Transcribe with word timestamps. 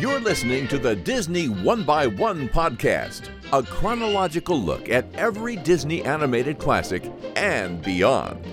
You're 0.00 0.20
listening 0.20 0.68
to 0.68 0.78
the 0.78 0.94
Disney 0.94 1.48
One 1.48 1.82
by 1.82 2.06
One 2.06 2.48
podcast, 2.48 3.28
a 3.52 3.64
chronological 3.64 4.60
look 4.60 4.88
at 4.88 5.12
every 5.14 5.56
Disney 5.56 6.04
animated 6.04 6.60
classic 6.60 7.10
and 7.34 7.82
beyond. 7.82 8.44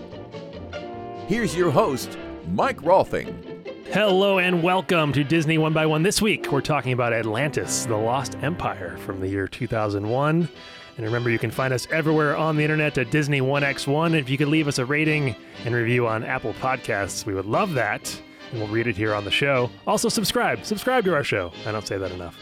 Here's 1.27 1.55
your 1.55 1.69
host, 1.69 2.17
Mike 2.47 2.81
Rolfing. 2.81 3.85
Hello 3.93 4.39
and 4.39 4.63
welcome 4.63 5.13
to 5.13 5.23
Disney 5.23 5.59
One 5.59 5.73
by 5.73 5.85
One. 5.85 6.01
This 6.01 6.23
week 6.23 6.51
we're 6.51 6.61
talking 6.61 6.93
about 6.93 7.13
Atlantis, 7.13 7.85
the 7.85 7.97
Lost 7.97 8.35
Empire 8.41 8.97
from 8.97 9.19
the 9.19 9.27
year 9.27 9.47
2001. 9.47 10.49
And 10.97 11.05
remember, 11.05 11.29
you 11.29 11.37
can 11.37 11.51
find 11.51 11.71
us 11.71 11.87
everywhere 11.91 12.35
on 12.35 12.57
the 12.57 12.63
internet 12.63 12.97
at 12.97 13.11
Disney 13.11 13.41
1x1. 13.41 14.17
If 14.19 14.27
you 14.27 14.39
could 14.39 14.47
leave 14.47 14.67
us 14.67 14.79
a 14.79 14.85
rating 14.85 15.35
and 15.65 15.75
review 15.75 16.07
on 16.07 16.23
Apple 16.23 16.53
Podcasts, 16.55 17.27
we 17.27 17.35
would 17.35 17.45
love 17.45 17.75
that 17.75 18.19
and 18.51 18.59
we'll 18.59 18.69
read 18.69 18.87
it 18.87 18.97
here 18.97 19.13
on 19.13 19.25
the 19.25 19.31
show. 19.31 19.69
Also, 19.87 20.09
subscribe. 20.09 20.65
Subscribe 20.65 21.03
to 21.05 21.13
our 21.13 21.23
show. 21.23 21.51
I 21.65 21.71
don't 21.71 21.87
say 21.87 21.97
that 21.97 22.11
enough. 22.11 22.37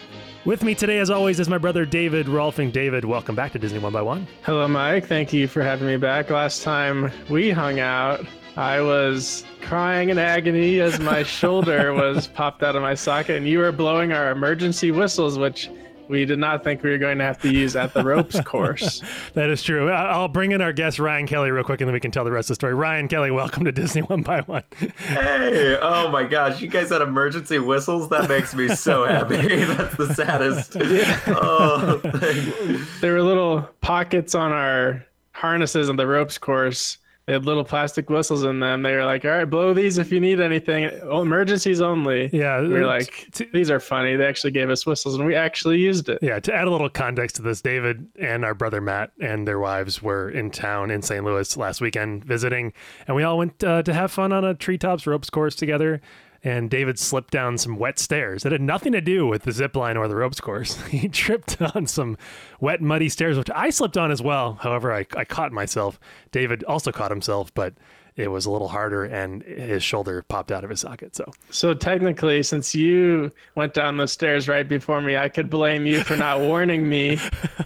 With 0.46 0.64
me 0.64 0.76
today, 0.76 1.00
as 1.00 1.10
always, 1.10 1.40
is 1.40 1.50
my 1.50 1.58
brother 1.58 1.86
David 1.86 2.28
Rolfing. 2.28 2.72
David, 2.72 3.04
welcome 3.04 3.36
back 3.36 3.52
to 3.52 3.60
Disney 3.60 3.80
One 3.80 3.92
by 3.92 4.02
One. 4.02 4.28
Hello, 4.44 4.68
Mike. 4.68 5.06
Thank 5.06 5.34
you 5.34 5.48
for 5.48 5.62
having 5.62 5.88
me 5.88 5.98
back. 5.98 6.30
Last 6.30 6.64
time 6.64 7.12
we 7.30 7.50
hung 7.50 7.80
out, 7.80 8.26
I 8.56 8.80
was 8.80 9.44
crying 9.62 10.10
in 10.10 10.18
agony 10.18 10.80
as 10.80 11.00
my 11.00 11.24
shoulder 11.40 11.94
was 11.94 12.28
popped 12.28 12.64
out 12.64 12.76
of 12.78 12.82
my 12.82 12.96
socket, 12.96 13.36
and 13.36 13.48
you 13.48 13.60
were 13.60 13.72
blowing 13.74 14.14
our 14.14 14.32
emergency 14.32 14.92
whistles, 14.92 15.38
which 15.38 15.70
we 16.10 16.26
did 16.26 16.40
not 16.40 16.64
think 16.64 16.84
we 16.84 16.90
were 16.90 16.98
going 16.98 17.18
to 17.18 17.24
have 17.24 17.42
to 17.42 17.52
use 17.52 17.76
at 17.76 17.94
the 17.94 18.04
ropes 18.04 18.40
course. 18.42 19.02
that 19.34 19.50
is 19.50 19.64
true. 19.64 19.90
I'll 19.90 20.28
bring 20.28 20.52
in 20.52 20.62
our 20.62 20.74
guest 20.74 21.00
Ryan 21.00 21.28
Kelly 21.28 21.52
real 21.52 21.64
quick, 21.64 21.82
and 21.82 21.88
then 21.88 21.94
we 21.94 22.00
can 22.00 22.12
tell 22.12 22.24
the 22.24 22.32
rest 22.32 22.46
of 22.46 22.50
the 22.50 22.56
story. 22.56 22.74
Ryan 22.74 23.08
Kelly, 23.08 23.32
welcome 23.32 23.66
to 23.66 23.72
Disney 23.72 24.02
One 24.08 24.22
by 24.22 24.42
One. 24.42 24.64
hey! 24.78 25.78
Oh 25.82 26.10
my 26.10 26.24
gosh, 26.24 26.62
you 26.62 26.68
guys 26.68 26.90
had 26.90 27.02
emergency 27.02 27.60
whistles. 27.60 28.10
That 28.10 28.30
makes 28.30 28.56
me 28.56 28.70
so 28.70 29.06
happy. 29.08 29.36
That's 29.66 29.96
the 29.96 30.14
saddest. 30.14 30.76
Yeah. 30.76 31.20
Oh, 31.28 31.98
there 33.02 33.14
were 33.14 33.24
little 33.24 33.70
pockets 33.82 34.36
on 34.36 34.52
our 34.52 35.06
harnesses 35.32 35.90
on 35.90 35.96
the 35.98 36.08
ropes 36.08 36.38
course 36.38 36.98
they 37.28 37.34
had 37.34 37.46
little 37.46 37.66
plastic 37.66 38.10
whistles 38.10 38.46
in 38.46 38.62
them. 38.62 38.84
They 38.84 38.96
were 38.96 39.04
like, 39.04 39.26
"All 39.26 39.32
right, 39.32 39.44
blow 39.44 39.74
these 39.74 39.98
if 39.98 40.14
you 40.14 40.22
need 40.22 40.40
anything. 40.40 40.90
Oh, 41.04 41.22
emergencies 41.22 41.82
only." 41.82 42.30
Yeah, 42.32 42.62
we 42.62 42.76
are 42.76 42.88
like, 42.88 43.28
"These 43.52 43.70
are 43.70 43.82
funny." 43.82 44.16
They 44.16 44.26
actually 44.26 44.52
gave 44.52 44.70
us 44.70 44.86
whistles, 44.86 45.16
and 45.16 45.26
we 45.26 45.36
actually 45.36 45.80
used 45.80 46.08
it. 46.08 46.20
Yeah. 46.22 46.40
To 46.40 46.56
add 46.56 46.68
a 46.68 46.72
little 46.72 46.90
context 46.90 47.36
to 47.36 47.42
this, 47.42 47.62
David 47.62 48.08
and 48.18 48.46
our 48.46 48.54
brother 48.54 48.80
Matt 48.80 49.12
and 49.20 49.46
their 49.46 49.60
wives 49.60 50.02
were 50.02 50.30
in 50.30 50.52
town 50.52 50.90
in 50.90 51.02
St. 51.02 51.24
Louis 51.26 51.58
last 51.58 51.82
weekend 51.82 52.24
visiting, 52.24 52.72
and 53.08 53.16
we 53.16 53.24
all 53.24 53.38
went 53.38 53.62
uh, 53.62 53.84
to 53.84 53.94
have 53.94 54.10
fun 54.10 54.32
on 54.32 54.46
a 54.46 54.54
treetops 54.54 55.06
ropes 55.06 55.30
course 55.30 55.56
together 55.56 56.00
and 56.48 56.70
David 56.70 56.98
slipped 56.98 57.32
down 57.32 57.58
some 57.58 57.76
wet 57.76 58.00
stairs. 58.00 58.46
It 58.46 58.54
had 58.54 58.62
nothing 58.62 58.94
to 58.94 59.02
do 59.02 59.28
with 59.28 59.44
the 59.44 59.52
zip 59.52 59.76
line 59.76 59.98
or 59.98 60.08
the 60.08 60.16
ropes 60.16 60.40
course. 60.40 60.82
he 60.88 61.10
tripped 61.10 61.62
on 61.76 61.88
some 61.88 62.18
wet, 62.62 62.82
muddy 62.82 63.10
stairs, 63.10 63.38
which 63.38 63.50
I 63.54 63.70
slipped 63.70 63.98
on 63.98 64.12
as 64.12 64.22
well. 64.22 64.54
However, 64.62 64.94
I, 64.94 65.06
I 65.18 65.26
caught 65.26 65.52
myself. 65.52 66.00
David 66.32 66.64
also 66.64 66.94
caught 66.94 67.12
himself, 67.12 67.54
but 67.54 67.74
it 68.16 68.30
was 68.30 68.46
a 68.46 68.52
little 68.52 68.70
harder 68.70 69.04
and 69.04 69.44
his 69.44 69.84
shoulder 69.84 70.22
popped 70.22 70.54
out 70.54 70.64
of 70.64 70.70
his 70.70 70.80
socket. 70.80 71.18
So, 71.18 71.30
so 71.50 71.74
technically, 71.74 72.42
since 72.44 72.74
you 72.74 73.30
went 73.56 73.74
down 73.74 73.98
the 73.98 74.08
stairs 74.08 74.48
right 74.48 74.68
before 74.68 75.02
me, 75.02 75.18
I 75.18 75.28
could 75.28 75.50
blame 75.50 75.86
you 75.86 76.02
for 76.02 76.16
not 76.16 76.40
warning 76.40 76.88
me 76.88 77.20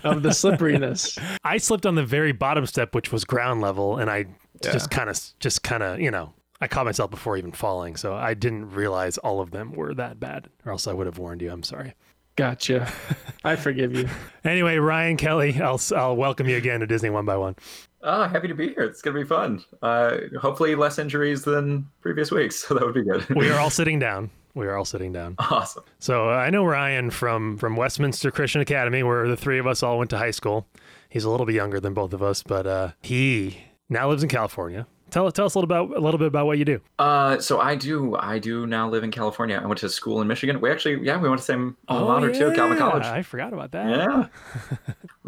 of 0.03 0.23
the 0.23 0.33
slipperiness. 0.33 1.19
I 1.43 1.57
slipped 1.57 1.85
on 1.85 1.93
the 1.93 2.03
very 2.03 2.31
bottom 2.31 2.65
step, 2.65 2.95
which 2.95 3.11
was 3.11 3.25
ground 3.25 3.61
level, 3.61 3.97
and 3.97 4.09
I 4.09 4.25
yeah. 4.63 4.71
just 4.73 4.89
kind 4.89 5.07
of, 5.07 5.21
just 5.39 5.61
kind 5.61 5.83
of, 5.83 6.01
you 6.01 6.09
know, 6.09 6.33
I 6.61 6.67
caught 6.67 6.85
myself 6.85 7.09
before 7.11 7.37
even 7.37 7.51
falling, 7.51 7.95
so 7.95 8.13
I 8.13 8.33
didn't 8.35 8.71
realize 8.71 9.17
all 9.17 9.41
of 9.41 9.51
them 9.51 9.71
were 9.73 9.93
that 9.95 10.19
bad, 10.19 10.47
or 10.65 10.71
else 10.71 10.87
I 10.87 10.93
would 10.93 11.07
have 11.07 11.17
warned 11.17 11.41
you. 11.41 11.51
I'm 11.51 11.63
sorry. 11.63 11.95
Gotcha. 12.35 12.91
I 13.43 13.55
forgive 13.55 13.95
you. 13.95 14.07
anyway, 14.45 14.77
Ryan 14.77 15.17
Kelly, 15.17 15.59
I'll 15.61 15.81
I'll 15.95 16.15
welcome 16.15 16.47
you 16.47 16.55
again 16.57 16.79
to 16.79 16.87
Disney 16.87 17.09
One 17.09 17.25
by 17.25 17.35
One. 17.37 17.55
Oh, 18.03 18.23
happy 18.27 18.47
to 18.47 18.53
be 18.55 18.69
here. 18.69 18.83
It's 18.83 19.01
gonna 19.01 19.19
be 19.19 19.25
fun. 19.25 19.63
Uh, 19.81 20.17
hopefully, 20.39 20.75
less 20.75 20.97
injuries 20.97 21.43
than 21.43 21.87
previous 22.01 22.31
weeks, 22.31 22.55
so 22.67 22.73
that 22.75 22.85
would 22.85 22.93
be 22.95 23.03
good. 23.03 23.27
we 23.29 23.49
are 23.49 23.59
all 23.59 23.69
sitting 23.81 23.99
down. 23.99 24.29
We 24.53 24.67
are 24.67 24.75
all 24.75 24.85
sitting 24.85 25.13
down. 25.13 25.35
Awesome. 25.39 25.83
So 25.99 26.29
uh, 26.29 26.33
I 26.33 26.49
know 26.49 26.63
Ryan 26.65 27.09
from 27.09 27.57
from 27.57 27.75
Westminster 27.75 28.31
Christian 28.31 28.61
Academy, 28.61 29.01
where 29.03 29.27
the 29.27 29.37
three 29.37 29.59
of 29.59 29.67
us 29.67 29.81
all 29.81 29.97
went 29.97 30.09
to 30.11 30.17
high 30.17 30.31
school. 30.31 30.67
He's 31.09 31.23
a 31.23 31.29
little 31.29 31.45
bit 31.45 31.55
younger 31.55 31.79
than 31.79 31.93
both 31.93 32.13
of 32.13 32.21
us, 32.23 32.43
but 32.43 32.65
uh, 32.67 32.91
he 33.01 33.57
now 33.89 34.09
lives 34.09 34.23
in 34.23 34.29
California. 34.29 34.87
Tell, 35.11 35.29
tell 35.29 35.45
us 35.45 35.55
a 35.55 35.59
little 35.59 35.65
about 35.65 35.97
a 35.97 35.99
little 35.99 36.17
bit 36.17 36.27
about 36.27 36.45
what 36.45 36.57
you 36.57 36.63
do. 36.63 36.79
Uh, 36.97 37.37
so 37.39 37.59
I 37.59 37.75
do 37.75 38.15
I 38.15 38.39
do 38.39 38.65
now 38.65 38.89
live 38.89 39.03
in 39.03 39.11
California. 39.11 39.59
I 39.61 39.65
went 39.65 39.79
to 39.81 39.89
school 39.89 40.21
in 40.21 40.27
Michigan. 40.27 40.61
We 40.61 40.71
actually 40.71 41.05
yeah 41.05 41.17
we 41.19 41.27
went 41.27 41.41
to 41.41 41.43
the 41.43 41.53
same 41.53 41.77
alma 41.89 42.05
oh, 42.05 42.19
mater 42.19 42.31
yeah. 42.31 42.39
too, 42.39 42.55
Calvin 42.55 42.77
College. 42.77 43.03
I 43.03 43.21
forgot 43.21 43.51
about 43.51 43.71
that. 43.73 43.89
Yeah, 43.89 44.27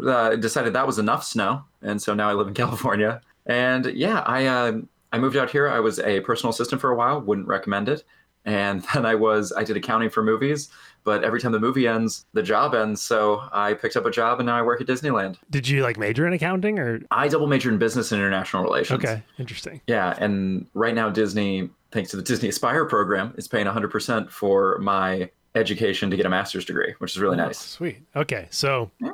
uh, 0.10 0.36
decided 0.36 0.72
that 0.72 0.86
was 0.86 0.98
enough 0.98 1.22
snow, 1.22 1.64
and 1.82 2.00
so 2.00 2.14
now 2.14 2.30
I 2.30 2.32
live 2.32 2.48
in 2.48 2.54
California. 2.54 3.20
And 3.44 3.84
yeah, 3.86 4.20
I 4.20 4.46
uh, 4.46 4.80
I 5.12 5.18
moved 5.18 5.36
out 5.36 5.50
here. 5.50 5.68
I 5.68 5.80
was 5.80 5.98
a 6.00 6.20
personal 6.20 6.50
assistant 6.50 6.80
for 6.80 6.90
a 6.90 6.96
while. 6.96 7.20
Wouldn't 7.20 7.46
recommend 7.46 7.90
it. 7.90 8.04
And 8.44 8.84
then 8.94 9.06
I 9.06 9.14
was 9.14 9.52
I 9.52 9.64
did 9.64 9.76
accounting 9.76 10.10
for 10.10 10.22
movies 10.22 10.70
but 11.04 11.22
every 11.22 11.40
time 11.40 11.52
the 11.52 11.60
movie 11.60 11.86
ends, 11.86 12.24
the 12.32 12.42
job 12.42 12.74
ends. 12.74 13.00
So 13.00 13.42
I 13.52 13.74
picked 13.74 13.96
up 13.96 14.06
a 14.06 14.10
job 14.10 14.40
and 14.40 14.46
now 14.46 14.56
I 14.56 14.62
work 14.62 14.80
at 14.80 14.86
Disneyland. 14.86 15.36
Did 15.50 15.68
you 15.68 15.82
like 15.82 15.98
major 15.98 16.26
in 16.26 16.32
accounting 16.32 16.78
or? 16.78 17.00
I 17.10 17.28
double 17.28 17.46
majored 17.46 17.74
in 17.74 17.78
business 17.78 18.10
and 18.10 18.20
international 18.20 18.64
relations. 18.64 19.04
Okay, 19.04 19.22
interesting. 19.38 19.82
Yeah, 19.86 20.16
and 20.18 20.66
right 20.74 20.94
now 20.94 21.10
Disney, 21.10 21.68
thanks 21.92 22.10
to 22.10 22.16
the 22.16 22.22
Disney 22.22 22.48
Aspire 22.48 22.86
program, 22.86 23.34
is 23.36 23.46
paying 23.46 23.66
100% 23.66 24.30
for 24.30 24.78
my 24.78 25.30
education 25.54 26.10
to 26.10 26.16
get 26.16 26.26
a 26.26 26.30
master's 26.30 26.64
degree, 26.64 26.94
which 26.98 27.14
is 27.14 27.20
really 27.20 27.38
oh, 27.38 27.44
nice. 27.44 27.58
Sweet. 27.58 27.98
Okay, 28.16 28.48
so. 28.50 28.90
Yeah. 29.00 29.12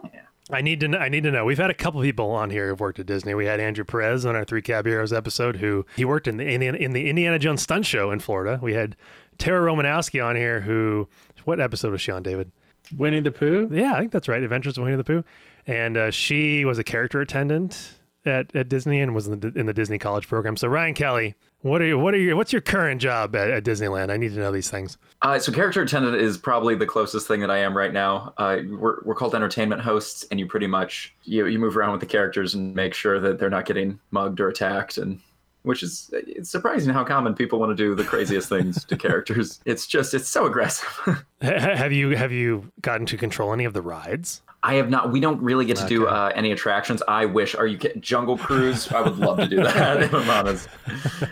I 0.52 0.62
need 0.62 0.80
to 0.80 0.88
know, 0.88 0.98
I 0.98 1.08
need 1.08 1.22
to 1.22 1.30
know. 1.30 1.44
We've 1.44 1.58
had 1.58 1.70
a 1.70 1.74
couple 1.74 2.02
people 2.02 2.32
on 2.32 2.50
here 2.50 2.68
who've 2.68 2.80
worked 2.80 2.98
at 2.98 3.06
Disney. 3.06 3.34
We 3.34 3.46
had 3.46 3.60
Andrew 3.60 3.84
Perez 3.84 4.26
on 4.26 4.34
our 4.34 4.44
Three 4.44 4.62
Caballeros 4.62 5.12
episode, 5.12 5.56
who 5.56 5.86
he 5.94 6.04
worked 6.04 6.26
in 6.26 6.38
the 6.38 6.44
in, 6.44 6.62
in 6.62 6.92
the 6.92 7.08
Indiana 7.08 7.38
Jones 7.38 7.62
stunt 7.62 7.86
show 7.86 8.10
in 8.10 8.18
Florida. 8.18 8.58
We 8.60 8.74
had 8.74 8.96
Tara 9.40 9.68
Romanowski 9.68 10.24
on 10.24 10.36
here, 10.36 10.60
who 10.60 11.08
what 11.44 11.58
episode 11.58 11.92
was 11.92 12.00
she 12.00 12.12
on, 12.12 12.22
David? 12.22 12.52
Winnie 12.96 13.20
the 13.20 13.32
Pooh. 13.32 13.68
Yeah, 13.72 13.94
I 13.94 14.00
think 14.00 14.12
that's 14.12 14.28
right. 14.28 14.42
Adventures 14.42 14.76
of 14.78 14.84
Winnie 14.84 14.96
the 14.96 15.04
Pooh, 15.04 15.24
and 15.66 15.96
uh, 15.96 16.10
she 16.10 16.64
was 16.64 16.78
a 16.78 16.84
character 16.84 17.20
attendant 17.20 17.98
at, 18.26 18.54
at 18.54 18.68
Disney 18.68 19.00
and 19.00 19.14
was 19.14 19.26
in 19.26 19.40
the, 19.40 19.52
in 19.56 19.66
the 19.66 19.72
Disney 19.72 19.98
College 19.98 20.28
program. 20.28 20.56
So 20.56 20.68
Ryan 20.68 20.94
Kelly, 20.94 21.34
what 21.62 21.80
are 21.80 21.86
you? 21.86 21.98
What 21.98 22.14
are 22.14 22.18
your? 22.18 22.36
What's 22.36 22.52
your 22.52 22.62
current 22.62 23.00
job 23.00 23.34
at, 23.36 23.50
at 23.50 23.64
Disneyland? 23.64 24.10
I 24.10 24.16
need 24.16 24.34
to 24.34 24.38
know 24.38 24.52
these 24.52 24.70
things. 24.70 24.98
Uh, 25.22 25.38
so 25.38 25.52
character 25.52 25.82
attendant 25.82 26.16
is 26.16 26.36
probably 26.38 26.74
the 26.74 26.86
closest 26.86 27.26
thing 27.26 27.40
that 27.40 27.50
I 27.50 27.58
am 27.58 27.76
right 27.76 27.92
now. 27.92 28.32
Uh, 28.36 28.58
we're 28.68 29.02
we're 29.04 29.14
called 29.14 29.34
entertainment 29.34 29.82
hosts, 29.82 30.24
and 30.30 30.40
you 30.40 30.46
pretty 30.46 30.66
much 30.66 31.14
you 31.24 31.46
you 31.46 31.58
move 31.58 31.76
around 31.76 31.92
with 31.92 32.00
the 32.00 32.06
characters 32.06 32.54
and 32.54 32.74
make 32.74 32.94
sure 32.94 33.20
that 33.20 33.38
they're 33.38 33.50
not 33.50 33.66
getting 33.66 34.00
mugged 34.10 34.40
or 34.40 34.48
attacked 34.48 34.98
and 34.98 35.20
which 35.62 35.82
is 35.82 36.10
it's 36.12 36.50
surprising 36.50 36.92
how 36.92 37.04
common 37.04 37.34
people 37.34 37.58
want 37.58 37.70
to 37.70 37.76
do 37.76 37.94
the 37.94 38.04
craziest 38.04 38.48
things 38.48 38.84
to 38.84 38.96
characters. 38.96 39.60
It's 39.64 39.86
just 39.86 40.14
it's 40.14 40.28
so 40.28 40.46
aggressive. 40.46 41.24
have 41.40 41.92
you 41.92 42.10
have 42.10 42.32
you 42.32 42.70
gotten 42.80 43.06
to 43.06 43.16
control 43.16 43.52
any 43.52 43.64
of 43.64 43.72
the 43.72 43.82
rides? 43.82 44.42
I 44.62 44.74
have 44.74 44.90
not. 44.90 45.10
We 45.10 45.20
don't 45.20 45.40
really 45.40 45.64
get 45.64 45.76
to 45.78 45.84
okay. 45.84 45.94
do 45.94 46.06
uh, 46.06 46.32
any 46.34 46.52
attractions. 46.52 47.02
I 47.08 47.24
wish. 47.24 47.54
Are 47.54 47.66
you 47.66 47.78
kidding? 47.78 48.02
Jungle 48.02 48.36
Cruise? 48.36 48.92
I 48.92 49.00
would 49.00 49.16
love 49.16 49.38
to 49.38 49.48
do 49.48 49.56
that. 49.62 50.02
if 50.02 50.12
I'm 50.12 50.28
honest, 50.28 50.68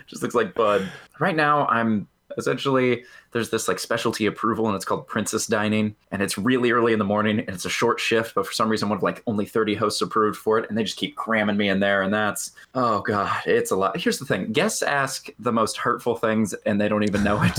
just 0.07 0.23
looks 0.23 0.35
like 0.35 0.55
Bud. 0.55 0.91
Right 1.19 1.37
now, 1.37 1.67
I'm 1.67 2.09
essentially 2.39 3.05
there's 3.33 3.51
this 3.51 3.69
like 3.69 3.79
specialty 3.79 4.25
approval 4.25 4.67
and 4.67 4.75
it's 4.75 4.85
called 4.85 5.07
princess 5.07 5.47
dining 5.47 5.95
and 6.11 6.23
it's 6.23 6.39
really 6.39 6.71
early 6.71 6.93
in 6.95 6.99
the 6.99 7.05
morning 7.05 7.41
and 7.41 7.51
it's 7.51 7.67
a 7.67 7.71
short 7.71 8.01
shift 8.01 8.35
but 8.35 8.47
for 8.47 8.53
some 8.53 8.69
reason 8.69 8.89
one 8.89 8.97
of 8.97 9.03
like 9.03 9.23
only 9.27 9.45
30 9.45 9.75
hosts 9.75 10.01
approved 10.01 10.39
for 10.39 10.59
it 10.59 10.69
and 10.69 10.79
they 10.79 10.85
just 10.85 10.97
keep 10.97 11.17
cramming 11.17 11.57
me 11.57 11.69
in 11.69 11.81
there 11.81 12.03
and 12.03 12.15
that's 12.15 12.53
oh 12.75 13.01
god 13.01 13.43
it's 13.59 13.71
a 13.71 13.77
lot. 13.77 13.97
Here's 13.97 14.19
the 14.19 14.25
thing. 14.25 14.53
Guests 14.53 14.83
ask 14.83 15.29
the 15.39 15.53
most 15.53 15.77
hurtful 15.77 16.17
things 16.17 16.55
and 16.67 16.81
they 16.81 16.89
don't 16.89 17.05
even 17.05 17.25
know 17.25 17.43
it. 17.43 17.59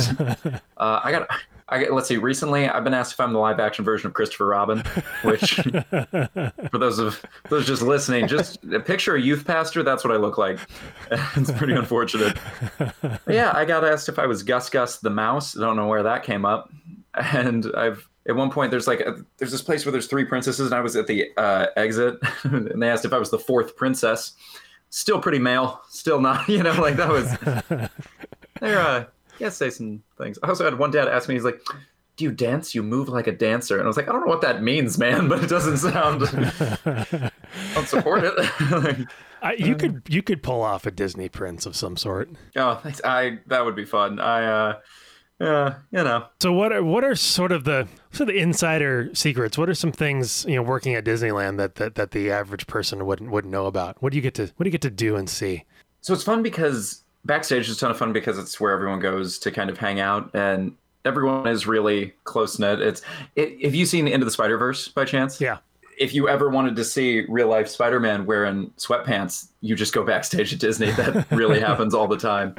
Uh, 0.77 1.01
i 1.03 1.11
got 1.11 1.27
I, 1.71 1.87
let's 1.89 2.07
see. 2.07 2.17
Recently, 2.17 2.67
I've 2.67 2.83
been 2.83 2.93
asked 2.93 3.13
if 3.13 3.19
I'm 3.19 3.33
the 3.33 3.39
live 3.39 3.59
action 3.59 3.85
version 3.85 4.07
of 4.07 4.13
Christopher 4.13 4.47
Robin, 4.47 4.79
which, 5.23 5.55
for 6.71 6.77
those 6.77 6.99
of 6.99 7.23
those 7.49 7.65
just 7.65 7.81
listening, 7.81 8.27
just 8.27 8.59
picture 8.85 9.15
a 9.15 9.21
youth 9.21 9.45
pastor. 9.45 9.83
That's 9.83 10.03
what 10.03 10.13
I 10.13 10.17
look 10.17 10.37
like. 10.37 10.59
it's 11.11 11.51
pretty 11.51 11.73
unfortunate. 11.73 12.37
But 12.77 13.21
yeah, 13.27 13.51
I 13.55 13.65
got 13.65 13.83
asked 13.85 14.09
if 14.09 14.19
I 14.19 14.25
was 14.25 14.43
Gus 14.43 14.69
Gus 14.69 14.97
the 14.97 15.09
mouse. 15.09 15.57
I 15.57 15.61
don't 15.61 15.75
know 15.75 15.87
where 15.87 16.03
that 16.03 16.23
came 16.23 16.45
up, 16.45 16.71
and 17.13 17.71
I've 17.75 18.07
at 18.27 18.35
one 18.35 18.51
point 18.51 18.71
there's 18.71 18.87
like 18.87 18.99
a, 19.01 19.17
there's 19.37 19.51
this 19.51 19.61
place 19.61 19.85
where 19.85 19.91
there's 19.91 20.07
three 20.07 20.25
princesses, 20.25 20.65
and 20.67 20.75
I 20.75 20.81
was 20.81 20.95
at 20.95 21.07
the 21.07 21.29
uh, 21.37 21.67
exit, 21.75 22.17
and 22.43 22.81
they 22.81 22.89
asked 22.89 23.05
if 23.05 23.13
I 23.13 23.17
was 23.17 23.31
the 23.31 23.39
fourth 23.39 23.75
princess. 23.75 24.33
Still 24.91 25.21
pretty 25.21 25.39
male. 25.39 25.81
Still 25.89 26.19
not. 26.19 26.49
You 26.49 26.63
know, 26.63 26.73
like 26.81 26.95
that 26.95 27.09
was. 27.09 27.89
They're 28.59 28.79
uh, 28.79 29.05
yeah, 29.39 29.49
say 29.49 29.69
some 29.69 30.03
things. 30.17 30.37
I 30.43 30.49
also 30.49 30.65
had 30.65 30.77
one 30.77 30.91
dad 30.91 31.07
ask 31.07 31.27
me, 31.27 31.35
he's 31.35 31.43
like, 31.43 31.61
do 32.17 32.25
you 32.25 32.31
dance? 32.31 32.75
You 32.75 32.83
move 32.83 33.07
like 33.07 33.27
a 33.27 33.31
dancer. 33.31 33.77
And 33.77 33.83
I 33.83 33.87
was 33.87 33.95
like, 33.95 34.09
I 34.09 34.11
don't 34.11 34.21
know 34.21 34.27
what 34.27 34.41
that 34.41 34.61
means, 34.61 34.97
man, 34.97 35.27
but 35.29 35.43
it 35.43 35.49
doesn't 35.49 35.77
sound. 35.77 36.23
I'll 37.75 37.85
support 37.85 38.23
it. 38.25 38.33
like, 38.71 38.97
I, 39.41 39.53
you 39.53 39.75
could 39.75 40.01
you 40.09 40.21
could 40.21 40.43
pull 40.43 40.61
off 40.61 40.85
a 40.85 40.91
Disney 40.91 41.29
prince 41.29 41.65
of 41.65 41.75
some 41.75 41.95
sort. 41.95 42.29
Oh, 42.57 42.81
I 43.05 43.39
that 43.47 43.63
would 43.63 43.75
be 43.75 43.85
fun. 43.85 44.19
I 44.19 44.45
uh, 44.45 44.79
Yeah, 45.39 45.75
you 45.91 46.03
know. 46.03 46.25
So 46.41 46.51
what 46.51 46.73
are 46.73 46.83
what 46.83 47.05
are 47.05 47.15
sort 47.15 47.53
of 47.53 47.63
the 47.63 47.87
sort 48.11 48.27
of 48.27 48.35
the 48.35 48.41
insider 48.41 49.09
secrets? 49.13 49.57
What 49.57 49.69
are 49.69 49.73
some 49.73 49.93
things 49.93 50.45
you 50.45 50.55
know 50.55 50.61
working 50.61 50.95
at 50.95 51.05
Disneyland 51.05 51.55
that, 51.57 51.75
that 51.75 51.95
that 51.95 52.11
the 52.11 52.31
average 52.31 52.67
person 52.67 53.05
wouldn't 53.05 53.31
wouldn't 53.31 53.51
know 53.51 53.65
about? 53.65 54.01
What 54.01 54.11
do 54.11 54.17
you 54.17 54.21
get 54.21 54.33
to 54.35 54.51
what 54.57 54.65
do 54.65 54.67
you 54.67 54.71
get 54.71 54.81
to 54.81 54.89
do 54.89 55.15
and 55.15 55.29
see? 55.29 55.63
So 56.01 56.13
it's 56.13 56.23
fun 56.23 56.43
because 56.43 57.03
backstage 57.25 57.69
is 57.69 57.77
a 57.77 57.79
ton 57.79 57.91
of 57.91 57.97
fun 57.97 58.13
because 58.13 58.37
it's 58.37 58.59
where 58.59 58.71
everyone 58.71 58.99
goes 58.99 59.39
to 59.39 59.51
kind 59.51 59.69
of 59.69 59.77
hang 59.77 59.99
out 59.99 60.33
and 60.33 60.75
everyone 61.05 61.47
is 61.47 61.67
really 61.67 62.13
close 62.23 62.59
knit. 62.59 62.81
It's 62.81 63.01
it, 63.35 63.63
have 63.63 63.75
you 63.75 63.85
seen 63.85 64.07
Into 64.07 64.25
the 64.25 64.31
Spider 64.31 64.57
Verse 64.57 64.87
by 64.87 65.05
chance? 65.05 65.39
Yeah. 65.39 65.57
If 65.97 66.13
you 66.13 66.29
ever 66.29 66.49
wanted 66.49 66.75
to 66.77 66.85
see 66.85 67.25
real 67.27 67.47
life 67.47 67.67
Spider 67.67 67.99
Man 67.99 68.25
wearing 68.25 68.71
sweatpants, 68.77 69.49
you 69.61 69.75
just 69.75 69.93
go 69.93 70.03
backstage 70.03 70.53
at 70.53 70.59
Disney. 70.59 70.91
That 70.91 71.29
really 71.31 71.59
happens 71.59 71.93
all 71.93 72.07
the 72.07 72.17
time. 72.17 72.55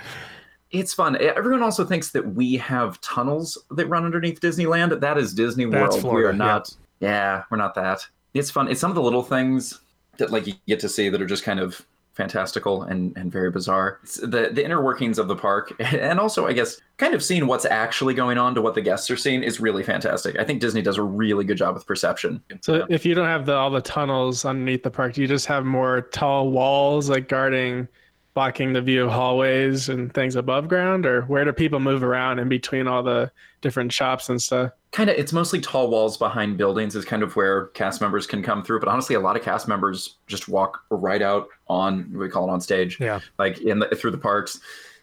It's 0.70 0.94
fun. 0.94 1.16
Everyone 1.20 1.62
also 1.62 1.84
thinks 1.84 2.10
that 2.12 2.34
we 2.34 2.56
have 2.58 3.00
tunnels 3.00 3.58
that 3.70 3.86
run 3.86 4.04
underneath 4.04 4.40
Disneyland. 4.40 5.00
That 5.00 5.18
is 5.18 5.34
Disney 5.34 5.64
That's 5.64 5.94
World. 5.94 6.00
Florida, 6.00 6.28
we 6.28 6.30
are 6.30 6.36
not. 6.36 6.76
Yeah. 7.00 7.08
yeah, 7.08 7.42
we're 7.50 7.56
not 7.56 7.74
that. 7.74 8.06
It's 8.34 8.50
fun. 8.50 8.68
It's 8.68 8.80
some 8.80 8.90
of 8.90 8.94
the 8.94 9.02
little 9.02 9.22
things 9.22 9.80
that 10.18 10.30
like 10.30 10.46
you 10.46 10.54
get 10.68 10.78
to 10.80 10.88
see 10.88 11.08
that 11.08 11.20
are 11.20 11.26
just 11.26 11.42
kind 11.42 11.58
of 11.58 11.84
fantastical 12.20 12.82
and, 12.82 13.16
and 13.16 13.32
very 13.32 13.50
bizarre. 13.50 13.98
It's 14.02 14.16
the 14.16 14.50
the 14.52 14.62
inner 14.64 14.82
workings 14.82 15.18
of 15.18 15.26
the 15.26 15.36
park, 15.36 15.72
and 15.80 16.20
also 16.20 16.46
I 16.46 16.52
guess 16.52 16.80
kind 16.98 17.14
of 17.14 17.22
seeing 17.24 17.46
what's 17.46 17.64
actually 17.64 18.14
going 18.14 18.36
on 18.36 18.54
to 18.54 18.62
what 18.62 18.74
the 18.74 18.82
guests 18.82 19.10
are 19.10 19.16
seeing 19.16 19.42
is 19.42 19.58
really 19.60 19.82
fantastic. 19.82 20.38
I 20.38 20.44
think 20.44 20.60
Disney 20.60 20.82
does 20.82 20.98
a 20.98 21.02
really 21.02 21.44
good 21.44 21.56
job 21.56 21.74
with 21.74 21.86
perception. 21.86 22.42
So 22.60 22.76
yeah. 22.76 22.84
if 22.90 23.06
you 23.06 23.14
don't 23.14 23.26
have 23.26 23.46
the 23.46 23.54
all 23.54 23.70
the 23.70 23.80
tunnels 23.80 24.44
underneath 24.44 24.82
the 24.82 24.90
park, 24.90 25.14
do 25.14 25.22
you 25.22 25.28
just 25.28 25.46
have 25.46 25.64
more 25.64 26.02
tall 26.02 26.50
walls 26.50 27.08
like 27.08 27.28
guarding 27.28 27.88
blocking 28.34 28.72
the 28.72 28.80
view 28.80 29.04
of 29.04 29.10
hallways 29.10 29.88
and 29.88 30.14
things 30.14 30.36
above 30.36 30.68
ground 30.68 31.04
or 31.04 31.22
where 31.22 31.44
do 31.44 31.52
people 31.52 31.80
move 31.80 32.04
around 32.04 32.38
in 32.38 32.48
between 32.48 32.86
all 32.86 33.02
the 33.02 33.30
different 33.60 33.92
shops 33.92 34.28
and 34.28 34.40
stuff 34.40 34.70
kind 34.92 35.08
of 35.08 35.16
it's 35.16 35.32
mostly 35.32 35.60
tall 35.60 35.88
walls 35.88 36.16
behind 36.16 36.56
buildings 36.56 36.96
is 36.96 37.04
kind 37.04 37.22
of 37.22 37.36
where 37.36 37.66
cast 37.68 38.00
members 38.00 38.26
can 38.26 38.42
come 38.42 38.62
through 38.62 38.80
but 38.80 38.88
honestly 38.88 39.14
a 39.14 39.20
lot 39.20 39.36
of 39.36 39.42
cast 39.42 39.68
members 39.68 40.16
just 40.26 40.48
walk 40.48 40.82
right 40.90 41.22
out 41.22 41.48
on 41.68 42.10
we 42.12 42.28
call 42.28 42.48
it 42.48 42.50
on 42.50 42.60
stage 42.60 42.98
yeah 43.00 43.20
like 43.38 43.58
in 43.60 43.78
the, 43.78 43.86
through 43.88 44.10
the 44.10 44.18
parks 44.18 44.60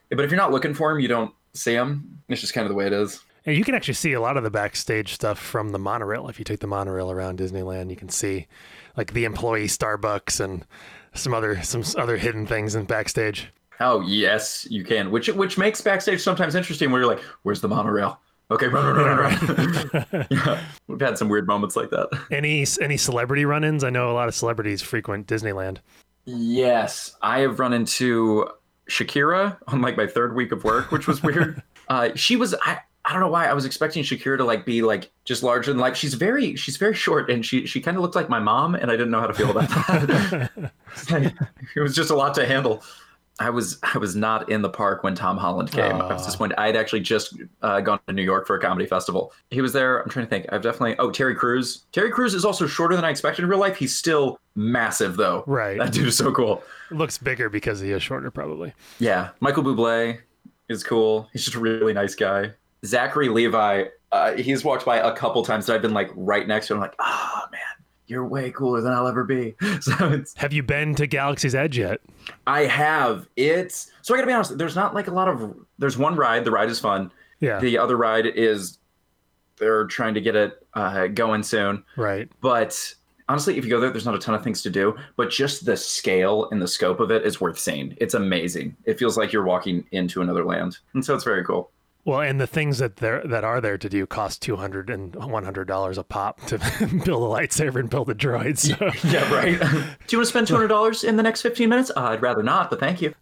but 0.09 0.21
if 0.21 0.31
you're 0.31 0.39
not 0.39 0.51
looking 0.51 0.73
for 0.73 0.91
them 0.91 0.99
you 0.99 1.07
don't 1.07 1.33
see 1.53 1.73
them 1.73 2.19
it's 2.27 2.41
just 2.41 2.53
kind 2.53 2.65
of 2.65 2.69
the 2.69 2.75
way 2.75 2.85
it 2.85 2.93
is 2.93 3.21
and 3.45 3.55
you 3.55 3.63
can 3.63 3.75
actually 3.75 3.93
see 3.93 4.11
a 4.11 4.19
lot 4.19 4.35
of 4.35 4.43
the 4.43 4.49
backstage 4.49 5.13
stuff 5.13 5.39
from 5.39 5.69
the 5.69 5.79
monorail 5.79 6.27
if 6.27 6.37
you 6.37 6.45
take 6.45 6.59
the 6.59 6.67
monorail 6.67 7.09
around 7.09 7.39
disneyland 7.39 7.89
you 7.89 7.95
can 7.95 8.09
see 8.09 8.45
like 8.97 9.13
the 9.13 9.25
employee 9.25 9.67
starbucks 9.67 10.39
and 10.43 10.65
some 11.13 11.33
other 11.33 11.61
some 11.61 11.83
other 11.97 12.17
hidden 12.17 12.45
things 12.45 12.75
in 12.75 12.85
backstage. 12.85 13.49
Oh 13.79 14.01
yes, 14.01 14.67
you 14.69 14.83
can. 14.83 15.11
Which 15.11 15.27
which 15.29 15.57
makes 15.57 15.81
backstage 15.81 16.21
sometimes 16.21 16.55
interesting 16.55 16.91
where 16.91 17.01
you're 17.01 17.09
like, 17.09 17.23
"Where's 17.43 17.61
the 17.61 17.67
monorail?" 17.67 18.19
Okay, 18.49 18.67
run, 18.67 18.95
run, 18.95 19.17
run, 19.17 19.17
run. 19.17 20.27
yeah, 20.31 20.61
we've 20.87 21.01
had 21.01 21.17
some 21.17 21.27
weird 21.27 21.47
moments 21.47 21.75
like 21.75 21.89
that. 21.89 22.09
Any 22.31 22.65
any 22.81 22.97
celebrity 22.97 23.45
run-ins? 23.45 23.83
I 23.83 23.89
know 23.89 24.09
a 24.09 24.13
lot 24.13 24.27
of 24.27 24.35
celebrities 24.35 24.81
frequent 24.81 25.27
Disneyland. 25.27 25.79
Yes, 26.25 27.15
I 27.21 27.39
have 27.39 27.59
run 27.59 27.73
into 27.73 28.47
Shakira 28.89 29.57
on 29.67 29.81
like 29.81 29.97
my 29.97 30.07
third 30.07 30.35
week 30.35 30.51
of 30.51 30.63
work, 30.63 30.91
which 30.91 31.07
was 31.07 31.21
weird. 31.21 31.61
uh, 31.89 32.09
she 32.15 32.37
was 32.37 32.55
I, 32.63 32.79
I 33.03 33.11
don't 33.11 33.21
know 33.21 33.29
why 33.29 33.47
I 33.47 33.53
was 33.53 33.65
expecting 33.65 34.03
Shakira 34.03 34.37
to 34.37 34.45
like 34.45 34.65
be 34.65 34.81
like 34.81 35.11
just 35.25 35.43
larger 35.43 35.71
than 35.71 35.79
like 35.79 35.95
she's 35.95 36.13
very 36.13 36.55
she's 36.55 36.77
very 36.77 36.93
short 36.93 37.29
and 37.29 37.45
she 37.45 37.65
she 37.65 37.81
kind 37.81 37.97
of 37.97 38.03
looked 38.03 38.15
like 38.15 38.29
my 38.29 38.39
mom 38.39 38.75
and 38.75 38.89
I 38.89 38.95
didn't 38.95 39.11
know 39.11 39.19
how 39.19 39.27
to 39.27 39.33
feel 39.33 39.51
about 39.51 39.69
that. 39.69 40.71
it 41.75 41.79
was 41.79 41.95
just 41.95 42.11
a 42.11 42.15
lot 42.15 42.33
to 42.35 42.45
handle. 42.45 42.81
I 43.39 43.49
was 43.49 43.79
I 43.83 43.97
was 43.97 44.15
not 44.15 44.49
in 44.49 44.61
the 44.61 44.69
park 44.69 45.03
when 45.03 45.13
Tom 45.15 45.37
Holland 45.37 45.71
came. 45.71 46.01
I 46.01 46.13
was 46.13 46.25
disappointed. 46.25 46.59
I 46.59 46.67
had 46.67 46.75
actually 46.75 47.01
just 47.01 47.37
uh, 47.61 47.81
gone 47.81 47.99
to 48.07 48.13
New 48.13 48.23
York 48.23 48.47
for 48.47 48.55
a 48.55 48.59
comedy 48.59 48.87
festival. 48.87 49.31
He 49.51 49.61
was 49.61 49.73
there. 49.73 50.01
I'm 50.01 50.09
trying 50.09 50.25
to 50.25 50.29
think. 50.29 50.47
I've 50.51 50.61
definitely. 50.61 50.95
Oh, 50.97 51.11
Terry 51.11 51.35
Crews. 51.35 51.85
Terry 51.91 52.09
Crews 52.09 52.33
is 52.33 52.43
also 52.45 52.65
shorter 52.65 52.95
than 52.95 53.05
I 53.05 53.09
expected 53.09 53.43
in 53.43 53.49
real 53.49 53.59
life. 53.59 53.77
He's 53.77 53.95
still 53.95 54.39
massive 54.55 55.17
though. 55.17 55.43
Right. 55.45 55.77
That 55.77 55.93
dude 55.93 56.07
is 56.07 56.17
so 56.17 56.31
cool. 56.31 56.63
Looks 56.89 57.17
bigger 57.17 57.49
because 57.49 57.79
he 57.79 57.91
is 57.91 58.01
shorter, 58.01 58.31
probably. 58.31 58.73
Yeah. 58.99 59.29
Michael 59.39 59.63
Bublé 59.63 60.19
is 60.69 60.83
cool. 60.83 61.29
He's 61.31 61.45
just 61.45 61.55
a 61.55 61.59
really 61.59 61.93
nice 61.93 62.15
guy. 62.15 62.51
Zachary 62.85 63.29
Levi, 63.29 63.85
uh, 64.11 64.33
he's 64.33 64.63
walked 64.63 64.85
by 64.85 64.97
a 64.97 65.11
couple 65.15 65.43
times 65.43 65.65
that 65.65 65.75
I've 65.75 65.81
been 65.81 65.93
like 65.93 66.09
right 66.15 66.47
next 66.47 66.67
to 66.67 66.73
him, 66.73 66.79
like, 66.79 66.95
oh 66.99 67.41
man, 67.51 67.61
you're 68.07 68.25
way 68.25 68.51
cooler 68.51 68.81
than 68.81 68.93
I'll 68.93 69.07
ever 69.07 69.23
be. 69.23 69.55
So 69.81 69.93
it's. 70.11 70.33
Have 70.37 70.53
you 70.53 70.63
been 70.63 70.95
to 70.95 71.05
Galaxy's 71.07 71.53
Edge 71.53 71.77
yet? 71.77 71.99
I 72.47 72.61
have. 72.61 73.27
It's 73.35 73.91
so 74.01 74.13
I 74.13 74.17
gotta 74.17 74.27
be 74.27 74.33
honest. 74.33 74.57
There's 74.57 74.75
not 74.75 74.95
like 74.95 75.07
a 75.07 75.11
lot 75.11 75.27
of. 75.27 75.55
There's 75.77 75.97
one 75.97 76.15
ride. 76.15 76.45
The 76.45 76.51
ride 76.51 76.69
is 76.69 76.79
fun. 76.79 77.11
Yeah. 77.39 77.59
The 77.59 77.77
other 77.77 77.95
ride 77.95 78.25
is 78.25 78.79
they're 79.57 79.85
trying 79.85 80.13
to 80.15 80.21
get 80.21 80.35
it 80.35 80.65
uh, 80.73 81.07
going 81.07 81.43
soon. 81.43 81.83
Right. 81.95 82.29
But 82.41 82.93
honestly, 83.29 83.57
if 83.57 83.63
you 83.63 83.69
go 83.69 83.79
there, 83.79 83.91
there's 83.91 84.05
not 84.05 84.15
a 84.15 84.19
ton 84.19 84.35
of 84.35 84.43
things 84.43 84.61
to 84.63 84.69
do, 84.69 84.95
but 85.15 85.29
just 85.29 85.65
the 85.65 85.77
scale 85.77 86.47
and 86.51 86.61
the 86.61 86.67
scope 86.67 86.99
of 86.99 87.11
it 87.11 87.25
is 87.25 87.39
worth 87.41 87.59
seeing. 87.59 87.95
It's 87.99 88.13
amazing. 88.13 88.75
It 88.85 88.97
feels 88.97 89.17
like 89.17 89.31
you're 89.31 89.43
walking 89.43 89.85
into 89.91 90.21
another 90.21 90.45
land, 90.45 90.77
and 90.93 91.03
so 91.03 91.13
it's 91.13 91.23
very 91.23 91.43
cool. 91.43 91.71
Well, 92.07 92.21
and 92.21 92.39
the 92.39 92.47
things 92.47 92.77
that 92.77 92.95
there 92.95 93.21
that 93.25 93.43
are 93.43 93.59
there 93.59 93.77
to 93.77 93.89
do 93.89 94.07
cost 94.07 94.41
two 94.41 94.55
hundred 94.55 94.89
and 94.89 95.13
one 95.13 95.43
hundred 95.43 95.67
dollars 95.67 95.97
a 95.97 96.03
pop 96.03 96.39
to 96.45 96.57
build 96.79 97.21
a 97.21 97.35
lightsaber 97.35 97.81
and 97.81 97.89
build 97.89 98.09
a 98.09 98.15
droid. 98.15 98.57
So. 98.57 98.77
Yeah, 99.07 99.29
right. 99.33 99.59
do 99.59 100.15
you 100.15 100.17
want 100.17 100.25
to 100.25 100.25
spend 100.25 100.47
two 100.47 100.53
hundred 100.53 100.69
dollars 100.69 101.03
in 101.03 101.17
the 101.17 101.23
next 101.23 101.41
fifteen 101.41 101.67
minutes? 101.67 101.91
Uh, 101.93 102.03
I'd 102.03 102.21
rather 102.21 102.43
not, 102.43 102.69
but 102.69 102.79
thank 102.79 103.01
you. 103.01 103.13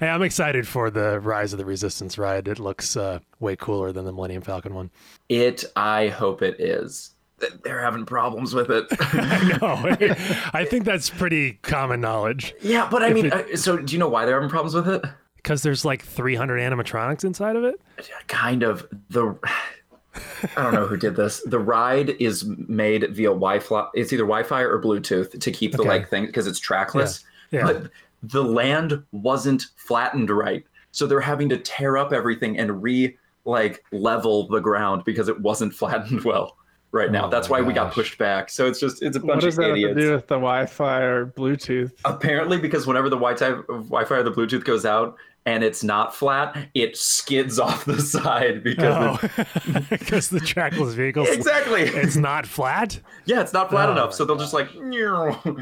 Hey, 0.00 0.08
I'm 0.08 0.22
excited 0.22 0.66
for 0.66 0.90
the 0.90 1.20
Rise 1.20 1.52
of 1.52 1.58
the 1.58 1.66
Resistance 1.66 2.16
ride. 2.16 2.48
It 2.48 2.58
looks 2.58 2.96
uh, 2.96 3.18
way 3.40 3.56
cooler 3.56 3.92
than 3.92 4.06
the 4.06 4.12
Millennium 4.12 4.40
Falcon 4.40 4.74
one. 4.74 4.90
It, 5.28 5.64
I 5.76 6.08
hope 6.08 6.40
it 6.40 6.58
is. 6.58 7.14
They're 7.62 7.82
having 7.82 8.06
problems 8.06 8.54
with 8.54 8.70
it. 8.70 8.86
I 9.00 9.58
know. 9.60 10.48
I 10.54 10.64
think 10.64 10.86
that's 10.86 11.10
pretty 11.10 11.58
common 11.62 12.00
knowledge. 12.00 12.54
Yeah, 12.62 12.88
but 12.90 13.02
I 13.02 13.12
mean, 13.12 13.26
it, 13.26 13.32
uh, 13.32 13.56
so 13.56 13.76
do 13.76 13.92
you 13.92 13.98
know 13.98 14.08
why 14.08 14.24
they're 14.24 14.36
having 14.36 14.48
problems 14.48 14.74
with 14.74 14.88
it? 14.88 15.04
Because 15.42 15.62
there's 15.62 15.84
like 15.84 16.02
300 16.02 16.60
animatronics 16.60 17.24
inside 17.24 17.56
of 17.56 17.64
it 17.64 17.80
kind 18.28 18.62
of 18.62 18.86
the 19.08 19.36
i 20.56 20.62
don't 20.62 20.74
know 20.74 20.86
who 20.86 20.96
did 20.96 21.16
this 21.16 21.42
the 21.46 21.58
ride 21.58 22.10
is 22.20 22.44
made 22.44 23.02
via 23.14 23.28
wi-fi 23.28 23.86
it's 23.94 24.12
either 24.12 24.24
wi-fi 24.24 24.60
or 24.62 24.80
bluetooth 24.80 25.38
to 25.40 25.50
keep 25.50 25.72
the 25.72 25.80
okay. 25.80 25.88
like 25.88 26.08
thing 26.08 26.26
because 26.26 26.46
it's 26.46 26.58
trackless 26.58 27.24
yeah. 27.50 27.60
Yeah. 27.60 27.72
but 27.72 27.90
the 28.22 28.44
land 28.44 29.02
wasn't 29.12 29.66
flattened 29.76 30.30
right 30.30 30.64
so 30.92 31.06
they're 31.06 31.20
having 31.20 31.48
to 31.48 31.56
tear 31.56 31.96
up 31.96 32.12
everything 32.12 32.58
and 32.58 32.82
re 32.82 33.16
like 33.44 33.84
level 33.92 34.48
the 34.48 34.60
ground 34.60 35.04
because 35.04 35.28
it 35.28 35.40
wasn't 35.40 35.72
flattened 35.80 36.22
well 36.24 36.56
right 36.92 37.10
now. 37.12 37.26
Oh 37.26 37.30
That's 37.30 37.48
why 37.48 37.60
gosh. 37.60 37.68
we 37.68 37.72
got 37.72 37.92
pushed 37.92 38.18
back. 38.18 38.50
So 38.50 38.66
it's 38.66 38.80
just 38.80 39.02
it's 39.02 39.16
a 39.16 39.20
bunch 39.20 39.28
what 39.28 39.40
does 39.40 39.58
of 39.58 39.64
that 39.64 39.70
idiots. 39.72 39.88
Have 39.88 39.96
to 39.96 40.02
do 40.02 40.12
with 40.12 40.26
the 40.26 40.34
Wi-Fi 40.34 41.00
or 41.00 41.26
Bluetooth? 41.26 41.92
Apparently, 42.04 42.58
because 42.58 42.86
whenever 42.86 43.08
the 43.08 43.16
Wi-Fi, 43.16 43.62
Wi-Fi 43.68 44.14
or 44.14 44.22
the 44.22 44.32
Bluetooth 44.32 44.64
goes 44.64 44.84
out 44.84 45.16
and 45.46 45.64
it's 45.64 45.82
not 45.82 46.14
flat, 46.14 46.68
it 46.74 46.96
skids 46.96 47.58
off 47.58 47.84
the 47.84 48.00
side 48.00 48.62
because 48.62 49.18
oh. 49.22 49.84
because 49.88 50.28
the 50.30 50.40
trackless 50.40 50.94
vehicle 50.94 51.24
exactly 51.26 51.82
it's 51.82 52.16
not 52.16 52.46
flat. 52.46 53.00
Yeah, 53.24 53.40
it's 53.40 53.52
not 53.52 53.70
flat 53.70 53.88
oh 53.88 53.92
enough, 53.92 54.14
so 54.14 54.24
they'll 54.24 54.36
just 54.36 54.54
like. 54.54 54.68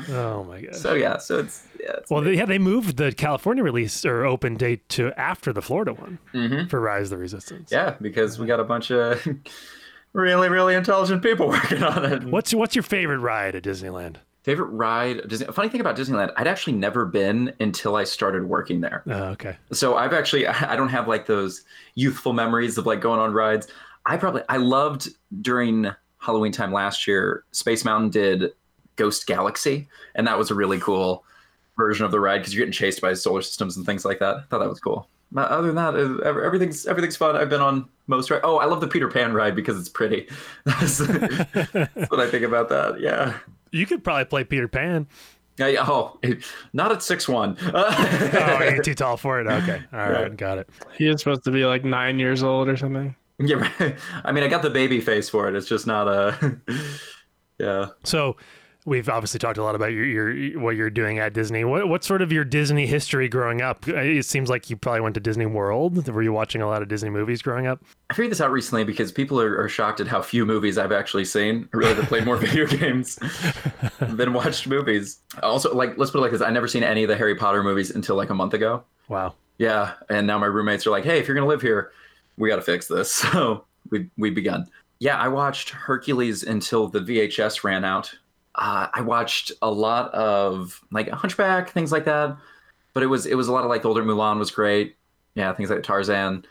Oh 0.09 0.45
my 0.45 0.61
god. 0.63 0.75
So 0.75 0.95
yeah, 0.95 1.19
so 1.19 1.39
it's 1.39 1.67
yeah. 1.81 1.93
It's 1.99 2.11
well, 2.11 2.23
they, 2.23 2.35
yeah, 2.35 2.47
they 2.47 2.59
moved 2.59 2.97
the 2.97 3.13
California 3.13 3.63
release 3.63 4.05
or 4.05 4.25
open 4.25 4.57
date 4.57 4.89
to 4.91 5.13
after 5.19 5.53
the 5.53 5.63
Florida 5.63 5.93
one 5.93 6.19
mm-hmm. 6.33 6.69
for 6.69 6.81
Rise 6.81 7.05
of 7.05 7.11
the 7.11 7.17
Resistance. 7.19 7.71
Yeah, 7.71 7.97
because 8.01 8.39
we 8.39 8.47
got 8.47 8.61
a 8.61 8.65
bunch 8.65 8.91
of 8.91 9.27
really, 10.13 10.49
really 10.49 10.75
intelligent 10.75 11.23
people 11.23 11.49
working 11.49 11.83
on 11.83 12.05
it. 12.05 12.25
What's 12.25 12.55
what's 12.55 12.75
your 12.75 12.83
favorite 12.83 13.19
ride 13.19 13.55
at 13.55 13.63
Disneyland? 13.63 14.17
Favorite 14.49 14.69
ride? 14.69 15.29
Disney, 15.29 15.47
funny 15.49 15.69
thing 15.69 15.83
about 15.83 15.95
Disneyland, 15.95 16.33
I'd 16.39 16.47
actually 16.47 16.73
never 16.73 17.05
been 17.05 17.53
until 17.61 17.97
I 17.97 18.05
started 18.05 18.45
working 18.45 18.81
there. 18.81 19.03
Oh, 19.07 19.25
okay. 19.25 19.59
So 19.73 19.97
I've 19.97 20.15
actually 20.15 20.47
I 20.47 20.75
don't 20.75 20.89
have 20.89 21.07
like 21.07 21.27
those 21.27 21.65
youthful 21.97 22.33
memories 22.33 22.79
of 22.79 22.87
like 22.87 23.03
going 23.03 23.21
on 23.21 23.35
rides. 23.35 23.69
I 24.07 24.17
probably 24.17 24.41
I 24.49 24.57
loved 24.57 25.11
during 25.43 25.89
Halloween 26.17 26.51
time 26.51 26.73
last 26.73 27.07
year. 27.07 27.45
Space 27.53 27.85
Mountain 27.85 28.09
did 28.09 28.53
Ghost 28.97 29.27
Galaxy, 29.27 29.87
and 30.15 30.27
that 30.27 30.39
was 30.39 30.51
a 30.51 30.55
really 30.55 30.79
cool 30.81 31.27
version 31.77 32.07
of 32.07 32.11
the 32.11 32.19
ride 32.19 32.39
because 32.39 32.55
you're 32.55 32.63
getting 32.63 32.73
chased 32.73 33.03
by 33.03 33.13
solar 33.13 33.43
systems 33.43 33.77
and 33.77 33.85
things 33.85 34.07
like 34.07 34.19
that. 34.21 34.37
I 34.37 34.41
thought 34.49 34.61
that 34.61 34.69
was 34.71 34.81
cool. 34.81 35.11
But 35.31 35.51
other 35.51 35.67
than 35.67 35.77
that, 35.77 35.95
everything's 36.25 36.87
everything's 36.87 37.17
fun. 37.17 37.37
I've 37.37 37.51
been 37.51 37.61
on 37.61 37.87
most 38.07 38.31
right. 38.31 38.41
Oh, 38.43 38.57
I 38.57 38.65
love 38.65 38.81
the 38.81 38.89
Peter 38.89 39.09
Pan 39.09 39.35
ride 39.35 39.55
because 39.55 39.79
it's 39.79 39.91
pretty. 39.91 40.27
That's, 40.65 40.99
that's 40.99 42.11
what 42.11 42.21
I 42.21 42.31
think 42.31 42.45
about 42.45 42.71
that. 42.71 43.01
Yeah. 43.01 43.37
You 43.73 43.87
could 43.87 44.05
probably 44.05 44.25
play 44.25 44.45
Peter 44.45 44.69
Pan. 44.69 45.07
Yeah, 45.59 45.67
yeah. 45.67 45.85
Oh, 45.87 46.19
not 46.73 46.93
at 46.93 47.03
six 47.03 47.29
one. 47.29 47.57
oh, 47.75 48.59
you're 48.63 48.83
too 48.83 48.95
tall 48.95 49.17
for 49.17 49.41
it. 49.41 49.47
Okay, 49.47 49.83
all 49.93 49.99
right, 49.99 50.23
right, 50.23 50.37
got 50.37 50.59
it. 50.59 50.71
He 50.97 51.09
is 51.09 51.21
supposed 51.21 51.45
to 51.45 51.51
be 51.51 51.65
like 51.65 51.85
nine 51.85 52.19
years 52.19 52.43
old 52.43 52.69
or 52.69 52.77
something. 52.77 53.15
Yeah, 53.39 53.69
I 54.25 54.33
mean, 54.33 54.45
I 54.45 54.49
got 54.49 54.63
the 54.63 54.71
baby 54.71 55.01
face 55.01 55.29
for 55.29 55.49
it. 55.49 55.57
It's 55.57 55.69
just 55.69 55.87
not 55.87 56.09
a. 56.09 56.59
yeah. 57.59 57.87
So, 58.05 58.37
we've 58.89 59.09
obviously 59.09 59.39
talked 59.39 59.59
a 59.59 59.63
lot 59.63 59.75
about 59.75 59.93
your, 59.93 60.05
your 60.05 60.61
what 60.61 60.75
you're 60.75 60.91
doing 60.91 61.19
at 61.19 61.35
Disney. 61.35 61.65
What 61.65 61.89
what's 61.89 62.07
sort 62.07 62.23
of 62.23 62.33
your 62.33 62.45
Disney 62.45 62.87
history 62.87 63.29
growing 63.29 63.61
up? 63.61 63.87
Uh, 63.87 63.97
it 63.97 64.25
seems 64.25 64.49
like 64.49 64.71
you 64.71 64.77
probably 64.77 65.03
went 65.03 65.15
to 65.15 65.21
Disney 65.21 65.47
World. 65.47 66.09
Were 66.09 66.23
you 66.23 66.33
watching 66.33 66.63
a 66.63 66.67
lot 66.67 66.83
of 66.83 66.89
Disney 66.89 67.11
movies 67.11 67.43
growing 67.43 67.67
up? 67.67 67.85
I 68.11 68.15
figured 68.15 68.33
this 68.33 68.41
out 68.41 68.51
recently 68.51 68.85
because 68.85 69.13
people 69.13 69.41
are, 69.41 69.61
are 69.61 69.69
shocked 69.69 70.01
at 70.01 70.09
how 70.09 70.23
few 70.23 70.47
movies 70.47 70.79
I've 70.79 70.93
actually 70.93 71.27
seen. 71.27 71.69
I 71.73 71.77
really 71.77 71.95
have 71.95 72.07
played 72.07 72.25
more 72.25 72.37
video 72.39 72.67
games 72.67 73.19
than 74.01 74.33
watched 74.33 74.67
movies. 74.67 75.19
Also, 75.43 75.75
like 75.75 75.97
let's 75.99 76.11
put 76.11 76.19
it 76.19 76.23
like 76.23 76.33
this: 76.33 76.43
I 76.43 76.51
never 76.51 76.67
seen 76.67 76.83
any 76.83 77.05
of 77.05 77.09
the 77.09 77.17
Harry 77.17 77.35
Potter 77.35 77.63
movies 77.63 77.91
until 77.91 78.17
like 78.17 78.31
a 78.31 78.35
month 78.35 78.55
ago. 78.55 78.83
Wow. 79.09 79.35
Yeah, 79.59 79.95
and 80.09 80.27
now 80.27 80.39
my 80.39 80.47
roommates 80.47 80.87
are 80.87 80.91
like, 80.91 81.05
"Hey, 81.05 81.19
if 81.19 81.29
you're 81.29 81.35
gonna 81.35 81.47
live 81.47 81.63
here, 81.63 81.93
we 82.37 82.49
got 82.49 82.57
to 82.57 82.63
fix 82.63 82.89
this." 82.89 83.25
So 83.33 83.65
we 83.91 84.11
we 84.17 84.31
begun. 84.31 84.67
Yeah, 85.01 85.17
I 85.17 85.29
watched 85.29 85.71
Hercules 85.71 86.43
until 86.43 86.89
the 86.89 86.99
VHS 87.01 87.63
ran 87.63 87.85
out. 87.85 88.13
Uh, 88.59 88.89
I 88.93 89.01
watched 89.03 89.53
a 89.63 89.71
lot 89.71 90.13
of 90.13 90.81
like 90.91 91.09
Hunchback, 91.09 91.71
things 91.71 91.93
like 91.93 92.05
that. 92.05 92.37
But 92.93 93.03
it 93.03 93.07
was 93.07 93.27
it 93.27 93.37
was 93.37 93.49
a 93.49 93.53
lot 93.53 93.65
of 93.65 93.71
like 93.71 93.85
older 93.85 94.03
Mulan 94.03 94.39
was 94.39 94.51
great. 94.51 94.97
Yeah, 95.35 95.53
things 95.53 95.71
like 95.71 95.83
Tarzan. 95.83 96.45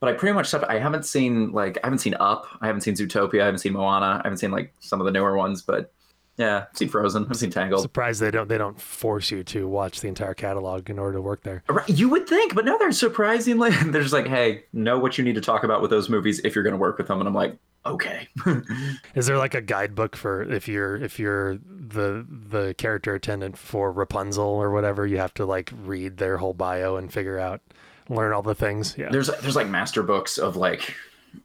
But 0.00 0.10
I 0.10 0.12
pretty 0.12 0.34
much. 0.34 0.52
I 0.52 0.78
haven't 0.78 1.06
seen 1.06 1.52
like 1.52 1.78
I 1.82 1.86
haven't 1.86 2.00
seen 2.00 2.14
Up. 2.20 2.46
I 2.60 2.66
haven't 2.66 2.82
seen 2.82 2.94
Zootopia. 2.94 3.40
I 3.40 3.46
haven't 3.46 3.60
seen 3.60 3.72
Moana. 3.72 4.20
I 4.20 4.20
haven't 4.24 4.38
seen 4.38 4.50
like 4.50 4.74
some 4.80 5.00
of 5.00 5.06
the 5.06 5.10
newer 5.10 5.36
ones. 5.36 5.62
But 5.62 5.90
yeah, 6.36 6.66
I've 6.68 6.76
seen 6.76 6.88
Frozen. 6.88 7.26
I've 7.30 7.36
seen 7.36 7.50
Tangled. 7.50 7.82
Surprised 7.82 8.20
they 8.20 8.30
don't 8.30 8.48
they 8.48 8.58
don't 8.58 8.78
force 8.78 9.30
you 9.30 9.44
to 9.44 9.66
watch 9.66 10.00
the 10.00 10.08
entire 10.08 10.34
catalog 10.34 10.90
in 10.90 10.98
order 10.98 11.14
to 11.14 11.22
work 11.22 11.42
there. 11.44 11.62
Right, 11.68 11.88
You 11.88 12.08
would 12.10 12.28
think, 12.28 12.54
but 12.54 12.64
no, 12.64 12.76
they're 12.76 12.92
surprisingly 12.92 13.70
they're 13.86 14.02
just 14.02 14.12
like, 14.12 14.26
hey, 14.26 14.64
know 14.72 14.98
what 14.98 15.16
you 15.16 15.24
need 15.24 15.36
to 15.36 15.40
talk 15.40 15.64
about 15.64 15.80
with 15.80 15.90
those 15.90 16.10
movies 16.10 16.40
if 16.44 16.54
you're 16.54 16.64
going 16.64 16.74
to 16.74 16.78
work 16.78 16.98
with 16.98 17.06
them. 17.06 17.20
And 17.20 17.28
I'm 17.28 17.34
like, 17.34 17.56
okay. 17.86 18.28
Is 19.14 19.26
there 19.26 19.38
like 19.38 19.54
a 19.54 19.60
guidebook 19.60 20.16
for 20.16 20.42
if 20.42 20.68
you're 20.68 20.96
if 20.96 21.18
you're 21.18 21.56
the 21.56 22.26
the 22.28 22.74
character 22.74 23.14
attendant 23.14 23.56
for 23.58 23.92
Rapunzel 23.92 24.44
or 24.44 24.70
whatever, 24.70 25.06
you 25.06 25.18
have 25.18 25.34
to 25.34 25.46
like 25.46 25.72
read 25.84 26.16
their 26.16 26.38
whole 26.38 26.54
bio 26.54 26.96
and 26.96 27.12
figure 27.12 27.38
out 27.38 27.60
learn 28.08 28.32
all 28.32 28.42
the 28.42 28.54
things. 28.54 28.94
Yeah. 28.96 29.08
there's 29.10 29.28
there's 29.40 29.56
like 29.56 29.68
master 29.68 30.02
books 30.02 30.38
of 30.38 30.56
like 30.56 30.94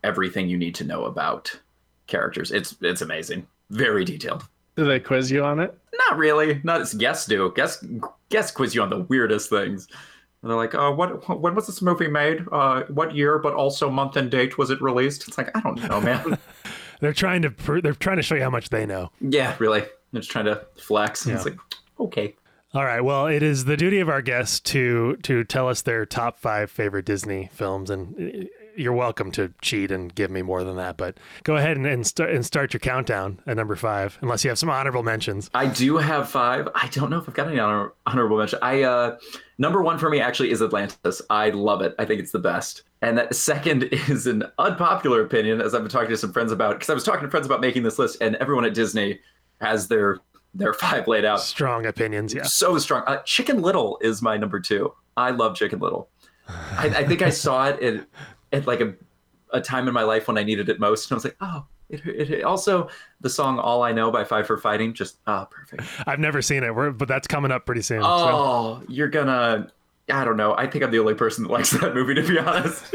everything 0.04 0.50
you 0.50 0.58
need 0.58 0.76
to 0.76 0.84
know 0.84 1.06
about 1.06 1.58
characters. 2.08 2.52
It's 2.52 2.76
it's 2.82 3.02
amazing, 3.02 3.48
very 3.70 4.06
detailed. 4.06 4.44
Do 4.76 4.86
they 4.86 5.00
quiz 5.00 5.30
you 5.30 5.44
on 5.44 5.60
it? 5.60 5.78
Not 6.10 6.18
really. 6.18 6.62
Not 6.64 6.82
as 6.82 6.94
guests 6.94 7.26
do. 7.26 7.52
Guests 7.56 7.86
guests 8.30 8.52
quiz 8.52 8.74
you 8.74 8.82
on 8.82 8.90
the 8.90 9.02
weirdest 9.02 9.50
things. 9.50 9.88
And 10.42 10.50
they're 10.50 10.58
like, 10.58 10.74
uh, 10.74 10.92
what 10.92 11.40
when 11.42 11.54
was 11.56 11.68
this 11.68 11.82
movie 11.82 12.08
made? 12.08 12.46
Uh, 12.52 12.84
what 12.84 13.14
year, 13.14 13.40
but 13.40 13.54
also 13.54 13.90
month 13.90 14.16
and 14.16 14.32
date 14.32 14.58
was 14.58 14.70
it 14.70 14.82
released? 14.82 15.28
It's 15.28 15.38
like 15.38 15.56
I 15.56 15.60
don't 15.60 15.82
know, 15.90 16.00
man. 16.00 16.38
They're 17.02 17.14
trying 17.14 17.44
to 17.44 17.52
pr- 17.52 17.80
they're 17.80 17.94
trying 17.94 18.18
to 18.18 18.24
show 18.24 18.36
you 18.36 18.44
how 18.44 18.50
much 18.50 18.70
they 18.70 18.86
know. 18.86 19.10
yeah, 19.22 19.56
really. 19.58 19.80
They're 20.12 20.20
just 20.20 20.32
trying 20.32 20.46
to 20.46 20.66
flex. 20.76 21.26
And 21.26 21.34
It's 21.34 21.46
like, 21.46 21.58
okay. 21.98 22.36
All 22.74 22.84
right. 22.84 23.00
Well, 23.00 23.28
it 23.28 23.42
is 23.42 23.64
the 23.64 23.78
duty 23.78 24.02
of 24.02 24.10
our 24.10 24.22
guests 24.22 24.60
to 24.72 25.16
to 25.24 25.46
tell 25.46 25.70
us 25.70 25.82
their 25.82 26.06
top 26.06 26.38
five 26.40 26.70
favorite 26.70 27.06
Disney 27.06 27.50
films, 27.54 27.90
and 27.90 28.50
you're 28.76 28.94
welcome 28.94 29.32
to 29.32 29.54
cheat 29.62 29.92
and 29.92 30.14
give 30.14 30.32
me 30.32 30.42
more 30.42 30.64
than 30.64 30.78
that. 30.78 30.98
But 30.98 31.18
go 31.44 31.56
ahead 31.56 31.78
and, 31.78 31.86
and 31.86 32.06
start 32.06 32.32
and 32.32 32.46
start 32.46 32.74
your 32.74 32.80
countdown 32.80 33.40
at 33.48 33.58
number 33.58 33.76
five, 33.76 34.18
unless 34.22 34.44
you 34.44 34.50
have 34.50 34.60
some 34.60 34.70
honorable 34.70 35.04
mentions. 35.04 35.50
I 35.54 35.68
do 35.68 35.98
have 35.98 36.30
five. 36.30 36.68
I 36.76 36.88
don't 36.88 37.10
know 37.10 37.18
if 37.18 37.28
I've 37.28 37.36
got 37.36 37.48
any 37.48 37.60
honor- 37.60 37.94
honorable 38.06 38.38
mention. 38.38 38.60
I 38.62 38.84
uh, 38.84 39.18
number 39.58 39.82
one 39.82 39.98
for 39.98 40.10
me 40.10 40.20
actually 40.22 40.52
is 40.52 40.62
Atlantis. 40.62 41.22
I 41.30 41.50
love 41.50 41.82
it. 41.82 41.96
I 42.00 42.06
think 42.06 42.20
it's 42.20 42.32
the 42.32 42.40
best. 42.40 42.84
And 43.02 43.18
that 43.18 43.36
second 43.36 43.84
is 43.92 44.28
an 44.28 44.44
unpopular 44.58 45.22
opinion, 45.22 45.62
as 45.62 45.74
I've 45.74 45.82
been 45.82 45.92
talking 45.92 46.10
to 46.10 46.18
some 46.18 46.34
friends 46.34 46.52
about. 46.52 46.76
Because 46.76 46.90
I 46.90 46.94
was 46.94 47.04
talking 47.04 47.24
to 47.24 47.30
friends 47.30 47.46
about 47.46 47.62
making 47.62 47.84
this 47.84 48.00
list, 48.00 48.18
and 48.22 48.36
everyone 48.38 48.66
at 48.66 48.74
Disney 48.74 49.20
has 49.62 49.88
their 49.88 50.20
their 50.54 50.74
five 50.74 51.08
laid 51.08 51.26
out. 51.26 51.42
Strong 51.42 51.86
opinions. 51.86 52.34
Yeah. 52.34 52.44
So 52.44 52.78
strong. 52.80 53.04
Uh, 53.06 53.18
Chicken 53.24 53.62
Little 53.62 54.00
is 54.02 54.22
my 54.22 54.38
number 54.38 54.60
two. 54.60 54.94
I 55.16 55.32
love 55.32 55.56
Chicken 55.56 55.80
Little. 55.80 56.10
I, 56.48 56.88
I 56.88 57.08
think 57.08 57.22
I 57.22 57.30
saw 57.30 57.68
it 57.68 57.82
at, 57.84 58.08
at 58.52 58.68
like 58.68 58.82
a, 58.82 58.94
a 59.52 59.62
time 59.62 59.88
in 59.88 59.94
my 59.94 60.04
life 60.04 60.28
when 60.28 60.38
I 60.38 60.44
needed 60.44 60.70
it 60.70 60.80
most, 60.80 61.10
and 61.10 61.14
I 61.14 61.18
was 61.18 61.24
like, 61.24 61.38
oh. 61.42 61.66
It, 61.90 62.06
it, 62.06 62.30
it- 62.30 62.44
also 62.44 62.88
the 63.20 63.32
song 63.32 63.58
"All 63.58 63.82
I 63.82 63.92
Know" 63.94 64.12
by 64.12 64.24
Five 64.24 64.46
for 64.46 64.60
Fighting, 64.60 64.94
just 64.94 65.18
ah, 65.26 65.46
perfect. 65.46 65.82
I've 66.06 66.20
never 66.20 66.40
seen 66.40 66.64
it, 66.64 66.76
we're, 66.76 66.92
but 66.92 67.08
that's 67.08 67.26
coming 67.28 67.52
up 67.52 67.66
pretty 67.66 67.82
soon. 67.82 68.04
so. 68.04 68.08
Oh, 68.08 68.84
you're 68.88 69.08
gonna. 69.08 69.72
I 70.12 70.24
don't 70.24 70.38
know. 70.38 70.54
I 70.56 70.68
think 70.68 70.84
I'm 70.84 70.92
the 70.92 71.00
only 71.00 71.16
person 71.16 71.46
that 71.46 71.50
likes 71.52 71.72
that 71.72 71.96
movie, 71.96 72.14
to 72.14 72.22
be 72.22 72.38
honest. 72.38 72.84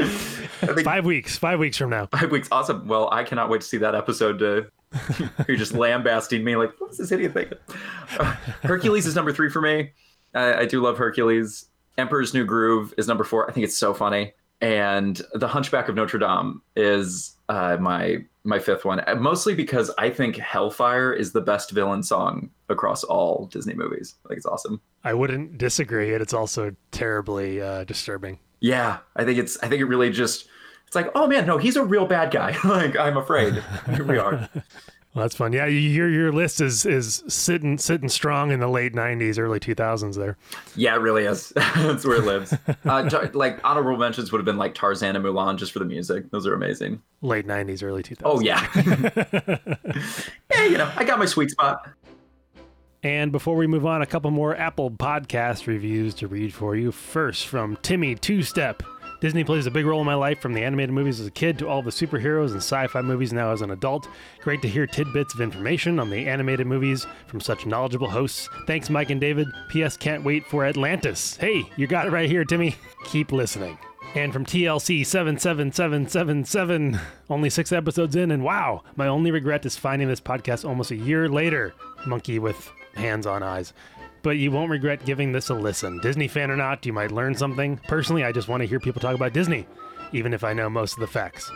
Think 0.60 0.82
Five 0.84 1.04
weeks. 1.04 1.36
Five 1.36 1.58
weeks 1.58 1.76
from 1.76 1.90
now. 1.90 2.06
five 2.06 2.30
weeks. 2.30 2.46
Awesome. 2.52 2.86
Well, 2.86 3.08
I 3.10 3.24
cannot 3.24 3.50
wait 3.50 3.62
to 3.62 3.66
see 3.66 3.78
that 3.78 3.96
episode. 3.96 4.38
To 4.38 4.66
you're 5.48 5.56
just 5.56 5.72
lambasting 5.72 6.44
me, 6.44 6.54
like, 6.54 6.72
what's 6.78 6.98
this 6.98 7.10
idiot 7.10 7.34
thinking? 7.34 7.58
Uh, 8.18 8.36
Hercules 8.62 9.06
is 9.06 9.16
number 9.16 9.32
three 9.32 9.50
for 9.50 9.60
me. 9.60 9.90
I, 10.34 10.54
I 10.54 10.64
do 10.66 10.80
love 10.80 10.98
Hercules. 10.98 11.66
Emperor's 11.98 12.32
New 12.32 12.44
Groove 12.44 12.94
is 12.96 13.08
number 13.08 13.24
four. 13.24 13.50
I 13.50 13.52
think 13.52 13.64
it's 13.64 13.76
so 13.76 13.92
funny. 13.92 14.34
And 14.64 15.20
The 15.34 15.46
Hunchback 15.46 15.90
of 15.90 15.94
Notre 15.94 16.18
Dame 16.18 16.62
is 16.74 17.36
uh, 17.50 17.76
my 17.78 18.24
my 18.44 18.58
fifth 18.58 18.84
one, 18.86 19.00
Uh, 19.06 19.14
mostly 19.14 19.54
because 19.54 19.90
I 19.98 20.08
think 20.10 20.36
Hellfire 20.36 21.12
is 21.12 21.32
the 21.32 21.40
best 21.42 21.70
villain 21.70 22.02
song 22.02 22.50
across 22.70 23.04
all 23.04 23.46
Disney 23.46 23.74
movies. 23.74 24.14
I 24.24 24.28
think 24.28 24.38
it's 24.38 24.46
awesome. 24.46 24.80
I 25.02 25.12
wouldn't 25.14 25.58
disagree. 25.58 26.12
and 26.14 26.22
It's 26.22 26.32
also 26.34 26.74
terribly 26.92 27.60
uh, 27.60 27.84
disturbing. 27.84 28.38
Yeah, 28.60 28.98
I 29.16 29.24
think 29.24 29.38
it's. 29.38 29.62
I 29.62 29.68
think 29.68 29.80
it 29.82 29.84
really 29.86 30.10
just. 30.10 30.48
It's 30.86 30.94
like, 30.96 31.10
oh 31.14 31.26
man, 31.26 31.46
no, 31.46 31.58
he's 31.58 31.76
a 31.76 31.84
real 31.84 32.06
bad 32.06 32.30
guy. 32.30 32.56
like 32.64 32.96
I'm 32.98 33.18
afraid. 33.18 33.62
Here 33.94 34.04
we 34.12 34.16
are. 34.16 34.48
Well, 35.14 35.22
that's 35.22 35.36
fun. 35.36 35.52
Yeah, 35.52 35.66
your 35.66 36.08
your 36.08 36.32
list 36.32 36.60
is 36.60 36.84
is 36.84 37.22
sitting 37.28 37.78
sitting 37.78 38.08
strong 38.08 38.50
in 38.50 38.58
the 38.58 38.66
late 38.66 38.94
'90s, 38.94 39.38
early 39.38 39.60
2000s. 39.60 40.16
There. 40.16 40.36
Yeah, 40.74 40.96
it 40.96 40.98
really 40.98 41.24
is. 41.24 41.50
That's 41.54 42.04
where 42.04 42.16
it 42.16 42.24
lives. 42.24 42.52
Uh, 42.84 43.08
tar- 43.08 43.30
like 43.32 43.60
honorable 43.62 43.96
mentions 43.96 44.32
would 44.32 44.38
have 44.38 44.44
been 44.44 44.56
like 44.56 44.74
Tarzan 44.74 45.14
and 45.14 45.24
Mulan 45.24 45.56
just 45.56 45.70
for 45.70 45.78
the 45.78 45.84
music. 45.84 46.30
Those 46.32 46.48
are 46.48 46.54
amazing. 46.54 47.00
Late 47.22 47.46
'90s, 47.46 47.84
early 47.84 48.02
2000s. 48.02 48.22
Oh 48.24 48.40
yeah. 48.40 48.66
yeah, 50.50 50.64
you 50.64 50.78
know, 50.78 50.90
I 50.96 51.04
got 51.04 51.20
my 51.20 51.26
sweet 51.26 51.50
spot. 51.50 51.88
And 53.04 53.30
before 53.30 53.54
we 53.54 53.66
move 53.68 53.86
on, 53.86 54.02
a 54.02 54.06
couple 54.06 54.30
more 54.32 54.56
Apple 54.56 54.90
Podcast 54.90 55.68
reviews 55.68 56.14
to 56.14 56.26
read 56.26 56.52
for 56.52 56.74
you. 56.74 56.90
First, 56.90 57.46
from 57.46 57.76
Timmy 57.82 58.16
Two 58.16 58.42
Step. 58.42 58.82
Disney 59.24 59.42
plays 59.42 59.64
a 59.64 59.70
big 59.70 59.86
role 59.86 60.00
in 60.00 60.06
my 60.06 60.14
life 60.14 60.38
from 60.38 60.52
the 60.52 60.62
animated 60.62 60.90
movies 60.90 61.18
as 61.18 61.26
a 61.26 61.30
kid 61.30 61.58
to 61.58 61.66
all 61.66 61.80
the 61.80 61.90
superheroes 61.90 62.50
and 62.50 62.58
sci 62.58 62.86
fi 62.88 63.00
movies 63.00 63.32
now 63.32 63.52
as 63.52 63.62
an 63.62 63.70
adult. 63.70 64.06
Great 64.42 64.60
to 64.60 64.68
hear 64.68 64.86
tidbits 64.86 65.32
of 65.32 65.40
information 65.40 65.98
on 65.98 66.10
the 66.10 66.26
animated 66.26 66.66
movies 66.66 67.06
from 67.26 67.40
such 67.40 67.64
knowledgeable 67.64 68.10
hosts. 68.10 68.50
Thanks, 68.66 68.90
Mike 68.90 69.08
and 69.08 69.22
David. 69.22 69.48
P.S. 69.70 69.96
Can't 69.96 70.24
wait 70.24 70.46
for 70.46 70.66
Atlantis. 70.66 71.38
Hey, 71.38 71.64
you 71.78 71.86
got 71.86 72.06
it 72.06 72.10
right 72.10 72.28
here, 72.28 72.44
Timmy. 72.44 72.76
Keep 73.06 73.32
listening. 73.32 73.78
And 74.14 74.30
from 74.30 74.44
TLC 74.44 75.06
77777, 75.06 77.00
only 77.30 77.48
six 77.48 77.72
episodes 77.72 78.16
in, 78.16 78.30
and 78.30 78.44
wow, 78.44 78.82
my 78.94 79.06
only 79.06 79.30
regret 79.30 79.64
is 79.64 79.74
finding 79.74 80.08
this 80.08 80.20
podcast 80.20 80.68
almost 80.68 80.90
a 80.90 80.96
year 80.96 81.30
later. 81.30 81.72
Monkey 82.06 82.38
with 82.38 82.70
hands 82.94 83.26
on 83.26 83.42
eyes. 83.42 83.72
But 84.24 84.38
you 84.38 84.50
won't 84.50 84.70
regret 84.70 85.04
giving 85.04 85.30
this 85.30 85.50
a 85.50 85.54
listen. 85.54 86.00
Disney 86.00 86.26
fan 86.26 86.50
or 86.50 86.56
not, 86.56 86.84
you 86.84 86.92
might 86.92 87.12
learn 87.12 87.34
something. 87.34 87.78
Personally, 87.86 88.24
I 88.24 88.32
just 88.32 88.48
want 88.48 88.62
to 88.62 88.66
hear 88.66 88.80
people 88.80 89.00
talk 89.00 89.14
about 89.14 89.34
Disney, 89.34 89.66
even 90.12 90.32
if 90.32 90.42
I 90.42 90.54
know 90.54 90.68
most 90.70 90.94
of 90.94 91.00
the 91.00 91.06
facts. 91.06 91.48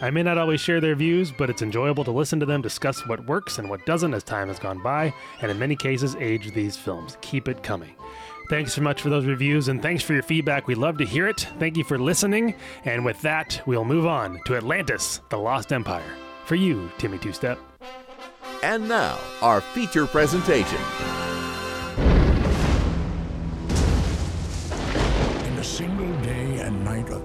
I 0.00 0.10
may 0.10 0.22
not 0.22 0.38
always 0.38 0.60
share 0.60 0.80
their 0.80 0.96
views, 0.96 1.30
but 1.30 1.50
it's 1.50 1.62
enjoyable 1.62 2.02
to 2.02 2.10
listen 2.10 2.40
to 2.40 2.46
them 2.46 2.62
discuss 2.62 3.06
what 3.06 3.26
works 3.26 3.58
and 3.58 3.68
what 3.68 3.84
doesn't 3.86 4.14
as 4.14 4.24
time 4.24 4.48
has 4.48 4.58
gone 4.58 4.82
by, 4.82 5.14
and 5.40 5.50
in 5.50 5.58
many 5.58 5.76
cases, 5.76 6.16
age 6.16 6.52
these 6.52 6.76
films. 6.76 7.16
Keep 7.20 7.46
it 7.46 7.62
coming. 7.62 7.94
Thanks 8.50 8.74
so 8.74 8.82
much 8.82 9.02
for 9.02 9.10
those 9.10 9.26
reviews 9.26 9.68
and 9.68 9.80
thanks 9.80 10.02
for 10.02 10.14
your 10.14 10.22
feedback. 10.22 10.66
We 10.66 10.74
love 10.74 10.98
to 10.98 11.04
hear 11.04 11.28
it. 11.28 11.46
Thank 11.58 11.76
you 11.76 11.84
for 11.84 11.98
listening. 11.98 12.54
And 12.84 13.04
with 13.04 13.20
that, 13.22 13.62
we'll 13.66 13.84
move 13.84 14.06
on 14.06 14.40
to 14.46 14.56
Atlantis, 14.56 15.20
the 15.30 15.38
Lost 15.38 15.72
Empire. 15.72 16.12
For 16.44 16.54
you, 16.54 16.90
Timmy 16.98 17.18
Two 17.18 17.32
Step. 17.32 17.58
And 18.62 18.88
now, 18.88 19.18
our 19.40 19.60
feature 19.60 20.06
presentation. 20.06 20.80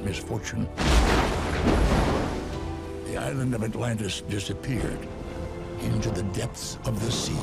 Misfortune, 0.10 0.68
the 3.06 3.16
island 3.16 3.54
of 3.54 3.63
Atlantis 3.63 4.22
disappeared 4.22 4.98
into 5.84 6.10
the 6.10 6.24
depths 6.34 6.80
of 6.86 7.00
the 7.00 7.12
sea. 7.12 7.38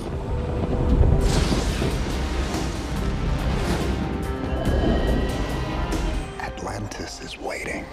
Atlantis 6.40 7.23
is 7.23 7.38
waiting. 7.38 7.85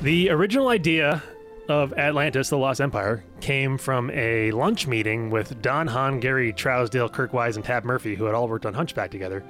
The 0.00 0.30
original 0.30 0.68
idea 0.68 1.22
of 1.68 1.92
Atlantis, 1.98 2.48
the 2.48 2.56
Lost 2.56 2.80
Empire, 2.80 3.22
came 3.42 3.76
from 3.76 4.10
a 4.12 4.52
lunch 4.52 4.86
meeting 4.86 5.28
with 5.28 5.60
Don 5.60 5.86
Hahn, 5.86 6.18
Gary 6.18 6.54
Trousdale, 6.54 7.12
Kirk 7.12 7.34
Wise, 7.34 7.56
and 7.56 7.64
Tab 7.64 7.84
Murphy, 7.84 8.14
who 8.14 8.24
had 8.24 8.34
all 8.34 8.48
worked 8.48 8.64
on 8.64 8.72
Hunchback 8.72 9.10
together. 9.10 9.44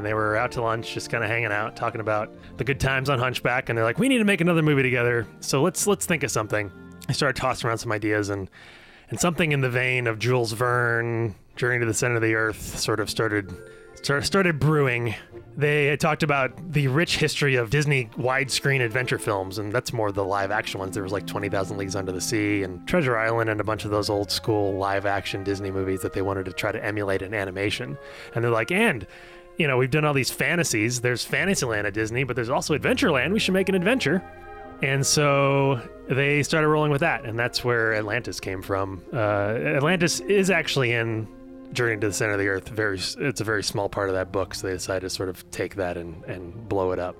And 0.00 0.06
they 0.06 0.14
were 0.14 0.34
out 0.34 0.50
to 0.52 0.62
lunch, 0.62 0.94
just 0.94 1.10
kind 1.10 1.22
of 1.22 1.28
hanging 1.28 1.52
out, 1.52 1.76
talking 1.76 2.00
about 2.00 2.32
the 2.56 2.64
good 2.64 2.80
times 2.80 3.10
on 3.10 3.18
Hunchback. 3.18 3.68
And 3.68 3.76
they're 3.76 3.84
like, 3.84 3.98
"We 3.98 4.08
need 4.08 4.16
to 4.16 4.24
make 4.24 4.40
another 4.40 4.62
movie 4.62 4.82
together, 4.82 5.26
so 5.40 5.60
let's 5.60 5.86
let's 5.86 6.06
think 6.06 6.22
of 6.22 6.30
something." 6.30 6.72
I 7.06 7.12
started 7.12 7.38
tossing 7.38 7.68
around 7.68 7.76
some 7.76 7.92
ideas, 7.92 8.30
and 8.30 8.48
And 9.10 9.20
something 9.20 9.50
in 9.52 9.60
the 9.60 9.68
vein 9.68 10.06
of 10.06 10.18
Jules 10.18 10.52
Verne, 10.52 11.34
Journey 11.56 11.80
to 11.80 11.84
the 11.84 11.92
Center 11.92 12.14
of 12.14 12.22
the 12.22 12.34
Earth, 12.34 12.78
sort 12.78 12.98
of 13.00 13.10
started 13.10 13.52
start- 13.94 14.24
started 14.24 14.58
brewing. 14.58 15.14
They 15.56 15.86
had 15.86 15.98
talked 15.98 16.22
about 16.22 16.72
the 16.72 16.86
rich 16.86 17.18
history 17.18 17.56
of 17.56 17.70
Disney 17.70 18.08
widescreen 18.16 18.80
adventure 18.80 19.18
films, 19.18 19.58
and 19.58 19.72
that's 19.72 19.92
more 19.92 20.12
the 20.12 20.24
live 20.24 20.52
action 20.52 20.78
ones. 20.78 20.94
There 20.94 21.02
was 21.02 21.12
like 21.12 21.26
20,000 21.26 21.76
Leagues 21.76 21.96
Under 21.96 22.12
the 22.12 22.20
Sea 22.20 22.62
and 22.62 22.86
Treasure 22.86 23.18
Island 23.18 23.50
and 23.50 23.60
a 23.60 23.64
bunch 23.64 23.84
of 23.84 23.90
those 23.90 24.08
old 24.08 24.30
school 24.30 24.74
live 24.78 25.06
action 25.06 25.42
Disney 25.42 25.72
movies 25.72 26.00
that 26.02 26.12
they 26.12 26.22
wanted 26.22 26.44
to 26.46 26.52
try 26.52 26.70
to 26.70 26.82
emulate 26.82 27.20
in 27.20 27.34
animation. 27.34 27.98
And 28.34 28.44
they're 28.44 28.50
like, 28.52 28.70
and 28.70 29.06
you 29.60 29.68
know, 29.68 29.76
we've 29.76 29.90
done 29.90 30.06
all 30.06 30.14
these 30.14 30.30
fantasies. 30.30 31.02
There's 31.02 31.22
Fantasyland 31.22 31.86
at 31.86 31.92
Disney, 31.92 32.24
but 32.24 32.34
there's 32.34 32.48
also 32.48 32.76
Adventureland. 32.76 33.30
We 33.30 33.38
should 33.38 33.52
make 33.52 33.68
an 33.68 33.74
adventure. 33.74 34.24
And 34.82 35.04
so 35.04 35.86
they 36.08 36.42
started 36.42 36.68
rolling 36.68 36.90
with 36.90 37.02
that, 37.02 37.26
and 37.26 37.38
that's 37.38 37.62
where 37.62 37.92
Atlantis 37.94 38.40
came 38.40 38.62
from. 38.62 39.02
Uh, 39.12 39.16
Atlantis 39.76 40.20
is 40.20 40.48
actually 40.48 40.92
in 40.92 41.28
Journey 41.74 42.00
to 42.00 42.06
the 42.06 42.12
Center 42.14 42.32
of 42.32 42.38
the 42.38 42.48
Earth. 42.48 42.70
Very, 42.70 42.98
it's 43.18 43.42
a 43.42 43.44
very 43.44 43.62
small 43.62 43.90
part 43.90 44.08
of 44.08 44.14
that 44.14 44.32
book, 44.32 44.54
so 44.54 44.66
they 44.66 44.72
decided 44.72 45.02
to 45.02 45.10
sort 45.10 45.28
of 45.28 45.48
take 45.50 45.74
that 45.74 45.98
and, 45.98 46.24
and 46.24 46.66
blow 46.66 46.92
it 46.92 46.98
up. 46.98 47.14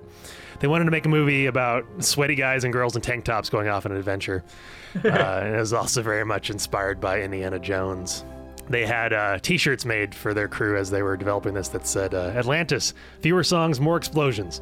They 0.61 0.67
wanted 0.67 0.85
to 0.85 0.91
make 0.91 1.05
a 1.05 1.09
movie 1.09 1.45
about 1.45 1.85
sweaty 1.99 2.33
guys 2.33 2.63
and 2.63 2.73
girls 2.73 2.95
in 2.95 3.03
tank 3.03 3.23
tops 3.23 3.51
going 3.51 3.67
off 3.67 3.85
on 3.85 3.91
an 3.91 3.99
adventure, 3.99 4.43
uh, 5.05 5.07
and 5.07 5.55
it 5.55 5.59
was 5.59 5.73
also 5.73 6.01
very 6.01 6.25
much 6.25 6.49
inspired 6.49 6.99
by 6.99 7.21
Indiana 7.21 7.59
Jones. 7.59 8.25
They 8.71 8.85
had 8.85 9.11
uh, 9.13 9.37
T-shirts 9.39 9.85
made 9.85 10.15
for 10.15 10.33
their 10.33 10.47
crew 10.47 10.77
as 10.77 10.89
they 10.89 11.03
were 11.03 11.17
developing 11.17 11.53
this 11.53 11.67
that 11.69 11.85
said 11.85 12.13
uh, 12.13 12.31
"Atlantis: 12.35 12.93
fewer 13.19 13.43
songs, 13.43 13.79
more 13.79 13.97
explosions." 13.97 14.61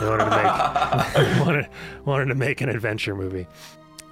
They 0.00 0.06
wanted 0.08 0.24
to 0.24 0.30
make 0.30 1.40
wanted, 1.46 1.68
wanted 2.04 2.26
to 2.26 2.34
make 2.34 2.60
an 2.60 2.68
adventure 2.68 3.14
movie. 3.14 3.46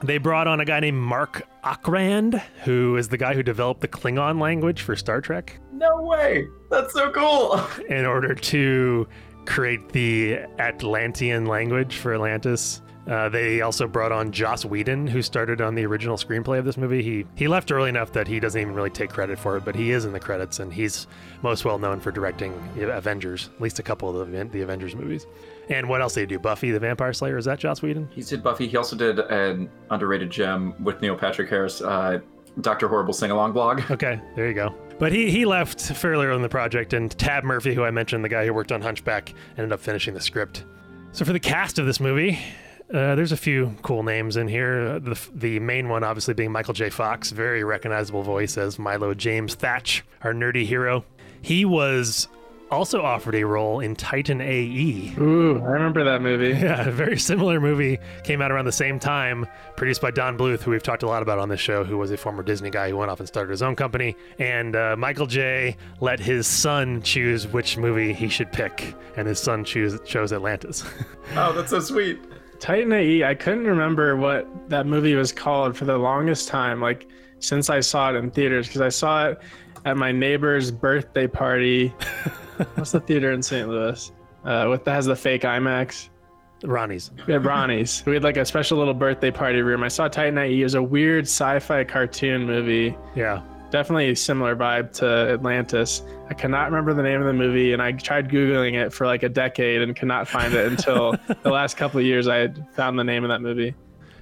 They 0.02 0.18
brought 0.18 0.46
on 0.46 0.60
a 0.60 0.64
guy 0.64 0.80
named 0.80 0.98
Marc 0.98 1.42
Okrand, 1.64 2.40
who 2.64 2.96
is 2.96 3.08
the 3.08 3.16
guy 3.16 3.34
who 3.34 3.42
developed 3.42 3.80
the 3.80 3.88
Klingon 3.88 4.40
language 4.40 4.82
for 4.82 4.94
Star 4.96 5.20
Trek, 5.20 5.58
No 5.72 6.02
way. 6.02 6.46
That's 6.70 6.92
so 6.92 7.10
cool. 7.10 7.60
in 7.88 8.04
order 8.04 8.34
to 8.34 9.08
create 9.46 9.88
the 9.90 10.40
Atlantean 10.58 11.46
language 11.46 11.96
for 11.96 12.14
Atlantis. 12.14 12.82
Uh, 13.06 13.28
they 13.28 13.60
also 13.60 13.86
brought 13.86 14.12
on 14.12 14.32
Joss 14.32 14.64
Whedon, 14.64 15.06
who 15.06 15.20
started 15.20 15.60
on 15.60 15.74
the 15.74 15.84
original 15.84 16.16
screenplay 16.16 16.58
of 16.58 16.64
this 16.64 16.76
movie. 16.78 17.02
He 17.02 17.26
he 17.36 17.48
left 17.48 17.70
early 17.70 17.90
enough 17.90 18.12
that 18.12 18.26
he 18.26 18.40
doesn't 18.40 18.60
even 18.60 18.74
really 18.74 18.90
take 18.90 19.10
credit 19.10 19.38
for 19.38 19.56
it, 19.56 19.64
but 19.64 19.74
he 19.74 19.90
is 19.90 20.04
in 20.06 20.12
the 20.12 20.20
credits, 20.20 20.58
and 20.58 20.72
he's 20.72 21.06
most 21.42 21.64
well 21.64 21.78
known 21.78 22.00
for 22.00 22.10
directing 22.10 22.54
Avengers, 22.78 23.50
at 23.54 23.60
least 23.60 23.78
a 23.78 23.82
couple 23.82 24.08
of 24.08 24.30
the, 24.30 24.44
the 24.44 24.62
Avengers 24.62 24.94
movies. 24.94 25.26
And 25.68 25.88
what 25.88 26.00
else 26.00 26.14
did 26.14 26.20
he 26.20 26.26
do? 26.26 26.38
Buffy 26.38 26.70
the 26.70 26.80
Vampire 26.80 27.12
Slayer? 27.12 27.36
Is 27.36 27.44
that 27.44 27.58
Joss 27.58 27.82
Whedon? 27.82 28.08
He 28.10 28.22
did 28.22 28.42
Buffy. 28.42 28.66
He 28.66 28.76
also 28.76 28.96
did 28.96 29.18
an 29.18 29.70
underrated 29.90 30.30
gem 30.30 30.74
with 30.82 31.00
Neil 31.00 31.16
Patrick 31.16 31.48
Harris, 31.48 31.80
uh, 31.82 32.20
Doctor 32.60 32.88
Horrible 32.88 33.12
sing 33.12 33.30
along 33.30 33.52
blog. 33.52 33.82
Okay, 33.90 34.20
there 34.36 34.48
you 34.48 34.54
go. 34.54 34.74
But 34.98 35.12
he, 35.12 35.30
he 35.30 35.44
left 35.44 35.80
fairly 35.80 36.26
early 36.26 36.36
in 36.36 36.42
the 36.42 36.48
project, 36.48 36.92
and 36.92 37.10
Tab 37.18 37.44
Murphy, 37.44 37.74
who 37.74 37.82
I 37.82 37.90
mentioned, 37.90 38.24
the 38.24 38.28
guy 38.28 38.46
who 38.46 38.54
worked 38.54 38.72
on 38.72 38.80
Hunchback, 38.80 39.34
ended 39.58 39.72
up 39.72 39.80
finishing 39.80 40.14
the 40.14 40.20
script. 40.20 40.64
So 41.12 41.24
for 41.24 41.32
the 41.32 41.40
cast 41.40 41.78
of 41.78 41.86
this 41.86 41.98
movie, 42.00 42.38
uh, 42.94 43.14
there's 43.16 43.32
a 43.32 43.36
few 43.36 43.74
cool 43.82 44.02
names 44.02 44.36
in 44.36 44.46
here. 44.48 44.94
Uh, 44.94 44.98
the, 45.00 45.28
the 45.34 45.58
main 45.58 45.88
one, 45.88 46.04
obviously, 46.04 46.32
being 46.34 46.52
Michael 46.52 46.74
J. 46.74 46.90
Fox, 46.90 47.30
very 47.32 47.64
recognizable 47.64 48.22
voice 48.22 48.56
as 48.56 48.78
Milo 48.78 49.14
James 49.14 49.54
Thatch, 49.54 50.04
our 50.22 50.32
nerdy 50.32 50.64
hero. 50.64 51.04
He 51.42 51.64
was 51.64 52.28
also 52.70 53.02
offered 53.02 53.34
a 53.34 53.44
role 53.44 53.80
in 53.80 53.94
Titan 53.94 54.40
AE. 54.40 55.14
Ooh, 55.18 55.60
I 55.60 55.70
remember 55.72 56.04
that 56.04 56.22
movie. 56.22 56.52
Yeah, 56.64 56.88
a 56.88 56.90
very 56.90 57.18
similar 57.18 57.60
movie 57.60 57.98
came 58.22 58.40
out 58.40 58.50
around 58.50 58.64
the 58.64 58.72
same 58.72 58.98
time, 58.98 59.46
produced 59.76 60.00
by 60.00 60.10
Don 60.10 60.38
Bluth, 60.38 60.60
who 60.62 60.70
we've 60.70 60.82
talked 60.82 61.02
a 61.02 61.06
lot 61.06 61.22
about 61.22 61.38
on 61.38 61.48
this 61.48 61.60
show, 61.60 61.84
who 61.84 61.98
was 61.98 62.10
a 62.10 62.16
former 62.16 62.42
Disney 62.42 62.70
guy 62.70 62.88
who 62.88 62.96
went 62.96 63.10
off 63.10 63.18
and 63.20 63.28
started 63.28 63.50
his 63.50 63.62
own 63.62 63.76
company. 63.76 64.16
And 64.38 64.74
uh, 64.76 64.96
Michael 64.96 65.26
J. 65.26 65.76
let 66.00 66.20
his 66.20 66.46
son 66.46 67.02
choose 67.02 67.46
which 67.46 67.76
movie 67.76 68.12
he 68.12 68.28
should 68.28 68.50
pick, 68.50 68.94
and 69.16 69.28
his 69.28 69.38
son 69.38 69.64
choose, 69.64 70.00
chose 70.06 70.32
Atlantis. 70.32 70.84
Oh, 71.36 71.52
that's 71.52 71.70
so 71.70 71.80
sweet. 71.80 72.20
Titan 72.64 72.94
AE, 72.94 73.24
I 73.24 73.34
couldn't 73.34 73.66
remember 73.66 74.16
what 74.16 74.48
that 74.70 74.86
movie 74.86 75.14
was 75.14 75.32
called 75.32 75.76
for 75.76 75.84
the 75.84 75.98
longest 75.98 76.48
time, 76.48 76.80
like 76.80 77.06
since 77.38 77.68
I 77.68 77.80
saw 77.80 78.08
it 78.08 78.16
in 78.16 78.30
theaters, 78.30 78.68
because 78.68 78.80
I 78.80 78.88
saw 78.88 79.28
it 79.28 79.42
at 79.84 79.98
my 79.98 80.10
neighbor's 80.10 80.70
birthday 80.70 81.26
party. 81.26 81.88
What's 82.76 82.92
the 82.92 83.00
theater 83.00 83.32
in 83.32 83.42
St. 83.42 83.68
Louis? 83.68 84.10
Uh, 84.46 84.68
with 84.70 84.82
that 84.84 84.94
has 84.94 85.04
the 85.04 85.14
fake 85.14 85.42
IMAX. 85.42 86.08
Ronnie's. 86.64 87.10
We 87.26 87.34
had 87.34 87.44
Ronnie's. 87.44 88.02
We 88.06 88.14
had 88.14 88.24
like 88.24 88.38
a 88.38 88.46
special 88.46 88.78
little 88.78 88.94
birthday 88.94 89.30
party 89.30 89.60
room. 89.60 89.82
I 89.82 89.88
saw 89.88 90.08
Titan 90.08 90.38
AE. 90.38 90.62
It 90.62 90.64
was 90.64 90.74
a 90.74 90.82
weird 90.82 91.24
sci-fi 91.24 91.84
cartoon 91.84 92.46
movie. 92.46 92.96
Yeah. 93.14 93.42
Definitely 93.74 94.10
a 94.10 94.14
similar 94.14 94.54
vibe 94.54 94.92
to 94.98 95.32
Atlantis. 95.32 96.04
I 96.30 96.34
cannot 96.34 96.66
remember 96.66 96.94
the 96.94 97.02
name 97.02 97.20
of 97.20 97.26
the 97.26 97.32
movie, 97.32 97.72
and 97.72 97.82
I 97.82 97.90
tried 97.90 98.28
googling 98.28 98.74
it 98.74 98.92
for 98.92 99.04
like 99.04 99.24
a 99.24 99.28
decade 99.28 99.82
and 99.82 99.96
could 99.96 100.06
not 100.06 100.28
find 100.28 100.54
it 100.54 100.68
until 100.70 101.16
the 101.42 101.50
last 101.50 101.76
couple 101.76 101.98
of 101.98 102.06
years. 102.06 102.28
I 102.28 102.36
had 102.36 102.64
found 102.76 102.96
the 103.00 103.02
name 103.02 103.24
of 103.24 103.30
that 103.30 103.42
movie. 103.42 103.74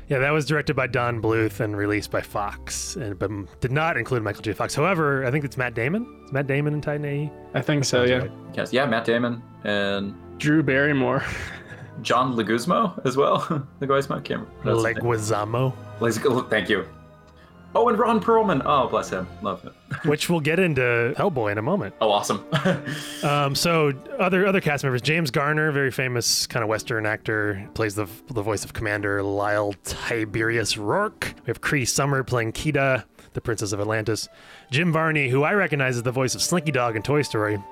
Yeah, 0.09 0.21
that 0.21 0.31
was 0.31 0.47
directed 0.47 0.75
by 0.75 0.87
Don 0.87 1.21
Bluth 1.21 1.61
and 1.61 1.77
released 1.77 2.11
by 2.11 2.23
Fox, 2.23 2.97
and 2.97 3.19
but 3.19 3.31
did 3.61 3.73
not 3.73 3.99
include 3.99 4.23
Michael 4.23 4.41
J. 4.41 4.55
Fox. 4.55 4.75
However, 4.75 5.27
I 5.27 5.31
think 5.31 5.45
it's 5.45 5.59
Matt 5.59 5.75
Damon. 5.75 6.07
It's 6.23 6.33
Matt 6.33 6.47
Damon 6.47 6.73
in 6.73 6.81
Titan 6.81 7.05
AE. 7.05 7.31
I 7.53 7.61
think 7.61 7.85
so. 7.85 8.05
Yeah. 8.05 8.21
right. 8.21 8.31
Yes, 8.55 8.73
yeah, 8.73 8.87
Matt 8.87 9.05
Damon 9.05 9.43
and 9.65 10.15
Drew 10.39 10.63
Barrymore. 10.63 11.23
John 12.01 12.37
Leguizamo 12.37 13.05
as 13.05 13.19
well. 13.19 13.41
Leguizamo, 13.83 14.25
can't 14.25 14.49
remember. 14.65 14.95
Leguizamo, 14.95 16.49
Thank 16.49 16.71
you. 16.71 16.87
Oh, 17.75 17.89
and 17.89 17.99
Ron 17.99 18.21
Perlman. 18.21 18.61
Oh, 18.67 18.87
bless 18.89 19.09
him. 19.09 19.27
Love 19.41 19.63
him. 19.63 19.73
which 20.05 20.29
we'll 20.29 20.41
get 20.41 20.59
into 20.59 21.15
Hellboy 21.17 21.53
in 21.53 21.59
a 21.59 21.63
moment. 21.63 21.95
Oh, 22.01 22.11
awesome. 22.11 22.45
Um, 23.23 23.55
so 23.55 23.93
other 24.19 24.47
other 24.47 24.61
cast 24.61 24.83
members: 24.83 25.01
James 25.01 25.31
Garner, 25.31 25.71
very 25.71 25.93
famous 25.93 26.47
kind 26.49 26.63
of 26.65 26.69
Western 26.69 27.07
actor, 27.07 27.69
plays 27.75 27.95
the 27.95 28.07
the 28.29 28.43
voice 28.43 28.65
of 28.65 28.73
Commander 28.73 29.23
Lyle 29.23 29.75
Tiberius 29.85 30.77
Rourke. 30.77 31.35
We 31.43 31.47
have 31.47 31.61
Cree 31.61 31.85
Summer 31.85 32.25
playing 32.25 32.53
Kida, 32.53 33.05
the 33.35 33.41
Princess 33.41 33.71
of 33.73 33.81
Atlantis. 33.81 34.29
Jim 34.73 34.93
Varney, 34.93 35.29
who 35.29 35.45
I 35.45 35.53
recognize 35.55 35.97
as 35.97 36.03
the 36.03 36.11
voice 36.11 36.35
of 36.35 36.43
Slinky 36.43 36.73
Dog 36.73 36.97
in 36.97 37.03
Toy 37.03 37.23
Story, 37.23 37.63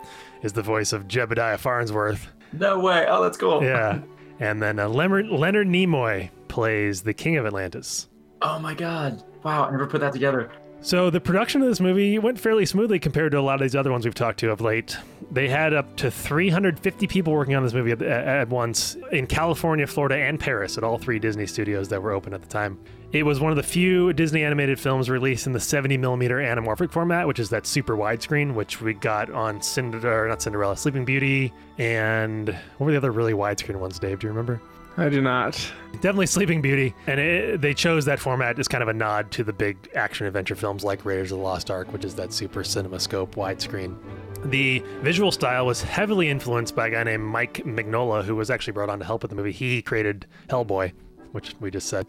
is 0.42 0.52
the 0.52 0.62
voice 0.62 0.92
of 0.92 1.08
Jebediah 1.08 1.58
Farnsworth. 1.58 2.28
no 2.52 2.78
way. 2.78 3.06
Oh, 3.08 3.22
that's 3.22 3.36
cool. 3.36 3.62
Yeah, 3.64 4.00
and 4.38 4.62
then 4.62 4.78
uh, 4.78 4.88
Leonard, 4.88 5.26
Leonard 5.26 5.66
Nimoy 5.66 6.30
plays 6.46 7.02
the 7.02 7.12
King 7.14 7.36
of 7.38 7.44
Atlantis. 7.46 8.08
Oh 8.42 8.58
my 8.58 8.74
God. 8.74 9.22
Wow, 9.42 9.64
I 9.64 9.70
never 9.70 9.86
put 9.86 10.00
that 10.00 10.12
together. 10.12 10.50
So 10.82 11.10
the 11.10 11.20
production 11.20 11.60
of 11.60 11.68
this 11.68 11.78
movie 11.78 12.18
went 12.18 12.40
fairly 12.40 12.64
smoothly 12.64 12.98
compared 12.98 13.32
to 13.32 13.38
a 13.38 13.42
lot 13.42 13.56
of 13.56 13.60
these 13.60 13.76
other 13.76 13.92
ones 13.92 14.06
we've 14.06 14.14
talked 14.14 14.38
to 14.40 14.50
of 14.50 14.62
late. 14.62 14.96
They 15.30 15.46
had 15.46 15.74
up 15.74 15.94
to 15.98 16.10
350 16.10 17.06
people 17.06 17.34
working 17.34 17.54
on 17.54 17.62
this 17.62 17.74
movie 17.74 17.90
at, 17.90 18.00
at 18.00 18.48
once 18.48 18.96
in 19.12 19.26
California, 19.26 19.86
Florida, 19.86 20.16
and 20.16 20.40
Paris 20.40 20.78
at 20.78 20.84
all 20.84 20.96
three 20.96 21.18
Disney 21.18 21.46
studios 21.46 21.88
that 21.90 22.02
were 22.02 22.12
open 22.12 22.32
at 22.32 22.40
the 22.40 22.48
time. 22.48 22.78
It 23.12 23.24
was 23.24 23.40
one 23.40 23.50
of 23.50 23.56
the 23.56 23.62
few 23.62 24.14
Disney 24.14 24.42
animated 24.42 24.80
films 24.80 25.10
released 25.10 25.46
in 25.46 25.52
the 25.52 25.60
70 25.60 25.98
millimeter 25.98 26.36
anamorphic 26.38 26.90
format, 26.90 27.26
which 27.26 27.40
is 27.40 27.50
that 27.50 27.66
super 27.66 27.94
widescreen, 27.94 28.54
which 28.54 28.80
we 28.80 28.94
got 28.94 29.30
on 29.30 29.60
Cinderella, 29.60 30.28
not 30.28 30.40
Cinderella, 30.40 30.78
Sleeping 30.78 31.04
Beauty, 31.04 31.52
and 31.76 32.48
what 32.48 32.86
were 32.86 32.92
the 32.92 32.96
other 32.96 33.12
really 33.12 33.34
widescreen 33.34 33.76
ones, 33.76 33.98
Dave? 33.98 34.20
Do 34.20 34.28
you 34.28 34.30
remember? 34.30 34.62
I 34.96 35.08
do 35.08 35.20
not. 35.20 35.54
Definitely 35.94 36.26
Sleeping 36.26 36.60
Beauty. 36.60 36.94
And 37.06 37.20
it, 37.20 37.60
they 37.60 37.74
chose 37.74 38.04
that 38.04 38.18
format 38.18 38.58
as 38.58 38.68
kind 38.68 38.82
of 38.82 38.88
a 38.88 38.92
nod 38.92 39.30
to 39.32 39.44
the 39.44 39.52
big 39.52 39.76
action 39.94 40.26
adventure 40.26 40.54
films 40.54 40.84
like 40.84 41.04
Raiders 41.04 41.32
of 41.32 41.38
the 41.38 41.44
Lost 41.44 41.70
Ark, 41.70 41.92
which 41.92 42.04
is 42.04 42.14
that 42.16 42.32
super 42.32 42.62
cinemascope 42.62 43.32
widescreen. 43.32 43.96
The 44.44 44.80
visual 45.02 45.32
style 45.32 45.66
was 45.66 45.82
heavily 45.82 46.28
influenced 46.28 46.74
by 46.74 46.88
a 46.88 46.90
guy 46.90 47.04
named 47.04 47.24
Mike 47.24 47.62
Mignola, 47.64 48.24
who 48.24 48.36
was 48.36 48.50
actually 48.50 48.72
brought 48.72 48.88
on 48.88 48.98
to 48.98 49.04
help 49.04 49.22
with 49.22 49.30
the 49.30 49.36
movie. 49.36 49.52
He 49.52 49.82
created 49.82 50.26
Hellboy, 50.48 50.92
which 51.32 51.54
we 51.60 51.70
just 51.70 51.88
said. 51.88 52.06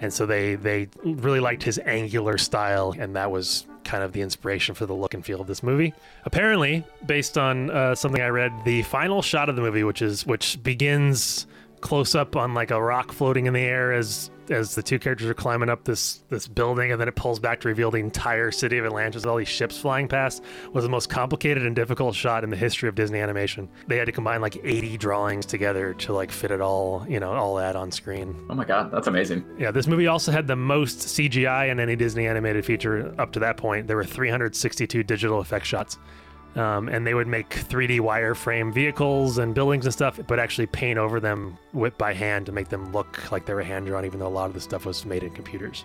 And 0.00 0.12
so 0.12 0.26
they, 0.26 0.54
they 0.54 0.88
really 1.04 1.40
liked 1.40 1.62
his 1.62 1.78
angular 1.78 2.38
style, 2.38 2.94
and 2.98 3.16
that 3.16 3.30
was 3.30 3.66
kind 3.84 4.02
of 4.02 4.12
the 4.12 4.22
inspiration 4.22 4.74
for 4.74 4.86
the 4.86 4.94
look 4.94 5.14
and 5.14 5.24
feel 5.24 5.40
of 5.40 5.46
this 5.46 5.62
movie. 5.62 5.94
Apparently, 6.24 6.84
based 7.06 7.38
on 7.38 7.70
uh, 7.70 7.94
something 7.94 8.22
I 8.22 8.28
read, 8.28 8.52
the 8.64 8.82
final 8.82 9.22
shot 9.22 9.48
of 9.48 9.56
the 9.56 9.62
movie, 9.62 9.84
which 9.84 10.02
is 10.02 10.26
which 10.26 10.62
begins 10.62 11.46
close 11.84 12.14
up 12.14 12.34
on 12.34 12.54
like 12.54 12.70
a 12.70 12.82
rock 12.82 13.12
floating 13.12 13.44
in 13.44 13.52
the 13.52 13.60
air 13.60 13.92
as 13.92 14.30
as 14.50 14.74
the 14.74 14.82
two 14.82 14.98
characters 14.98 15.28
are 15.28 15.34
climbing 15.34 15.68
up 15.68 15.84
this 15.84 16.22
this 16.30 16.48
building 16.48 16.90
and 16.90 16.98
then 16.98 17.08
it 17.08 17.14
pulls 17.14 17.38
back 17.38 17.60
to 17.60 17.68
reveal 17.68 17.90
the 17.90 17.98
entire 17.98 18.50
city 18.50 18.78
of 18.78 18.86
Atlantis 18.86 19.22
with 19.22 19.30
all 19.30 19.36
these 19.36 19.48
ships 19.48 19.78
flying 19.78 20.08
past 20.08 20.42
was 20.72 20.82
the 20.82 20.88
most 20.88 21.10
complicated 21.10 21.66
and 21.66 21.76
difficult 21.76 22.14
shot 22.14 22.42
in 22.42 22.48
the 22.48 22.56
history 22.56 22.88
of 22.88 22.94
Disney 22.94 23.20
animation. 23.20 23.68
They 23.86 23.98
had 23.98 24.06
to 24.06 24.12
combine 24.12 24.40
like 24.40 24.56
80 24.64 24.96
drawings 24.96 25.44
together 25.44 25.92
to 25.92 26.14
like 26.14 26.30
fit 26.30 26.50
it 26.50 26.62
all, 26.62 27.04
you 27.06 27.20
know, 27.20 27.32
all 27.32 27.54
that 27.56 27.76
on 27.76 27.90
screen. 27.92 28.34
Oh 28.48 28.54
my 28.54 28.64
God, 28.64 28.90
that's 28.90 29.06
amazing. 29.06 29.44
Yeah, 29.58 29.70
this 29.70 29.86
movie 29.86 30.06
also 30.06 30.32
had 30.32 30.46
the 30.46 30.56
most 30.56 31.00
CGI 31.00 31.70
in 31.70 31.80
any 31.80 31.96
Disney 31.96 32.26
animated 32.26 32.64
feature 32.64 33.14
up 33.18 33.32
to 33.32 33.40
that 33.40 33.58
point. 33.58 33.88
There 33.88 33.96
were 33.96 34.04
362 34.04 35.02
digital 35.02 35.40
effect 35.40 35.66
shots. 35.66 35.98
Um, 36.56 36.88
and 36.88 37.04
they 37.04 37.14
would 37.14 37.26
make 37.26 37.50
3D 37.50 37.98
wireframe 37.98 38.72
vehicles 38.72 39.38
and 39.38 39.54
buildings 39.54 39.86
and 39.86 39.92
stuff, 39.92 40.20
but 40.28 40.38
actually 40.38 40.66
paint 40.66 40.98
over 40.98 41.18
them 41.18 41.58
with 41.72 41.98
by 41.98 42.12
hand 42.12 42.46
to 42.46 42.52
make 42.52 42.68
them 42.68 42.92
look 42.92 43.32
like 43.32 43.44
they 43.44 43.54
were 43.54 43.62
hand 43.62 43.86
drawn, 43.86 44.04
even 44.04 44.20
though 44.20 44.28
a 44.28 44.28
lot 44.28 44.46
of 44.46 44.54
the 44.54 44.60
stuff 44.60 44.86
was 44.86 45.04
made 45.04 45.24
in 45.24 45.30
computers. 45.30 45.84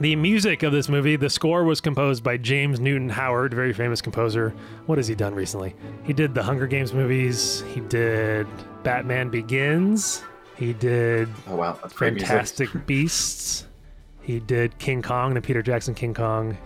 The 0.00 0.16
music 0.16 0.62
of 0.62 0.72
this 0.72 0.88
movie, 0.88 1.16
the 1.16 1.30
score 1.30 1.64
was 1.64 1.80
composed 1.80 2.24
by 2.24 2.36
James 2.36 2.80
Newton 2.80 3.08
Howard, 3.08 3.54
very 3.54 3.72
famous 3.72 4.00
composer. 4.00 4.54
What 4.86 4.98
has 4.98 5.06
he 5.06 5.14
done 5.14 5.34
recently? 5.34 5.74
He 6.02 6.12
did 6.12 6.34
the 6.34 6.42
Hunger 6.42 6.66
Games 6.66 6.92
movies. 6.92 7.62
He 7.72 7.80
did 7.80 8.46
Batman 8.82 9.28
Begins. 9.30 10.22
He 10.56 10.72
did 10.72 11.28
Oh 11.46 11.56
wow, 11.56 11.78
that's 11.80 11.94
great 11.94 12.14
music. 12.14 12.28
Fantastic 12.28 12.68
Beasts. 12.86 13.66
He 14.22 14.40
did 14.40 14.78
King 14.78 15.02
Kong, 15.02 15.34
the 15.34 15.40
Peter 15.40 15.62
Jackson 15.62 15.94
King 15.94 16.14
Kong. 16.14 16.56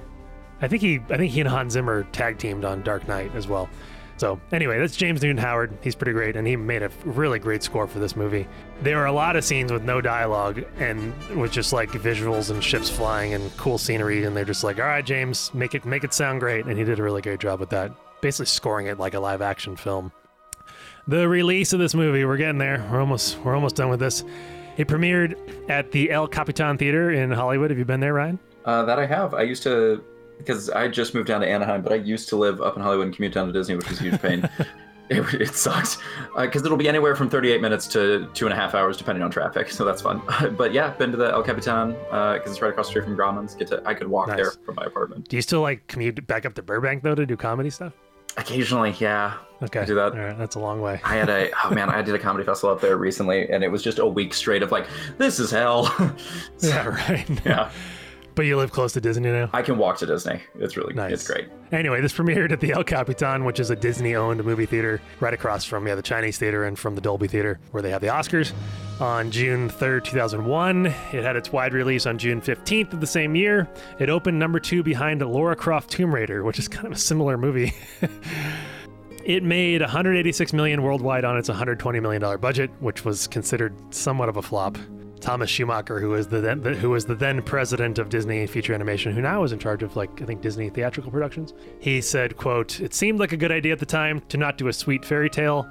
I 0.61 0.69
think 0.69 0.83
he 0.83 1.01
I 1.11 1.16
think 1.16 1.33
he 1.33 1.40
and 1.40 1.49
Hans 1.49 1.75
Zimmer 1.75 2.05
tag 2.12 2.38
teamed 2.38 2.64
on 2.64 2.83
Dark 2.83 3.07
Knight 3.09 3.35
as 3.35 3.47
well. 3.47 3.69
So 4.19 4.40
anyway, 4.51 4.79
that's 4.79 4.97
James 4.97 5.23
Newton 5.23 5.37
Howard. 5.37 5.77
He's 5.83 5.95
pretty 5.95 6.12
great, 6.12 6.37
and 6.37 6.47
he 6.47 6.57
made 6.57 6.83
a 6.83 6.90
really 7.05 7.38
great 7.38 7.62
score 7.62 7.87
for 7.87 7.99
this 7.99 8.16
movie. 8.16 8.49
There 8.81 8.99
are 8.99 9.07
a 9.07 9.12
lot 9.12 9.37
of 9.37 9.45
scenes 9.45 9.71
with 9.71 9.83
no 9.83 10.01
dialogue 10.01 10.64
and 10.79 11.12
with 11.38 11.53
just 11.53 11.75
like 11.75 11.90
visuals 11.90 12.51
and 12.51 12.64
ships 12.64 12.88
flying 12.88 13.35
and 13.35 13.55
cool 13.59 13.77
scenery, 13.77 14.25
and 14.25 14.35
they're 14.35 14.47
just 14.47 14.64
like, 14.64 14.79
"All 14.79 14.87
right, 14.87 15.05
James, 15.05 15.53
make 15.53 15.75
it 15.75 15.85
make 15.85 16.03
it 16.03 16.14
sound 16.14 16.40
great," 16.40 16.64
and 16.64 16.79
he 16.79 16.85
did 16.85 16.99
a 16.99 17.03
really 17.03 17.21
great 17.21 17.40
job 17.40 17.61
with 17.61 17.71
that. 17.71 17.92
Basically, 18.23 18.47
scoring 18.47 18.87
it 18.87 18.99
like 18.99 19.12
a 19.12 19.21
live 19.21 19.42
action 19.42 19.77
film. 19.77 20.12
The 21.07 21.29
release 21.29 21.75
of 21.75 21.79
this 21.79 21.95
movie, 21.95 22.25
we're 22.25 22.38
getting 22.38 22.59
there. 22.59 22.88
We're 22.90 23.01
almost 23.01 23.38
we're 23.40 23.55
almost 23.55 23.77
done 23.77 23.90
with 23.90 24.01
this. 24.01 24.25
It 24.79 24.88
premiered 24.88 25.37
at 25.71 25.92
the 25.92 26.11
El 26.11 26.27
Capitan 26.27 26.79
Theater 26.79 27.11
in 27.11 27.31
Hollywood. 27.31 27.71
Have 27.71 27.79
you 27.79 27.85
been 27.85 28.01
there, 28.01 28.14
Ryan? 28.14 28.38
Uh, 28.64 28.85
that 28.87 28.99
I 28.99 29.07
have. 29.07 29.35
I 29.35 29.42
used 29.42 29.62
to 29.64 30.03
because 30.38 30.70
I 30.70 30.88
just 30.88 31.14
moved 31.14 31.29
down 31.29 31.40
to 31.40 31.49
Anaheim, 31.49 31.83
but 31.83 31.92
I 31.92 31.96
used 31.96 32.29
to 32.31 32.37
live 32.37 32.61
up 32.61 32.77
in 32.77 32.83
Hollywood 32.83 33.07
and 33.07 33.14
commute 33.14 33.33
down 33.33 33.46
to 33.46 33.53
Disney, 33.53 33.77
which 33.77 33.88
was 33.88 34.01
a 34.01 34.03
huge 34.03 34.20
pain. 34.20 34.49
it, 35.09 35.35
it 35.35 35.55
sucks 35.55 35.99
uh, 36.37 36.42
because 36.42 36.64
it'll 36.64 36.77
be 36.77 36.88
anywhere 36.88 37.14
from 37.14 37.31
38 37.31 37.61
minutes 37.61 37.87
to 37.88 38.29
two 38.35 38.46
and 38.46 38.53
a 38.53 38.57
half 38.57 38.75
hours, 38.75 38.96
depending 38.96 39.22
on 39.22 39.31
traffic. 39.31 39.70
So 39.77 39.85
that's 39.85 40.01
fun. 40.03 40.22
but 40.57 40.72
yeah, 40.72 40.90
been 40.90 41.11
to 41.11 41.16
the 41.16 41.31
El 41.31 41.42
Capitan 41.42 41.94
uh, 42.11 42.35
because 42.35 42.53
it's 42.53 42.62
right 42.62 42.70
across 42.70 42.87
the 42.87 42.90
street 42.92 43.05
from 43.05 43.16
Grauman's. 43.16 43.55
Get 43.55 43.68
to 43.68 43.83
I 43.85 43.94
could 43.94 44.09
walk 44.09 44.29
Nice. 44.29 44.37
there 44.37 44.51
from 44.64 44.75
my 44.77 44.85
apartment. 44.85 45.29
Do 45.29 45.37
you 45.37 45.42
still 45.42 45.61
like 45.61 45.87
commute 45.87 46.27
back 46.27 46.46
up 46.46 46.55
to 46.55 46.62
Burbank 46.62 47.03
though 47.03 47.14
to 47.14 47.27
do 47.27 47.37
comedy 47.37 47.70
stuff? 47.70 47.92
Occasionally, 48.38 48.94
yeah. 48.99 49.35
Okay, 49.62 49.81
I 49.81 49.85
do 49.85 49.94
that. 49.94 50.12
All 50.12 50.18
right, 50.18 50.37
that's 50.37 50.57
a 50.57 50.61
long 50.61 50.81
way. 50.81 51.01
I 51.05 51.14
had 51.14 51.29
a 51.29 51.51
oh 51.64 51.70
man, 51.70 51.88
I 51.88 52.03
did 52.03 52.14
a 52.14 52.18
comedy 52.18 52.44
festival 52.44 52.75
up 52.75 52.81
there 52.83 52.96
recently, 52.96 53.49
and 53.51 53.64
it 53.64 53.68
was 53.68 53.83
just 53.83 53.99
a 53.99 54.07
week 54.07 54.35
straight 54.35 54.62
of 54.62 54.72
like, 54.72 54.87
this 55.18 55.38
is 55.38 55.51
hell. 55.51 55.87
So, 56.57 56.68
yeah, 56.68 56.87
right. 56.87 57.46
yeah. 57.46 57.70
But 58.37 58.44
you 58.44 58.59
live 58.59 58.70
close 58.70 58.92
to 58.92 59.01
Disney 59.01 59.31
now. 59.31 59.49
I 59.55 59.62
can 59.62 59.79
walk 59.79 59.96
to 59.99 60.07
Disney. 60.07 60.42
It's 60.57 60.77
really 60.77 60.92
Nice. 60.92 61.11
it's 61.12 61.27
great. 61.27 61.49
Anyway, 61.72 62.03
this 62.03 62.12
premiered 62.12 62.53
at 62.53 62.61
the 62.61 62.70
El 62.72 62.85
Capitan, 62.85 63.46
which 63.46 63.59
is 63.59 63.70
a 63.70 63.77
Disney-owned 63.77 64.44
movie 64.44 64.66
theater 64.66 65.01
right 65.20 65.33
across 65.33 65.64
from 65.64 65.88
yeah 65.88 65.94
the 65.94 66.03
Chinese 66.03 66.37
Theater 66.37 66.64
and 66.64 66.79
from 66.79 66.94
the 66.94 67.01
Dolby 67.01 67.29
Theater, 67.29 67.59
where 67.70 67.83
they 67.83 67.90
have 67.90 68.03
the 68.03 68.09
Oscars. 68.09 68.53
On 69.01 69.31
June 69.31 69.70
3rd, 69.70 70.05
2001, 70.05 70.87
it 70.87 70.94
had 71.25 71.35
its 71.35 71.51
wide 71.51 71.72
release 71.72 72.05
on 72.05 72.18
June 72.18 72.40
15th 72.42 72.92
of 72.92 73.01
the 73.01 73.07
same 73.07 73.35
year. 73.35 73.66
It 73.99 74.11
opened 74.11 74.38
number 74.38 74.61
two 74.61 74.83
behind 74.83 75.22
Laura 75.22 75.57
Croft 75.57 75.90
Tomb 75.90 76.14
Raider, 76.14 76.44
which 76.44 76.59
is 76.59 76.68
kind 76.68 76.87
of 76.87 76.92
a 76.92 76.96
similar 76.99 77.38
movie. 77.38 77.72
it 79.25 79.42
made 79.42 79.81
186 79.81 80.53
million 80.53 80.83
worldwide 80.83 81.25
on 81.25 81.38
its 81.38 81.49
120 81.49 82.01
million 82.01 82.20
dollar 82.20 82.37
budget, 82.38 82.70
which 82.81 83.03
was 83.03 83.27
considered 83.27 83.75
somewhat 83.94 84.29
of 84.29 84.37
a 84.37 84.42
flop. 84.42 84.77
Thomas 85.26 85.50
Schumacher, 85.50 85.98
who 85.98 86.10
was 86.10 86.28
the 86.28 86.40
then, 86.40 86.62
who 86.62 86.90
was 86.90 87.04
the 87.04 87.16
then 87.16 87.42
president 87.42 87.98
of 87.98 88.08
Disney 88.08 88.46
Feature 88.46 88.74
Animation, 88.74 89.12
who 89.12 89.20
now 89.20 89.42
is 89.42 89.50
in 89.50 89.58
charge 89.58 89.82
of 89.82 89.96
like 89.96 90.22
I 90.22 90.24
think 90.24 90.40
Disney 90.40 90.70
theatrical 90.70 91.10
productions, 91.10 91.52
he 91.80 92.00
said, 92.00 92.36
"quote 92.36 92.78
It 92.78 92.94
seemed 92.94 93.18
like 93.18 93.32
a 93.32 93.36
good 93.36 93.50
idea 93.50 93.72
at 93.72 93.80
the 93.80 93.86
time 93.86 94.20
to 94.28 94.36
not 94.36 94.56
do 94.56 94.68
a 94.68 94.72
sweet 94.72 95.04
fairy 95.04 95.28
tale, 95.28 95.68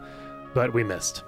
but 0.54 0.74
we 0.74 0.84
missed." 0.84 1.24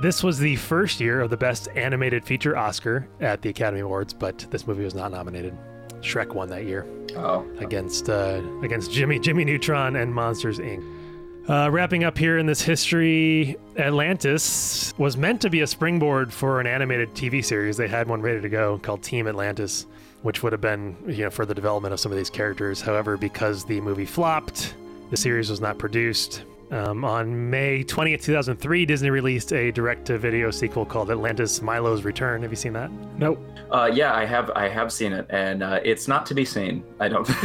This 0.00 0.22
was 0.22 0.38
the 0.38 0.54
first 0.54 1.00
year 1.00 1.20
of 1.20 1.30
the 1.30 1.36
Best 1.36 1.66
Animated 1.74 2.24
Feature 2.24 2.56
Oscar 2.56 3.08
at 3.18 3.42
the 3.42 3.48
Academy 3.48 3.80
Awards, 3.80 4.14
but 4.14 4.46
this 4.50 4.64
movie 4.64 4.84
was 4.84 4.94
not 4.94 5.10
nominated. 5.10 5.52
Shrek 6.00 6.32
won 6.34 6.48
that 6.50 6.64
year 6.64 6.86
Oh, 7.16 7.44
against 7.58 8.08
uh, 8.08 8.40
against 8.62 8.92
Jimmy 8.92 9.18
Jimmy 9.18 9.44
Neutron 9.44 9.96
and 9.96 10.14
Monsters 10.14 10.60
Inc. 10.60 10.84
Uh, 11.48 11.70
wrapping 11.70 12.04
up 12.04 12.18
here 12.18 12.36
in 12.36 12.44
this 12.44 12.60
history, 12.60 13.56
Atlantis 13.78 14.92
was 14.98 15.16
meant 15.16 15.40
to 15.40 15.48
be 15.48 15.62
a 15.62 15.66
springboard 15.66 16.30
for 16.30 16.60
an 16.60 16.66
animated 16.66 17.14
TV 17.14 17.42
series. 17.42 17.78
They 17.78 17.88
had 17.88 18.06
one 18.06 18.20
ready 18.20 18.42
to 18.42 18.50
go 18.50 18.78
called 18.82 19.02
Team 19.02 19.26
Atlantis, 19.26 19.86
which 20.20 20.42
would 20.42 20.52
have 20.52 20.60
been 20.60 20.94
you 21.06 21.24
know 21.24 21.30
for 21.30 21.46
the 21.46 21.54
development 21.54 21.94
of 21.94 22.00
some 22.00 22.12
of 22.12 22.18
these 22.18 22.28
characters. 22.28 22.82
However, 22.82 23.16
because 23.16 23.64
the 23.64 23.80
movie 23.80 24.04
flopped, 24.04 24.74
the 25.10 25.16
series 25.16 25.48
was 25.48 25.58
not 25.58 25.78
produced. 25.78 26.44
Um, 26.70 27.02
on 27.02 27.48
May 27.48 27.82
20th, 27.82 28.24
2003, 28.24 28.84
Disney 28.84 29.08
released 29.08 29.54
a 29.54 29.72
direct-to-video 29.72 30.50
sequel 30.50 30.84
called 30.84 31.10
Atlantis: 31.10 31.62
Milo's 31.62 32.04
Return. 32.04 32.42
Have 32.42 32.52
you 32.52 32.56
seen 32.56 32.74
that? 32.74 32.90
Nope. 33.16 33.42
Uh, 33.70 33.90
yeah, 33.90 34.14
I 34.14 34.26
have. 34.26 34.50
I 34.54 34.68
have 34.68 34.92
seen 34.92 35.14
it, 35.14 35.24
and 35.30 35.62
uh, 35.62 35.80
it's 35.82 36.08
not 36.08 36.26
to 36.26 36.34
be 36.34 36.44
seen. 36.44 36.84
I 37.00 37.08
don't. 37.08 37.26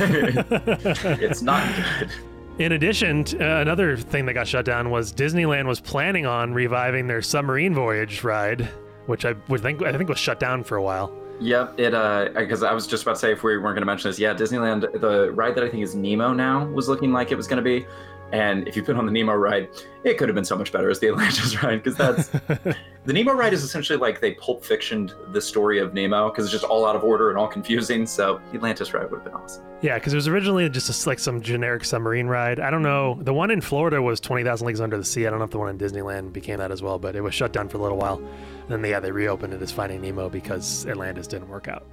it's 1.22 1.42
not 1.42 1.66
good. 2.00 2.12
In 2.60 2.74
addition, 2.74 3.26
uh, 3.42 3.62
another 3.62 3.98
thing 3.98 4.28
that 4.28 4.34
got 4.34 4.48
shut 4.48 4.64
down 4.64 4.92
was 4.92 5.12
Disneyland 5.12 5.66
was 5.66 5.82
planning 5.82 6.28
on 6.28 6.54
reviving 6.54 7.08
their 7.08 7.22
submarine 7.22 7.74
voyage 7.74 8.24
ride, 8.24 8.70
which 9.08 9.26
I 9.26 9.34
would 9.50 9.62
think 9.62 9.82
I 9.82 9.98
think 9.98 10.08
was 10.08 10.20
shut 10.20 10.40
down 10.40 10.64
for 10.64 10.76
a 10.76 10.82
while. 10.82 11.12
Yep. 11.40 11.80
It. 11.80 11.96
Uh, 11.96 12.30
because 12.36 12.62
I 12.62 12.72
was 12.72 12.86
just 12.86 13.04
about 13.04 13.16
to 13.16 13.20
say 13.20 13.32
if 13.32 13.44
we 13.44 13.58
weren't 13.58 13.76
going 13.76 13.82
to 13.82 13.86
mention 13.86 14.10
this, 14.10 14.20
yeah, 14.20 14.36
Disneyland. 14.36 15.02
The 15.02 15.32
ride 15.32 15.56
that 15.56 15.64
I 15.64 15.70
think 15.70 15.84
is 15.84 15.96
Nemo 15.96 16.32
now 16.32 16.66
was 16.68 16.88
looking 16.88 17.12
like 17.12 17.32
it 17.32 17.36
was 17.36 17.48
going 17.48 17.58
to 17.58 17.64
be, 17.64 17.88
and 18.32 18.68
if 18.68 18.76
you've 18.76 18.86
been 18.86 18.98
on 18.98 19.06
the 19.06 19.12
Nemo 19.12 19.34
ride, 19.34 19.70
it 20.04 20.18
could 20.18 20.28
have 20.28 20.36
been 20.36 20.46
so 20.46 20.58
much 20.58 20.72
better 20.72 20.90
as 20.90 21.00
the 21.00 21.08
Atlantis 21.10 21.62
ride 21.62 21.84
because 21.84 21.98
that's 21.98 22.28
the 23.06 23.14
Nemo 23.14 23.34
ride 23.34 23.54
is 23.54 23.64
essentially 23.64 23.98
like 23.98 24.22
they 24.22 24.34
pulp 24.34 24.64
fictioned 24.64 25.14
the 25.34 25.42
story 25.42 25.80
of 25.80 25.94
Nemo 25.94 26.30
because 26.30 26.46
it's 26.46 26.52
just 26.52 26.64
all 26.64 26.86
out 26.86 26.96
of 26.96 27.04
order 27.04 27.30
and 27.30 27.38
all 27.38 27.48
confusing. 27.48 28.06
So 28.06 28.42
the 28.52 28.58
Atlantis 28.58 28.94
ride 28.94 29.10
would 29.12 29.18
have 29.18 29.26
been 29.26 29.34
awesome. 29.34 29.64
Yeah, 29.82 30.00
because 30.00 30.14
it 30.14 30.16
was 30.16 30.28
originally 30.28 30.68
just 30.70 31.06
a, 31.06 31.10
like 31.10 31.20
some 31.20 31.42
generic 31.42 31.86
submarine 31.86 32.28
ride. 32.28 32.60
I 32.60 32.70
don't 32.70 32.84
know. 32.84 33.20
The 33.22 33.34
one 33.34 33.52
in 33.52 33.62
Florida 33.62 34.02
was 34.02 34.20
Twenty 34.20 34.44
Thousand 34.44 34.68
Leagues 34.68 34.82
Under 34.82 34.98
the 34.98 35.06
Sea. 35.06 35.28
I 35.28 35.30
don't 35.30 35.40
know 35.40 35.46
if 35.46 35.52
the 35.52 35.60
one 35.60 35.70
in 35.70 35.78
Disneyland 35.78 36.34
became 36.34 36.60
that 36.60 36.72
as 36.72 36.82
well, 36.82 36.98
but 36.98 37.16
it 37.16 37.22
was 37.22 37.36
shut 37.36 37.54
down 37.54 37.70
for 37.70 37.78
a 37.78 37.82
little 37.82 37.98
while. 37.98 38.18
And 38.18 38.84
then 38.84 38.90
yeah, 38.90 39.00
they 39.00 39.12
reopened 39.12 39.54
it 39.54 39.62
as 39.62 39.72
Finding 39.72 40.02
Nemo 40.02 40.30
because 40.30 40.86
Atlantis 40.88 41.28
didn't 41.28 41.50
work 41.50 41.68
out. 41.68 41.86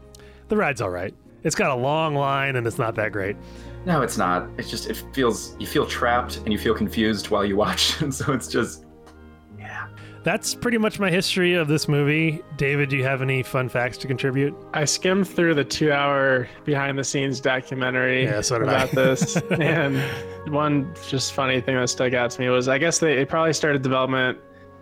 The 0.49 0.57
ride's 0.57 0.81
all 0.81 0.91
right. 0.91 1.15
It's 1.43 1.55
got 1.57 1.71
a 1.71 1.75
long 1.75 2.15
line 2.15 2.57
and 2.57 2.67
it's 2.67 2.79
not 2.79 2.95
that 2.97 3.13
great. 3.13 3.37
No, 3.87 4.03
it's 4.03 4.19
not. 4.19 4.49
It's 4.59 4.69
just 4.71 4.91
it 4.91 5.03
feels 5.15 5.57
you 5.59 5.67
feel 5.67 5.87
trapped 5.87 6.39
and 6.39 6.53
you 6.53 6.59
feel 6.59 6.75
confused 6.75 7.31
while 7.31 7.45
you 7.45 7.57
watch, 7.57 8.01
and 8.03 8.15
so 8.15 8.33
it's 8.33 8.47
just 8.49 8.85
yeah. 9.59 9.89
That's 10.23 10.55
pretty 10.55 10.77
much 10.77 11.01
my 11.01 11.11
history 11.11 11.55
of 11.55 11.67
this 11.67 11.89
movie. 11.89 12.43
David, 12.59 12.91
do 12.91 12.99
you 12.99 13.05
have 13.05 13.23
any 13.23 13.43
fun 13.43 13.71
facts 13.71 13.97
to 13.99 14.07
contribute? 14.07 14.55
I 14.75 14.85
skimmed 14.85 15.27
through 15.27 15.55
the 15.55 15.65
two-hour 15.65 16.47
behind-the-scenes 16.67 17.41
documentary 17.41 18.25
Yeah, 18.25 18.43
so 18.43 18.59
did 18.59 18.69
I. 18.69 18.85
about 18.85 18.91
this, 18.95 19.37
and 19.51 19.99
one 20.53 20.95
just 21.09 21.33
funny 21.33 21.63
thing 21.63 21.77
that 21.77 21.89
stuck 21.89 22.13
out 22.13 22.31
to 22.33 22.41
me 22.43 22.51
was 22.51 22.69
I 22.69 22.77
guess 22.77 22.99
they, 22.99 23.17
they 23.17 23.25
probably 23.25 23.55
started 23.55 23.81
development 23.81 24.37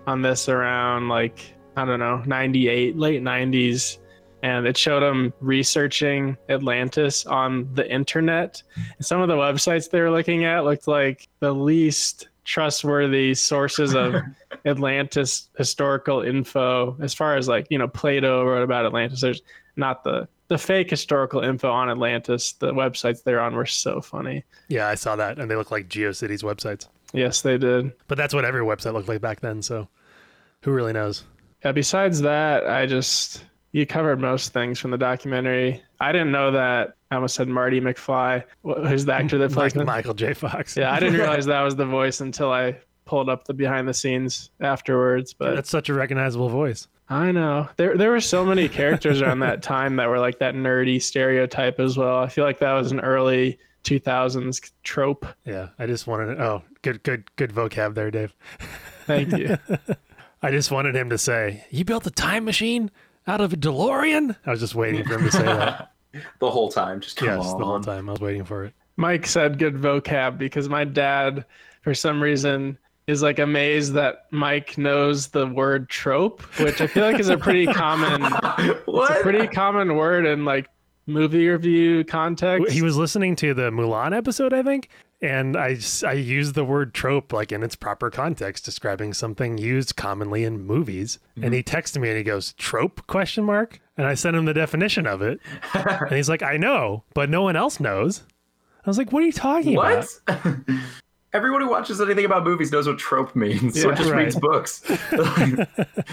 on 0.08 0.22
this 0.22 0.48
around 0.48 1.08
like 1.08 1.54
I 1.76 1.84
don't 1.84 2.00
know 2.00 2.20
'98, 2.26 2.96
late 2.96 3.22
'90s, 3.22 3.98
and 4.42 4.66
it 4.66 4.76
showed 4.76 5.00
them 5.00 5.32
researching 5.40 6.36
Atlantis 6.48 7.26
on 7.26 7.72
the 7.74 7.90
internet. 7.90 8.62
And 8.96 9.04
some 9.04 9.20
of 9.20 9.28
the 9.28 9.36
websites 9.36 9.90
they 9.90 10.00
were 10.00 10.10
looking 10.10 10.44
at 10.44 10.64
looked 10.64 10.88
like 10.88 11.28
the 11.40 11.52
least 11.52 12.28
trustworthy 12.44 13.34
sources 13.34 13.94
of 13.94 14.14
Atlantis 14.64 15.50
historical 15.58 16.22
info 16.22 16.96
as 17.00 17.12
far 17.12 17.36
as 17.36 17.46
like 17.46 17.66
you 17.68 17.78
know 17.78 17.88
Plato 17.88 18.44
wrote 18.44 18.62
about 18.62 18.86
Atlantis. 18.86 19.20
There's 19.20 19.42
not 19.76 20.04
the 20.04 20.28
the 20.48 20.58
fake 20.58 20.90
historical 20.90 21.40
info 21.42 21.70
on 21.70 21.90
Atlantis. 21.90 22.54
The 22.54 22.72
websites 22.72 23.22
they're 23.22 23.40
on 23.40 23.54
were 23.54 23.66
so 23.66 24.00
funny. 24.00 24.44
Yeah, 24.68 24.88
I 24.88 24.94
saw 24.94 25.14
that, 25.16 25.38
and 25.38 25.50
they 25.50 25.56
look 25.56 25.70
like 25.70 25.88
GeoCities 25.88 26.42
websites. 26.42 26.88
Yes, 27.12 27.42
they 27.42 27.58
did. 27.58 27.92
But 28.06 28.18
that's 28.18 28.34
what 28.34 28.44
every 28.44 28.62
website 28.62 28.94
looked 28.94 29.08
like 29.08 29.20
back 29.20 29.40
then. 29.40 29.62
So, 29.62 29.88
who 30.62 30.72
really 30.72 30.92
knows? 30.92 31.24
Yeah, 31.64 31.72
besides 31.72 32.20
that, 32.22 32.66
I 32.66 32.86
just 32.86 33.44
you 33.72 33.86
covered 33.86 34.20
most 34.20 34.52
things 34.52 34.78
from 34.78 34.90
the 34.90 34.98
documentary. 34.98 35.82
I 36.00 36.12
didn't 36.12 36.32
know 36.32 36.50
that 36.52 36.94
I 37.10 37.16
almost 37.16 37.34
said 37.34 37.48
Marty 37.48 37.80
McFly. 37.80 38.44
Who's 38.62 39.04
the 39.04 39.14
actor 39.14 39.38
that 39.38 39.52
plays 39.52 39.74
Michael. 39.74 39.86
Michael 39.86 40.14
J. 40.14 40.34
Fox. 40.34 40.76
Yeah, 40.76 40.92
I 40.92 41.00
didn't 41.00 41.18
realize 41.18 41.46
that 41.46 41.62
was 41.62 41.76
the 41.76 41.86
voice 41.86 42.20
until 42.20 42.52
I 42.52 42.76
pulled 43.04 43.28
up 43.28 43.44
the 43.44 43.54
behind 43.54 43.88
the 43.88 43.94
scenes 43.94 44.50
afterwards. 44.60 45.32
But 45.32 45.54
that's 45.54 45.70
such 45.70 45.88
a 45.88 45.94
recognizable 45.94 46.48
voice. 46.48 46.88
I 47.10 47.32
know 47.32 47.68
there 47.76 47.96
there 47.96 48.10
were 48.10 48.20
so 48.20 48.44
many 48.44 48.68
characters 48.68 49.22
around 49.22 49.40
that 49.40 49.62
time 49.62 49.96
that 49.96 50.08
were 50.08 50.18
like 50.18 50.38
that 50.40 50.54
nerdy 50.54 51.00
stereotype 51.00 51.80
as 51.80 51.96
well. 51.96 52.18
I 52.18 52.28
feel 52.28 52.44
like 52.44 52.58
that 52.58 52.72
was 52.72 52.92
an 52.92 53.00
early 53.00 53.58
2000s 53.84 54.70
trope. 54.82 55.26
Yeah, 55.46 55.68
I 55.78 55.86
just 55.86 56.06
wanted. 56.06 56.34
To, 56.34 56.42
oh, 56.42 56.62
good, 56.82 57.02
good, 57.02 57.34
good 57.36 57.50
vocab 57.52 57.94
there, 57.94 58.10
Dave. 58.10 58.34
Thank 59.06 59.32
you. 59.36 59.56
I 60.42 60.50
just 60.50 60.70
wanted 60.70 60.94
him 60.94 61.08
to 61.08 61.18
say, 61.18 61.64
"You 61.70 61.86
built 61.86 62.06
a 62.06 62.10
time 62.10 62.44
machine 62.44 62.90
out 63.28 63.40
of 63.40 63.52
a 63.52 63.56
DeLorean." 63.56 64.36
I 64.44 64.50
was 64.50 64.60
just 64.60 64.74
waiting 64.74 65.04
for 65.04 65.14
him 65.14 65.24
to 65.24 65.32
say 65.32 65.44
that. 65.44 65.92
the 66.40 66.50
whole 66.50 66.70
time. 66.70 67.00
Just 67.00 67.16
come 67.16 67.28
yes, 67.28 67.46
on. 67.46 67.58
the 67.58 67.64
whole 67.64 67.80
time 67.80 68.08
I 68.08 68.12
was 68.12 68.20
waiting 68.20 68.44
for 68.44 68.64
it. 68.64 68.74
Mike 68.96 69.26
said 69.26 69.58
good 69.58 69.76
vocab 69.76 70.38
because 70.38 70.68
my 70.68 70.84
dad, 70.84 71.44
for 71.82 71.94
some 71.94 72.20
reason, 72.20 72.76
is 73.06 73.22
like 73.22 73.38
amazed 73.38 73.94
that 73.94 74.26
Mike 74.30 74.76
knows 74.76 75.28
the 75.28 75.46
word 75.46 75.88
trope, 75.88 76.42
which 76.58 76.80
I 76.80 76.86
feel 76.86 77.04
like 77.04 77.20
is 77.20 77.28
a 77.28 77.38
pretty 77.38 77.66
common, 77.72 78.22
it's 78.22 79.10
a 79.10 79.22
pretty 79.22 79.46
common 79.48 79.94
word 79.94 80.26
in 80.26 80.44
like 80.44 80.68
movie 81.06 81.48
review 81.48 82.04
context. 82.04 82.72
He 82.72 82.82
was 82.82 82.96
listening 82.96 83.34
to 83.36 83.54
the 83.54 83.70
Mulan 83.70 84.14
episode, 84.14 84.52
I 84.52 84.62
think, 84.62 84.90
and 85.20 85.56
I, 85.56 85.78
I 86.06 86.12
use 86.12 86.52
the 86.52 86.64
word 86.64 86.94
trope 86.94 87.32
like 87.32 87.50
in 87.50 87.62
its 87.62 87.74
proper 87.74 88.10
context, 88.10 88.64
describing 88.64 89.12
something 89.12 89.58
used 89.58 89.96
commonly 89.96 90.44
in 90.44 90.64
movies. 90.64 91.18
And 91.42 91.52
he 91.52 91.62
mm-hmm. 91.62 91.76
texted 91.76 92.00
me 92.00 92.08
and 92.08 92.18
he 92.18 92.24
goes, 92.24 92.52
"Trope?" 92.54 93.06
question 93.06 93.44
mark. 93.44 93.80
And 93.96 94.06
I 94.06 94.14
sent 94.14 94.36
him 94.36 94.44
the 94.44 94.54
definition 94.54 95.06
of 95.08 95.22
it, 95.22 95.40
and 95.74 96.12
he's 96.12 96.28
like, 96.28 96.42
"I 96.42 96.56
know, 96.56 97.02
but 97.14 97.28
no 97.28 97.42
one 97.42 97.56
else 97.56 97.80
knows." 97.80 98.22
I 98.84 98.90
was 98.90 98.96
like, 98.96 99.12
"What 99.12 99.22
are 99.22 99.26
you 99.26 99.32
talking 99.32 99.76
about?" 99.76 100.06
Everyone 101.34 101.60
who 101.60 101.68
watches 101.68 102.00
anything 102.00 102.24
about 102.24 102.42
movies 102.42 102.72
knows 102.72 102.86
what 102.86 102.98
trope 102.98 103.36
means. 103.36 103.78
so 103.78 103.90
Yeah, 103.90 103.96
just 103.96 104.10
right. 104.10 104.24
reads 104.24 104.36
books. 104.36 104.82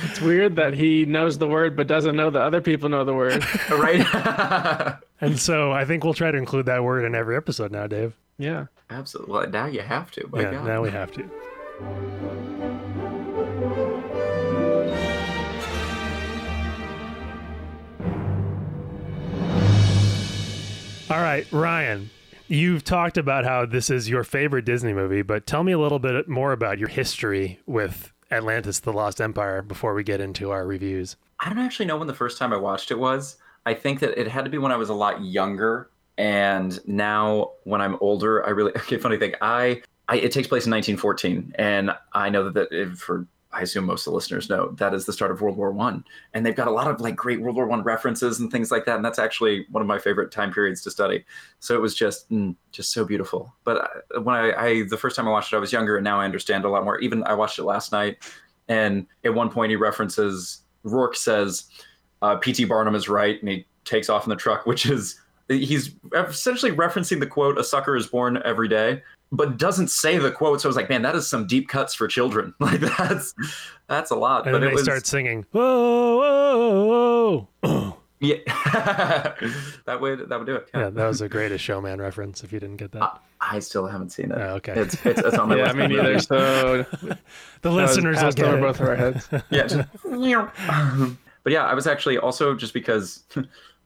It's 0.09 0.19
weird 0.19 0.57
that 0.57 0.73
he 0.73 1.05
knows 1.05 1.37
the 1.37 1.47
word 1.47 1.77
but 1.77 1.87
doesn't 1.87 2.17
know 2.17 2.29
that 2.29 2.41
other 2.41 2.59
people 2.59 2.89
know 2.89 3.05
the 3.05 3.13
word. 3.13 3.41
right? 3.69 4.97
And 5.21 5.39
so 5.39 5.71
I 5.71 5.85
think 5.85 6.03
we'll 6.03 6.13
try 6.13 6.31
to 6.31 6.37
include 6.37 6.65
that 6.65 6.83
word 6.83 7.05
in 7.05 7.15
every 7.15 7.37
episode 7.37 7.71
now, 7.71 7.87
Dave. 7.87 8.13
Yeah. 8.37 8.65
Absolutely. 8.89 9.33
Well, 9.33 9.49
now 9.49 9.65
you 9.65 9.81
have 9.81 10.11
to. 10.11 10.27
My 10.27 10.41
yeah, 10.41 10.51
God. 10.51 10.65
now 10.65 10.81
we 10.81 10.89
have 10.91 11.11
to. 11.13 11.29
All 21.07 21.21
right, 21.21 21.49
Ryan, 21.51 22.09
you've 22.47 22.83
talked 22.83 23.17
about 23.17 23.45
how 23.45 23.65
this 23.65 23.89
is 23.89 24.09
your 24.09 24.23
favorite 24.23 24.65
Disney 24.65 24.91
movie, 24.91 25.21
but 25.21 25.45
tell 25.45 25.63
me 25.63 25.71
a 25.71 25.79
little 25.79 25.99
bit 25.99 26.27
more 26.27 26.51
about 26.51 26.77
your 26.77 26.89
history 26.89 27.59
with 27.65 28.11
Atlantis 28.31 28.79
the 28.79 28.91
Lost 28.91 29.21
Empire 29.21 29.61
before 29.61 29.93
we 29.93 30.03
get 30.03 30.19
into 30.19 30.51
our 30.51 30.65
reviews. 30.65 31.15
I 31.39 31.49
don't 31.49 31.59
actually 31.59 31.85
know 31.85 31.97
when 31.97 32.07
the 32.07 32.13
first 32.13 32.37
time 32.37 32.51
I 32.51 32.57
watched 32.57 32.91
it 32.91 32.99
was. 32.99 33.37
I 33.65 33.73
think 33.73 33.99
that 33.99 34.19
it 34.19 34.27
had 34.27 34.45
to 34.45 34.51
be 34.51 34.57
when 34.57 34.71
I 34.71 34.77
was 34.77 34.89
a 34.89 34.93
lot 34.93 35.23
younger. 35.23 35.89
And 36.17 36.79
now 36.87 37.51
when 37.63 37.81
I'm 37.81 37.97
older, 38.01 38.45
I 38.45 38.49
really 38.49 38.71
okay. 38.77 38.97
Funny 38.97 39.17
thing, 39.17 39.33
I, 39.41 39.81
I 40.07 40.17
it 40.17 40.31
takes 40.31 40.47
place 40.47 40.65
in 40.65 40.71
1914, 40.71 41.55
and 41.57 41.91
I 42.13 42.29
know 42.29 42.49
that, 42.49 42.69
that 42.69 42.97
for 42.97 43.27
I 43.55 43.61
assume 43.61 43.85
most 43.85 44.05
of 44.05 44.11
the 44.11 44.15
listeners 44.15 44.49
know 44.49 44.71
that 44.73 44.93
is 44.93 45.05
the 45.05 45.13
start 45.13 45.31
of 45.31 45.41
World 45.41 45.55
War 45.55 45.71
One, 45.71 46.03
and 46.33 46.45
they've 46.45 46.55
got 46.55 46.67
a 46.67 46.71
lot 46.71 46.87
of 46.89 46.99
like 46.99 47.15
great 47.15 47.41
World 47.41 47.55
War 47.55 47.65
One 47.67 47.83
references 47.83 48.39
and 48.39 48.51
things 48.51 48.69
like 48.69 48.85
that. 48.85 48.97
And 48.97 49.05
that's 49.05 49.17
actually 49.17 49.65
one 49.71 49.81
of 49.81 49.87
my 49.87 49.97
favorite 49.97 50.31
time 50.31 50.51
periods 50.51 50.81
to 50.83 50.91
study. 50.91 51.23
So 51.61 51.73
it 51.73 51.81
was 51.81 51.95
just 51.95 52.29
mm, 52.29 52.55
just 52.73 52.91
so 52.91 53.05
beautiful. 53.05 53.55
But 53.63 53.89
I- 54.13 54.19
when 54.19 54.35
I, 54.35 54.51
I 54.53 54.83
the 54.89 54.97
first 54.97 55.15
time 55.15 55.27
I 55.27 55.31
watched 55.31 55.53
it, 55.53 55.55
I 55.55 55.59
was 55.59 55.71
younger, 55.71 55.97
and 55.97 56.03
now 56.03 56.19
I 56.19 56.25
understand 56.25 56.65
a 56.65 56.69
lot 56.69 56.83
more. 56.83 56.99
Even 56.99 57.23
I 57.23 57.33
watched 57.33 57.57
it 57.57 57.63
last 57.63 57.93
night, 57.93 58.17
and 58.67 59.07
at 59.23 59.33
one 59.33 59.49
point 59.49 59.69
he 59.69 59.77
references 59.77 60.61
Rourke 60.83 61.15
says 61.15 61.65
uh, 62.21 62.35
P.T. 62.35 62.65
Barnum 62.65 62.93
is 62.95 63.07
right, 63.07 63.39
and 63.39 63.49
he 63.49 63.65
takes 63.85 64.09
off 64.09 64.25
in 64.25 64.29
the 64.29 64.35
truck, 64.35 64.65
which 64.65 64.85
is 64.85 65.19
he's 65.47 65.95
essentially 66.13 66.71
referencing 66.71 67.19
the 67.19 67.27
quote 67.27 67.57
"A 67.57 67.63
sucker 67.63 67.95
is 67.95 68.07
born 68.07 68.41
every 68.45 68.67
day," 68.67 69.03
but 69.31 69.57
doesn't 69.57 69.89
say 69.89 70.17
the 70.17 70.31
quote. 70.31 70.61
So 70.61 70.67
I 70.67 70.69
was 70.69 70.75
like, 70.75 70.89
man, 70.89 71.01
that 71.03 71.15
is 71.15 71.27
some 71.27 71.45
deep 71.47 71.67
cuts 71.67 71.93
for 71.93 72.07
children. 72.07 72.53
Like 72.59 72.79
that's 72.79 73.33
that's 73.87 74.11
a 74.11 74.15
lot. 74.15 74.45
And 74.47 74.53
but 74.53 74.59
then 74.59 74.63
it 74.63 74.71
they 74.71 74.73
was 74.75 74.83
start 74.83 75.05
singing, 75.05 75.45
whoa, 75.51 76.17
whoa, 76.17 77.47
whoa. 77.63 77.97
yeah, 78.19 78.35
that 79.85 79.99
would 80.01 80.29
that 80.29 80.39
would 80.39 80.45
do 80.47 80.55
it. 80.55 80.69
yeah, 80.73 80.89
that 80.89 81.07
was 81.07 81.21
a 81.21 81.29
greatest 81.29 81.63
showman 81.63 81.99
reference 82.01 82.43
if 82.43 82.51
you 82.51 82.59
didn't 82.59 82.77
get 82.77 82.91
that. 82.93 83.21
I 83.41 83.59
still 83.59 83.85
haven't 83.85 84.09
seen 84.11 84.31
it. 84.31 84.37
Oh, 84.39 84.55
okay. 84.55 84.73
It's 84.73 84.93
it's, 85.05 85.19
it's 85.19 85.37
on 85.37 85.49
my 85.49 85.55
Yeah, 85.57 85.63
list. 85.71 85.75
me 85.75 85.87
neither. 85.87 86.19
So 86.19 86.83
the 87.01 87.17
that 87.61 87.69
listeners 87.69 88.15
will 88.17 88.23
passed 88.23 88.37
get 88.37 88.45
over 88.47 88.57
it. 88.57 88.61
both 88.61 88.79
of 88.79 88.87
our 88.87 88.95
heads. 88.95 89.27
yeah. 89.51 89.67
Just, 89.67 89.87
but 91.43 91.53
yeah, 91.53 91.65
I 91.65 91.75
was 91.75 91.85
actually 91.85 92.17
also 92.17 92.55
just 92.55 92.73
because 92.73 93.23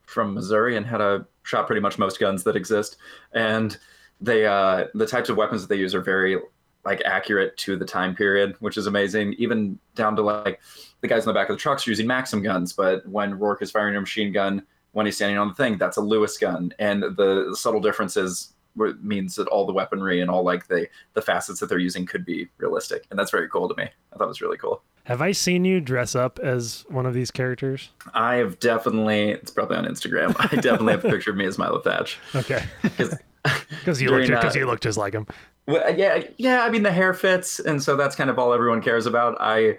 from 0.06 0.34
Missouri 0.34 0.78
and 0.78 0.86
had 0.86 1.02
a 1.02 1.26
shot 1.50 1.68
pretty 1.68 1.82
much 1.82 1.98
most 1.98 2.20
guns 2.20 2.44
that 2.44 2.56
exist, 2.56 2.98
and 3.34 3.78
they 4.22 4.46
uh, 4.46 4.86
the 4.94 5.06
types 5.06 5.30
of 5.30 5.38
weapons 5.38 5.62
that 5.62 5.68
they 5.68 5.80
use 5.80 5.96
are 5.96 6.02
very 6.02 6.38
like 6.86 7.02
accurate 7.04 7.58
to 7.58 7.76
the 7.76 7.86
time 7.86 8.16
period, 8.16 8.56
which 8.60 8.78
is 8.78 8.88
amazing. 8.88 9.34
Even 9.34 9.78
down 9.96 10.16
to 10.16 10.22
like 10.22 10.62
the 11.02 11.08
guys 11.08 11.24
in 11.24 11.28
the 11.28 11.34
back 11.34 11.50
of 11.50 11.56
the 11.56 11.60
trucks 11.60 11.86
are 11.86 11.92
using 11.92 12.08
Maxim 12.08 12.42
guns, 12.42 12.72
but 12.72 13.06
when 13.08 13.38
Rourke 13.38 13.62
is 13.62 13.72
firing 13.72 13.96
a 13.96 14.00
machine 14.00 14.32
gun 14.32 14.66
when 14.92 15.06
he's 15.06 15.16
standing 15.16 15.38
on 15.38 15.50
the 15.50 15.54
thing, 15.54 15.78
that's 15.78 15.98
a 15.98 16.02
Lewis 16.02 16.38
gun, 16.38 16.74
and 16.80 17.04
the 17.04 17.56
subtle 17.58 17.82
differences 17.82 18.54
means 19.02 19.36
that 19.36 19.48
all 19.48 19.65
the 19.65 19.74
weaponry 19.74 20.22
and 20.22 20.30
all 20.30 20.44
like 20.44 20.68
the 20.68 20.88
the 21.13 21.22
facets 21.22 21.60
that 21.60 21.68
they're 21.68 21.78
using 21.78 22.06
could 22.06 22.26
be 22.26 22.48
realistic, 22.58 23.06
and 23.10 23.20
that's 23.20 23.32
very 23.32 23.50
cool 23.50 23.70
to 23.70 23.76
me. 23.76 23.84
I 24.13 24.18
thought 24.18 24.26
it 24.26 24.28
was 24.28 24.42
really 24.42 24.58
cool. 24.58 24.82
Have 25.10 25.24
I 25.24 25.32
seen 25.32 25.65
you 25.65 25.82
dress 25.82 26.15
up 26.15 26.38
as 26.38 26.86
one 26.88 27.08
of 27.08 27.15
these 27.15 27.32
characters? 27.32 27.89
I 28.13 28.36
have 28.36 28.60
definitely, 28.60 29.32
it's 29.32 29.50
probably 29.50 29.78
on 29.78 29.86
Instagram. 29.86 30.36
I 30.38 30.56
definitely 30.58 30.92
have 30.94 31.04
a 31.04 31.10
picture 31.10 31.32
of 31.32 31.38
me 31.38 31.46
as 31.46 31.58
Milo 31.58 31.82
Thatch. 31.82 32.20
Okay. 32.36 32.63
Because 32.84 34.02
you 34.02 34.12
look 34.12 34.30
uh, 34.30 34.36
because 34.36 34.56
you 34.56 34.68
look 34.68 34.82
just 34.82 35.00
like 35.00 35.13
him. 35.13 35.26
Well, 35.68 35.98
yeah, 35.98 36.24
yeah. 36.38 36.63
I 36.63 36.70
mean, 36.70 36.84
the 36.84 36.92
hair 36.92 37.13
fits, 37.13 37.60
and 37.60 37.82
so 37.82 37.96
that's 37.96 38.15
kind 38.15 38.30
of 38.30 38.38
all 38.38 38.54
everyone 38.54 38.82
cares 38.82 39.06
about. 39.06 39.36
I, 39.39 39.78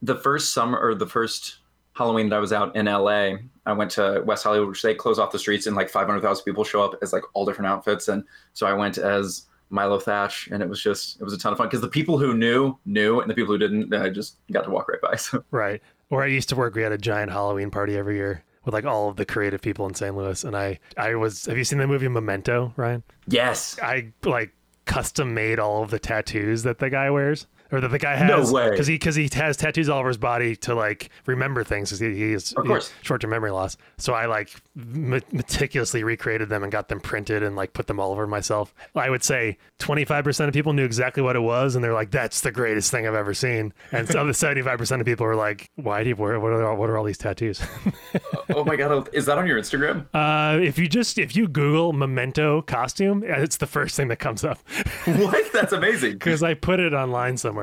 the 0.00 0.16
first 0.16 0.54
summer 0.54 0.78
or 0.78 0.94
the 0.94 1.06
first 1.06 1.58
Halloween 1.92 2.30
that 2.30 2.36
I 2.36 2.38
was 2.38 2.52
out 2.52 2.76
in 2.76 2.86
LA, 2.86 3.36
I 3.66 3.72
went 3.72 3.90
to 3.92 4.22
West 4.24 4.44
Hollywood, 4.44 4.68
which 4.68 4.82
they 4.82 4.94
close 4.94 5.18
off 5.18 5.32
the 5.32 5.38
streets, 5.38 5.66
and 5.66 5.76
like 5.76 5.90
500,000 5.90 6.44
people 6.44 6.64
show 6.64 6.82
up 6.82 6.98
as 7.02 7.12
like 7.12 7.24
all 7.34 7.44
different 7.44 7.68
outfits, 7.68 8.08
and 8.08 8.24
so 8.52 8.66
I 8.66 8.72
went 8.72 8.98
as 8.98 9.46
Milo 9.70 9.98
Thatch, 9.98 10.48
and 10.52 10.62
it 10.62 10.68
was 10.68 10.80
just 10.80 11.20
it 11.20 11.24
was 11.24 11.32
a 11.32 11.38
ton 11.38 11.52
of 11.52 11.58
fun 11.58 11.66
because 11.66 11.80
the 11.80 11.88
people 11.88 12.18
who 12.18 12.34
knew 12.36 12.78
knew, 12.86 13.20
and 13.20 13.28
the 13.30 13.34
people 13.34 13.52
who 13.54 13.58
didn't, 13.58 13.92
I 13.92 14.08
just 14.08 14.38
got 14.52 14.62
to 14.62 14.70
walk 14.70 14.88
right 14.88 15.00
by. 15.00 15.16
So 15.16 15.44
Right. 15.50 15.82
Or 16.08 16.22
I 16.22 16.26
used 16.26 16.48
to 16.50 16.56
work. 16.56 16.74
We 16.76 16.82
had 16.82 16.92
a 16.92 16.98
giant 16.98 17.32
Halloween 17.32 17.70
party 17.70 17.96
every 17.96 18.16
year 18.16 18.44
with 18.64 18.74
like 18.74 18.84
all 18.84 19.08
of 19.08 19.16
the 19.16 19.24
creative 19.24 19.60
people 19.60 19.86
in 19.86 19.94
St. 19.94 20.16
Louis, 20.16 20.44
and 20.44 20.56
I 20.56 20.78
I 20.96 21.14
was. 21.16 21.46
Have 21.46 21.58
you 21.58 21.64
seen 21.64 21.78
the 21.78 21.86
movie 21.86 22.08
Memento, 22.08 22.72
Ryan? 22.76 23.02
yes, 23.26 23.78
I 23.82 24.12
like 24.24 24.52
custom 24.84 25.34
made 25.34 25.58
all 25.58 25.82
of 25.82 25.90
the 25.90 25.98
tattoos 25.98 26.62
that 26.62 26.78
the 26.78 26.90
guy 26.90 27.10
wears. 27.10 27.46
Or 27.72 27.80
that 27.80 27.88
the 27.88 27.98
guy 27.98 28.24
No 28.26 28.38
has, 28.38 28.52
way. 28.52 28.70
because 28.70 28.86
he 28.86 28.94
because 28.94 29.16
he 29.16 29.28
has 29.34 29.56
tattoos 29.56 29.88
all 29.88 29.98
over 29.98 30.08
his 30.08 30.18
body 30.18 30.54
to 30.56 30.74
like 30.74 31.10
remember 31.26 31.64
things. 31.64 31.90
'cause 31.90 31.98
he, 32.00 32.14
he 32.14 32.32
has 32.32 32.52
Of 32.52 32.64
course. 32.64 32.92
short 33.02 33.20
term 33.20 33.30
memory 33.30 33.50
loss. 33.50 33.76
So 33.98 34.12
I 34.14 34.26
like 34.26 34.50
me- 34.74 35.20
meticulously 35.32 36.04
recreated 36.04 36.48
them 36.48 36.62
and 36.62 36.70
got 36.70 36.88
them 36.88 37.00
printed 37.00 37.42
and 37.42 37.56
like 37.56 37.72
put 37.72 37.86
them 37.88 37.98
all 37.98 38.12
over 38.12 38.26
myself. 38.26 38.72
I 38.94 39.10
would 39.10 39.24
say 39.24 39.58
twenty 39.78 40.04
five 40.04 40.22
percent 40.24 40.48
of 40.48 40.54
people 40.54 40.72
knew 40.74 40.84
exactly 40.84 41.22
what 41.22 41.34
it 41.36 41.40
was, 41.40 41.74
and 41.74 41.82
they're 41.84 41.92
like, 41.92 42.10
"That's 42.12 42.40
the 42.40 42.52
greatest 42.52 42.90
thing 42.90 43.06
I've 43.06 43.14
ever 43.14 43.34
seen." 43.34 43.72
And 43.90 44.08
so 44.08 44.24
the 44.26 44.34
seventy 44.46 44.62
five 44.62 44.78
percent 44.78 45.00
of 45.00 45.06
people 45.06 45.26
were 45.26 45.34
like, 45.36 45.70
"Why 45.74 46.02
do 46.02 46.10
you 46.10 46.16
wear? 46.16 46.38
What 46.38 46.52
are 46.52 46.74
what 46.74 46.88
are 46.88 46.96
all 46.98 47.04
these 47.04 47.18
tattoos?" 47.18 47.60
oh 48.54 48.64
my 48.64 48.76
god, 48.76 49.08
is 49.12 49.26
that 49.26 49.38
on 49.38 49.46
your 49.46 49.58
Instagram? 49.58 50.06
uh, 50.14 50.58
if 50.62 50.78
you 50.78 50.88
just 50.88 51.18
if 51.18 51.34
you 51.34 51.48
Google 51.48 51.92
memento 51.92 52.62
costume, 52.62 53.24
it's 53.26 53.56
the 53.56 53.66
first 53.66 53.96
thing 53.96 54.08
that 54.08 54.16
comes 54.18 54.44
up. 54.44 54.58
what? 55.04 55.52
That's 55.52 55.72
amazing. 55.72 56.12
because 56.12 56.42
I 56.42 56.54
put 56.54 56.80
it 56.80 56.92
online 56.94 57.36
somewhere. 57.36 57.55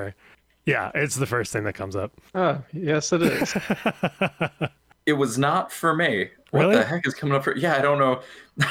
Yeah, 0.65 0.91
it's 0.95 1.15
the 1.15 1.25
first 1.25 1.51
thing 1.51 1.63
that 1.65 1.73
comes 1.73 1.95
up. 1.95 2.13
Oh, 2.35 2.61
yes, 2.71 3.11
it 3.11 3.21
is. 3.21 3.53
it 5.05 5.13
was 5.13 5.37
not 5.37 5.71
for 5.71 5.95
me. 5.95 6.29
What 6.51 6.61
Really? 6.61 6.75
the 6.77 6.83
heck 6.83 7.05
is 7.07 7.13
coming 7.13 7.35
up 7.35 7.43
for? 7.43 7.55
Yeah, 7.57 7.75
I 7.75 7.81
don't 7.81 7.99
know. 7.99 8.21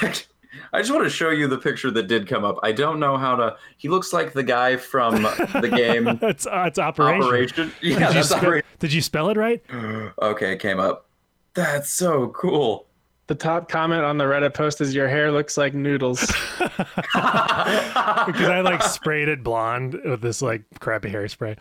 I 0.73 0.79
just 0.81 0.91
want 0.93 1.05
to 1.05 1.11
show 1.11 1.31
you 1.31 1.49
the 1.49 1.59
picture 1.59 1.91
that 1.91 2.05
did 2.09 2.27
come 2.27 2.45
up. 2.45 2.59
I 2.63 2.73
don't 2.73 3.01
know 3.01 3.17
how 3.17 3.37
to. 3.37 3.57
He 3.79 3.89
looks 3.89 4.13
like 4.13 4.33
the 4.33 4.43
guy 4.43 4.77
from 4.77 5.23
the 5.23 5.71
game 5.75 6.07
It's 6.23 6.47
uh, 6.47 6.65
it's 6.67 6.79
operation. 6.79 7.23
Operation. 7.23 7.73
Yeah, 7.83 7.99
Did 7.99 8.09
you, 8.09 8.15
that's 8.15 8.29
spe- 8.29 8.37
Operation. 8.37 8.67
did 8.79 8.93
you 8.93 9.01
spell 9.03 9.29
it 9.31 9.37
right? 9.37 9.63
Okay, 10.23 10.53
it 10.53 10.59
came 10.61 10.79
up. 10.79 11.07
That's 11.55 11.91
so 11.91 12.29
cool. 12.29 12.87
The 13.33 13.39
top 13.39 13.67
comment 13.71 14.05
on 14.05 14.19
the 14.19 14.25
Reddit 14.25 14.53
post 14.53 14.83
is 14.83 14.95
your 14.95 15.09
hair 15.09 15.33
looks 15.33 15.57
like 15.57 15.73
noodles. 15.73 16.21
Because 16.61 18.49
I 18.49 18.61
like 18.63 18.83
sprayed 18.83 19.27
it 19.29 19.43
blonde 19.43 19.99
with 20.05 20.21
this 20.21 20.43
like 20.43 20.65
crappy 20.81 21.09
hairspray. 21.11 21.57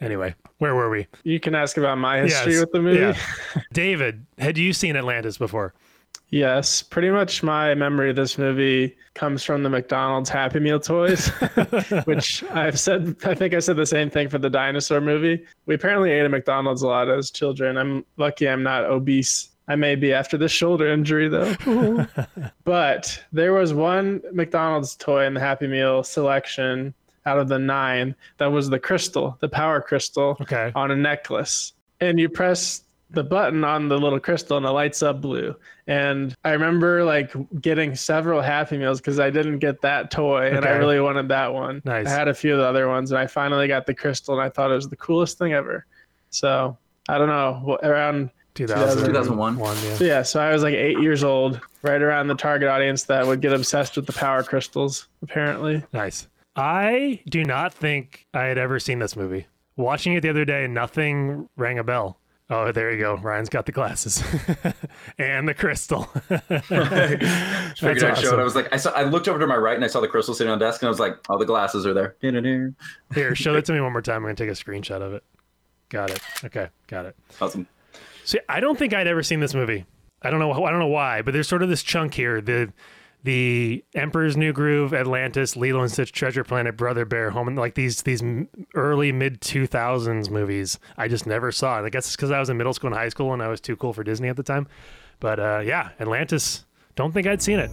Anyway, 0.00 0.34
where 0.58 0.74
were 0.74 0.90
we? 0.90 1.06
You 1.22 1.38
can 1.38 1.54
ask 1.54 1.76
about 1.76 1.98
my 1.98 2.18
history 2.18 2.54
Yes, 2.54 2.60
with 2.62 2.72
the 2.72 2.82
movie. 2.82 2.98
yeah. 2.98 3.16
David, 3.72 4.26
had 4.38 4.58
you 4.58 4.72
seen 4.72 4.96
Atlantis 4.96 5.38
before? 5.38 5.74
Yes, 6.30 6.82
pretty 6.82 7.10
much 7.10 7.40
my 7.44 7.72
memory 7.76 8.10
of 8.10 8.16
this 8.16 8.36
movie 8.36 8.96
comes 9.14 9.44
from 9.44 9.62
the 9.62 9.70
McDonald's 9.70 10.28
Happy 10.28 10.58
Meal 10.58 10.80
toys, 10.80 11.28
which 12.04 12.42
I've 12.50 12.80
said, 12.80 13.14
I 13.24 13.32
think 13.32 13.54
I 13.54 13.60
said 13.60 13.76
the 13.76 13.86
same 13.86 14.10
thing 14.10 14.28
for 14.28 14.38
the 14.38 14.50
dinosaur 14.50 15.00
movie. 15.00 15.44
We 15.66 15.76
apparently 15.76 16.10
ate 16.10 16.24
at 16.24 16.32
McDonald's 16.32 16.82
a 16.82 16.88
lot 16.88 17.08
as 17.08 17.30
children. 17.30 17.76
I'm 17.78 18.04
lucky 18.16 18.48
I'm 18.48 18.64
not 18.64 18.84
obese. 18.84 19.50
I 19.68 19.74
may 19.76 19.94
be 19.96 20.12
after 20.12 20.36
the 20.38 20.48
shoulder 20.48 20.86
injury 20.92 21.28
though. 21.28 21.54
but 22.64 23.22
there 23.32 23.52
was 23.52 23.74
one 23.74 24.22
McDonald's 24.32 24.96
toy 24.96 25.24
in 25.26 25.34
the 25.34 25.40
Happy 25.40 25.66
Meal 25.66 26.02
selection 26.04 26.94
out 27.24 27.38
of 27.38 27.48
the 27.48 27.58
nine 27.58 28.14
that 28.38 28.46
was 28.46 28.68
the 28.70 28.78
crystal, 28.78 29.36
the 29.40 29.48
power 29.48 29.80
crystal 29.80 30.36
Okay. 30.40 30.70
on 30.74 30.90
a 30.90 30.96
necklace 30.96 31.72
and 32.00 32.20
you 32.20 32.28
press 32.28 32.82
the 33.10 33.24
button 33.24 33.64
on 33.64 33.88
the 33.88 33.96
little 33.98 34.18
crystal 34.20 34.56
and 34.56 34.66
it 34.66 34.70
lights 34.70 35.00
up 35.00 35.20
blue 35.20 35.54
and 35.86 36.34
i 36.44 36.50
remember 36.50 37.04
like 37.04 37.32
getting 37.62 37.94
several 37.94 38.42
happy 38.42 38.76
meals 38.76 39.00
because 39.00 39.20
i 39.20 39.30
didn't 39.30 39.60
get 39.60 39.80
that 39.80 40.10
toy 40.10 40.48
and 40.52 40.64
i 40.66 40.70
really 40.72 40.98
wanted 40.98 41.28
that 41.28 41.54
one 41.54 41.80
Nice. 41.84 42.08
i 42.08 42.10
had 42.10 42.26
a 42.26 42.34
few 42.34 42.52
of 42.52 42.58
the 42.58 42.64
other 42.66 42.88
ones 42.88 43.12
and 43.12 43.18
i 43.20 43.26
finally 43.28 43.68
got 43.68 43.86
the 43.86 43.94
crystal 43.94 44.34
and 44.34 44.42
i 44.42 44.48
thought 44.50 44.72
it 44.72 44.74
was 44.74 44.88
the 44.88 44.96
coolest 44.96 45.38
thing 45.38 45.52
ever 45.52 45.86
so 46.30 46.76
i 47.08 47.16
don't 47.16 47.28
know 47.28 47.78
around 47.84 48.28
2000, 48.56 49.06
2001. 49.06 49.58
yeah. 49.58 49.94
So 49.94 50.04
yeah, 50.04 50.22
so 50.22 50.40
I 50.40 50.52
was 50.52 50.62
like 50.62 50.74
eight 50.74 50.98
years 51.00 51.22
old, 51.22 51.60
right 51.82 52.00
around 52.02 52.28
the 52.28 52.34
target 52.34 52.68
audience 52.68 53.04
that 53.04 53.26
would 53.26 53.40
get 53.40 53.52
obsessed 53.52 53.96
with 53.96 54.06
the 54.06 54.12
power 54.12 54.42
crystals, 54.42 55.08
apparently. 55.22 55.84
Nice. 55.92 56.28
I 56.56 57.20
do 57.28 57.44
not 57.44 57.72
think 57.74 58.26
I 58.32 58.44
had 58.44 58.58
ever 58.58 58.78
seen 58.80 58.98
this 58.98 59.14
movie. 59.14 59.46
Watching 59.76 60.14
it 60.14 60.22
the 60.22 60.30
other 60.30 60.44
day, 60.46 60.66
nothing 60.66 61.48
rang 61.56 61.78
a 61.78 61.84
bell. 61.84 62.18
Oh, 62.48 62.70
there 62.70 62.92
you 62.92 62.98
go. 62.98 63.16
Ryan's 63.16 63.48
got 63.48 63.66
the 63.66 63.72
glasses 63.72 64.22
and 65.18 65.48
the 65.48 65.52
crystal. 65.54 66.02
Figured 66.28 66.62
I'd 66.70 67.68
show 67.80 68.06
it. 68.06 68.10
awesome. 68.12 68.40
I 68.40 68.44
was 68.44 68.54
like, 68.54 68.72
I 68.72 68.76
saw. 68.76 68.90
I 68.92 69.02
looked 69.02 69.26
over 69.28 69.38
to 69.40 69.46
my 69.48 69.56
right 69.56 69.74
and 69.74 69.84
I 69.84 69.88
saw 69.88 70.00
the 70.00 70.08
crystal 70.08 70.32
sitting 70.32 70.52
on 70.52 70.58
the 70.58 70.64
desk, 70.64 70.80
and 70.80 70.86
I 70.86 70.90
was 70.90 71.00
like, 71.00 71.16
"Oh, 71.28 71.38
the 71.38 71.44
glasses 71.44 71.84
are 71.86 71.92
there." 71.92 72.14
Here, 72.20 73.34
show 73.34 73.52
that 73.54 73.64
to 73.66 73.72
me 73.72 73.80
one 73.80 73.92
more 73.92 74.00
time. 74.00 74.16
I'm 74.18 74.22
going 74.22 74.36
to 74.36 74.46
take 74.46 74.50
a 74.50 74.54
screenshot 74.64 75.02
of 75.02 75.12
it. 75.12 75.24
Got 75.88 76.10
it. 76.10 76.20
Okay, 76.44 76.68
got 76.86 77.06
it. 77.06 77.16
Awesome. 77.40 77.66
See, 78.26 78.40
I 78.48 78.58
don't 78.58 78.76
think 78.76 78.92
I'd 78.92 79.06
ever 79.06 79.22
seen 79.22 79.38
this 79.38 79.54
movie. 79.54 79.86
I 80.20 80.30
don't 80.30 80.40
know. 80.40 80.52
I 80.52 80.70
don't 80.70 80.80
know 80.80 80.88
why, 80.88 81.22
but 81.22 81.32
there's 81.32 81.46
sort 81.46 81.62
of 81.62 81.68
this 81.68 81.84
chunk 81.84 82.12
here. 82.12 82.40
The 82.40 82.72
the 83.22 83.84
Emperor's 83.94 84.36
New 84.36 84.52
Groove, 84.52 84.92
Atlantis, 84.92 85.56
Lilo 85.56 85.80
and 85.80 85.90
Stitch, 85.90 86.10
Treasure 86.10 86.42
Planet, 86.42 86.76
Brother 86.76 87.04
Bear, 87.04 87.30
Home, 87.30 87.46
and 87.46 87.56
like 87.56 87.76
these 87.76 88.02
these 88.02 88.24
early 88.74 89.12
mid 89.12 89.40
2000s 89.40 90.28
movies. 90.28 90.80
I 90.96 91.06
just 91.06 91.24
never 91.24 91.52
saw. 91.52 91.78
And 91.78 91.86
I 91.86 91.88
guess 91.88 92.06
it's 92.06 92.16
because 92.16 92.32
I 92.32 92.40
was 92.40 92.50
in 92.50 92.56
middle 92.56 92.74
school 92.74 92.88
and 92.88 92.96
high 92.96 93.10
school, 93.10 93.32
and 93.32 93.40
I 93.40 93.46
was 93.46 93.60
too 93.60 93.76
cool 93.76 93.92
for 93.92 94.02
Disney 94.02 94.26
at 94.28 94.36
the 94.36 94.42
time. 94.42 94.66
But 95.20 95.38
uh, 95.38 95.62
yeah, 95.64 95.90
Atlantis. 96.00 96.64
Don't 96.96 97.12
think 97.12 97.28
I'd 97.28 97.42
seen 97.42 97.60
it. 97.60 97.70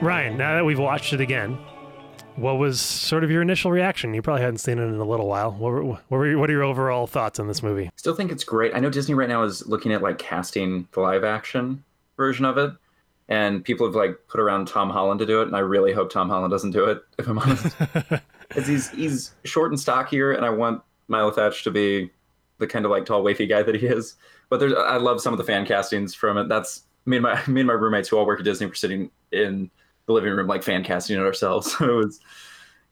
Ryan, 0.00 0.38
now 0.38 0.54
that 0.54 0.64
we've 0.64 0.78
watched 0.78 1.12
it 1.12 1.20
again, 1.20 1.58
what 2.36 2.54
was 2.54 2.80
sort 2.80 3.22
of 3.22 3.30
your 3.30 3.42
initial 3.42 3.70
reaction? 3.70 4.14
You 4.14 4.22
probably 4.22 4.40
hadn't 4.40 4.58
seen 4.58 4.78
it 4.78 4.84
in 4.84 4.94
a 4.94 5.04
little 5.04 5.26
while. 5.26 5.52
What 5.52 5.72
were, 5.72 5.84
what 5.84 6.00
were 6.08 6.26
your, 6.26 6.38
what 6.38 6.48
are 6.48 6.52
your 6.54 6.62
overall 6.62 7.06
thoughts 7.06 7.38
on 7.38 7.48
this 7.48 7.62
movie? 7.62 7.90
Still 7.96 8.14
think 8.14 8.32
it's 8.32 8.42
great. 8.42 8.74
I 8.74 8.80
know 8.80 8.88
Disney 8.88 9.14
right 9.14 9.28
now 9.28 9.42
is 9.42 9.66
looking 9.66 9.92
at 9.92 10.00
like 10.00 10.18
casting 10.18 10.88
the 10.92 11.00
live 11.00 11.22
action 11.22 11.84
version 12.16 12.46
of 12.46 12.56
it, 12.56 12.72
and 13.28 13.62
people 13.62 13.86
have 13.86 13.94
like 13.94 14.18
put 14.26 14.40
around 14.40 14.68
Tom 14.68 14.88
Holland 14.88 15.20
to 15.20 15.26
do 15.26 15.42
it, 15.42 15.48
and 15.48 15.54
I 15.54 15.60
really 15.60 15.92
hope 15.92 16.10
Tom 16.10 16.30
Holland 16.30 16.50
doesn't 16.50 16.70
do 16.70 16.86
it. 16.86 17.02
If 17.18 17.28
I'm 17.28 17.38
honest, 17.38 17.76
because 18.48 18.66
he's 18.66 18.88
he's 18.90 19.34
short 19.44 19.70
and 19.70 19.78
stockier, 19.78 20.32
and 20.32 20.46
I 20.46 20.50
want 20.50 20.82
Milo 21.08 21.30
Thatch 21.30 21.62
to 21.64 21.70
be 21.70 22.10
the 22.56 22.66
kind 22.66 22.86
of 22.86 22.90
like 22.90 23.04
tall, 23.04 23.22
wafy 23.22 23.46
guy 23.46 23.62
that 23.62 23.74
he 23.74 23.86
is. 23.86 24.16
But 24.48 24.60
there's 24.60 24.72
I 24.72 24.96
love 24.96 25.20
some 25.20 25.34
of 25.34 25.38
the 25.38 25.44
fan 25.44 25.66
castings 25.66 26.14
from 26.14 26.38
it. 26.38 26.48
That's 26.48 26.84
me 27.04 27.18
and 27.18 27.22
my 27.22 27.42
me 27.46 27.60
and 27.60 27.68
my 27.68 27.74
roommates 27.74 28.08
who 28.08 28.16
all 28.16 28.24
work 28.24 28.38
at 28.38 28.46
Disney 28.46 28.66
were 28.66 28.74
sitting 28.74 29.10
in 29.30 29.70
the 30.06 30.12
living 30.12 30.32
room 30.32 30.46
like 30.46 30.62
fan 30.62 30.84
casting 30.84 31.16
it 31.16 31.22
ourselves. 31.22 31.74
So 31.78 31.88
it 31.88 32.04
was 32.04 32.20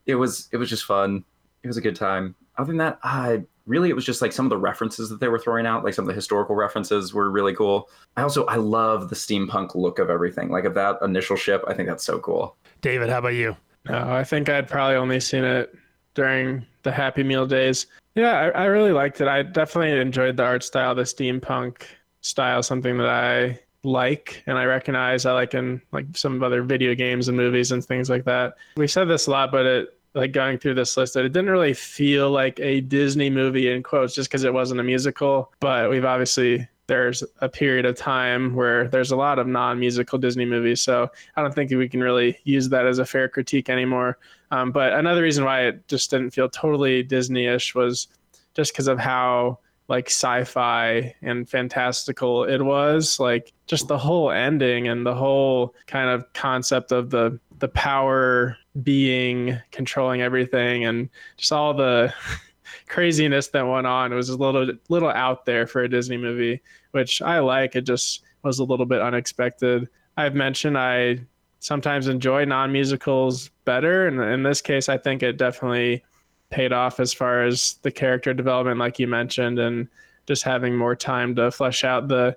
it 0.06 0.14
was 0.14 0.48
it 0.52 0.56
was 0.56 0.68
just 0.68 0.84
fun. 0.84 1.24
It 1.62 1.66
was 1.66 1.76
a 1.76 1.82
good 1.82 1.96
time. 1.96 2.34
Other 2.56 2.68
than 2.68 2.78
that, 2.78 2.98
I 3.02 3.42
really 3.66 3.90
it 3.90 3.94
was 3.94 4.04
just 4.04 4.22
like 4.22 4.32
some 4.32 4.46
of 4.46 4.50
the 4.50 4.56
references 4.56 5.08
that 5.10 5.20
they 5.20 5.28
were 5.28 5.38
throwing 5.38 5.66
out, 5.66 5.84
like 5.84 5.94
some 5.94 6.04
of 6.04 6.08
the 6.08 6.14
historical 6.14 6.56
references 6.56 7.12
were 7.12 7.30
really 7.30 7.54
cool. 7.54 7.88
I 8.16 8.22
also 8.22 8.46
I 8.46 8.56
love 8.56 9.10
the 9.10 9.16
steampunk 9.16 9.74
look 9.74 9.98
of 9.98 10.10
everything. 10.10 10.50
Like 10.50 10.64
of 10.64 10.74
that 10.74 10.98
initial 11.02 11.36
ship, 11.36 11.62
I 11.68 11.74
think 11.74 11.88
that's 11.88 12.04
so 12.04 12.18
cool. 12.18 12.56
David, 12.80 13.10
how 13.10 13.18
about 13.18 13.34
you? 13.34 13.56
No, 13.88 14.10
I 14.10 14.24
think 14.24 14.48
I'd 14.48 14.68
probably 14.68 14.96
only 14.96 15.20
seen 15.20 15.44
it 15.44 15.74
during 16.14 16.64
the 16.82 16.92
Happy 16.92 17.22
Meal 17.22 17.46
days. 17.46 17.86
Yeah, 18.14 18.32
I, 18.32 18.62
I 18.62 18.64
really 18.64 18.92
liked 18.92 19.20
it. 19.20 19.28
I 19.28 19.42
definitely 19.42 19.98
enjoyed 20.00 20.36
the 20.36 20.44
art 20.44 20.64
style, 20.64 20.94
the 20.94 21.02
steampunk 21.02 21.82
style, 22.20 22.62
something 22.62 22.98
that 22.98 23.08
I 23.08 23.60
like 23.84 24.42
and 24.46 24.58
I 24.58 24.64
recognize 24.64 25.24
I 25.24 25.32
like 25.32 25.54
in 25.54 25.80
like 25.92 26.06
some 26.16 26.34
of 26.34 26.42
other 26.42 26.62
video 26.62 26.94
games 26.94 27.28
and 27.28 27.36
movies 27.36 27.72
and 27.72 27.84
things 27.84 28.10
like 28.10 28.24
that. 28.24 28.54
We 28.76 28.88
said 28.88 29.08
this 29.08 29.26
a 29.26 29.30
lot, 29.30 29.52
but 29.52 29.66
it 29.66 29.98
like 30.14 30.32
going 30.32 30.58
through 30.58 30.74
this 30.74 30.96
list 30.96 31.14
that 31.14 31.24
it 31.24 31.32
didn't 31.32 31.50
really 31.50 31.74
feel 31.74 32.30
like 32.30 32.58
a 32.60 32.80
Disney 32.80 33.30
movie 33.30 33.70
in 33.70 33.82
quotes 33.82 34.14
just 34.14 34.28
because 34.30 34.44
it 34.44 34.52
wasn't 34.52 34.80
a 34.80 34.84
musical. 34.84 35.52
But 35.60 35.90
we've 35.90 36.04
obviously 36.04 36.66
there's 36.88 37.22
a 37.40 37.48
period 37.48 37.84
of 37.84 37.96
time 37.96 38.54
where 38.54 38.88
there's 38.88 39.10
a 39.10 39.16
lot 39.16 39.38
of 39.38 39.46
non-musical 39.46 40.18
Disney 40.18 40.46
movies, 40.46 40.80
so 40.80 41.10
I 41.36 41.42
don't 41.42 41.54
think 41.54 41.70
we 41.70 41.88
can 41.88 42.02
really 42.02 42.38
use 42.44 42.70
that 42.70 42.86
as 42.86 42.98
a 42.98 43.04
fair 43.04 43.28
critique 43.28 43.68
anymore. 43.68 44.18
Um, 44.50 44.72
but 44.72 44.94
another 44.94 45.22
reason 45.22 45.44
why 45.44 45.66
it 45.66 45.86
just 45.86 46.10
didn't 46.10 46.30
feel 46.30 46.48
totally 46.48 47.02
Disney-ish 47.02 47.74
was 47.74 48.08
just 48.54 48.72
because 48.72 48.88
of 48.88 48.98
how 48.98 49.58
like 49.88 50.06
sci-fi 50.08 51.14
and 51.22 51.48
fantastical 51.48 52.44
it 52.44 52.62
was 52.62 53.18
like 53.18 53.52
just 53.66 53.88
the 53.88 53.98
whole 53.98 54.30
ending 54.30 54.86
and 54.88 55.06
the 55.06 55.14
whole 55.14 55.74
kind 55.86 56.10
of 56.10 56.30
concept 56.34 56.92
of 56.92 57.10
the 57.10 57.38
the 57.58 57.68
power 57.68 58.56
being 58.82 59.58
controlling 59.70 60.22
everything 60.22 60.84
and 60.84 61.08
just 61.36 61.52
all 61.52 61.74
the 61.74 62.12
craziness 62.88 63.48
that 63.48 63.66
went 63.66 63.86
on. 63.86 64.12
It 64.12 64.16
was 64.16 64.28
a 64.28 64.36
little 64.36 64.70
little 64.88 65.10
out 65.10 65.44
there 65.44 65.66
for 65.66 65.82
a 65.82 65.88
disney 65.88 66.16
movie 66.16 66.60
which 66.92 67.20
i 67.20 67.38
like. 67.38 67.76
It 67.76 67.82
just 67.82 68.22
was 68.42 68.58
a 68.58 68.64
little 68.64 68.86
bit 68.86 69.02
unexpected. 69.02 69.88
I've 70.16 70.34
mentioned 70.34 70.78
i 70.78 71.20
sometimes 71.60 72.06
enjoy 72.06 72.44
non-musicals 72.44 73.50
better. 73.64 74.06
And 74.06 74.20
in 74.20 74.42
this 74.42 74.60
case 74.60 74.88
i 74.88 74.96
think 74.96 75.22
it 75.22 75.36
definitely 75.36 76.04
paid 76.50 76.72
off 76.72 77.00
as 77.00 77.12
far 77.12 77.44
as 77.44 77.74
the 77.82 77.90
character 77.90 78.32
development, 78.34 78.78
like 78.78 78.98
you 78.98 79.06
mentioned, 79.06 79.58
and 79.58 79.88
just 80.26 80.42
having 80.42 80.76
more 80.76 80.94
time 80.94 81.34
to 81.36 81.50
flesh 81.50 81.84
out 81.84 82.08
the 82.08 82.36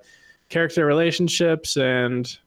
character 0.50 0.86
relationships 0.86 1.78
and 1.78 2.38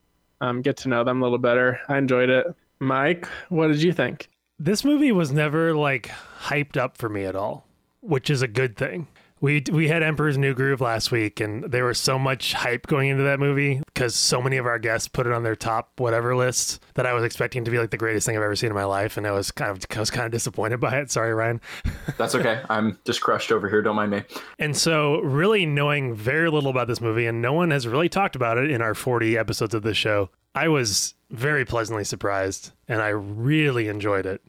um, 0.41 0.63
get 0.63 0.77
to 0.79 0.89
know 0.89 1.05
them 1.05 1.21
a 1.21 1.25
little 1.25 1.39
better. 1.39 1.81
I 1.89 1.99
enjoyed 1.99 2.31
it. 2.31 2.47
Mike, 2.81 3.27
what 3.49 3.69
did 3.69 3.83
you 3.83 3.93
think? 3.93 4.29
This 4.59 4.85
movie 4.85 5.13
was 5.13 5.33
never 5.33 5.75
like 5.75 6.11
hyped 6.39 6.77
up 6.77 6.97
for 6.97 7.09
me 7.09 7.25
at 7.25 7.35
all, 7.35 7.67
which 8.01 8.31
is 8.31 8.43
a 8.43 8.49
good 8.49 8.77
thing. 8.77 9.09
We 9.45 9.63
we 9.71 9.89
had 9.89 10.03
Emperor's 10.03 10.39
New 10.39 10.55
Groove 10.55 10.81
last 10.81 11.13
week, 11.13 11.39
and 11.39 11.65
there 11.65 11.85
was 11.85 11.99
so 11.99 12.19
much 12.19 12.55
hype 12.55 12.87
going 12.87 13.11
into 13.11 13.25
that 13.25 13.39
movie 13.39 13.83
because 13.85 14.15
so 14.15 14.41
many 14.41 14.57
of 14.57 14.65
our 14.65 14.79
guests 14.79 15.07
put 15.07 15.27
it 15.27 15.35
on 15.35 15.43
their 15.43 15.55
top 15.55 16.01
whatever 16.01 16.35
list 16.35 16.83
that 16.95 17.05
I 17.05 17.13
was 17.13 17.25
expecting 17.25 17.63
to 17.67 17.71
be 17.71 17.79
like 17.79 17.91
the 17.91 17.99
greatest 17.99 18.25
thing 18.25 18.39
I've 18.39 18.43
ever 18.43 18.57
seen 18.57 18.71
in 18.71 18.75
my 18.75 18.87
life, 18.87 19.19
and 19.19 19.27
I 19.27 19.33
was 19.33 19.51
kind 19.51 19.71
of 19.71 19.85
I 19.95 20.01
was 20.01 20.11
kind 20.11 20.25
of 20.25 20.33
disappointed 20.33 20.81
by 20.81 20.97
it. 20.97 21.11
Sorry, 21.11 21.35
Ryan. 21.35 21.61
That's 22.17 22.35
okay. 22.35 22.63
I'm 22.71 22.99
just 23.05 23.21
crushed 23.21 23.53
over 23.53 23.69
here. 23.69 23.83
Don't 23.83 23.97
mind 23.97 24.13
me. 24.13 24.23
And 24.59 24.75
so, 24.75 25.21
really 25.21 25.67
knowing 25.67 26.15
very 26.15 26.51
little 26.51 26.71
about 26.71 26.89
this 26.89 27.03
movie, 27.03 27.27
and 27.27 27.43
no 27.43 27.53
one 27.53 27.71
has 27.71 27.87
really 27.87 28.09
talked 28.09 28.37
about 28.37 28.57
it 28.57 28.71
in 28.71 28.81
our 28.81 28.95
40 28.95 29.37
episodes 29.37 29.75
of 29.75 29.83
this 29.83 29.99
show, 29.99 30.31
I 30.55 30.69
was 30.69 31.13
very 31.29 31.67
pleasantly 31.67 32.05
surprised, 32.05 32.73
and 32.89 33.03
I 33.03 33.09
really 33.09 33.89
enjoyed 33.89 34.25
it. 34.25 34.41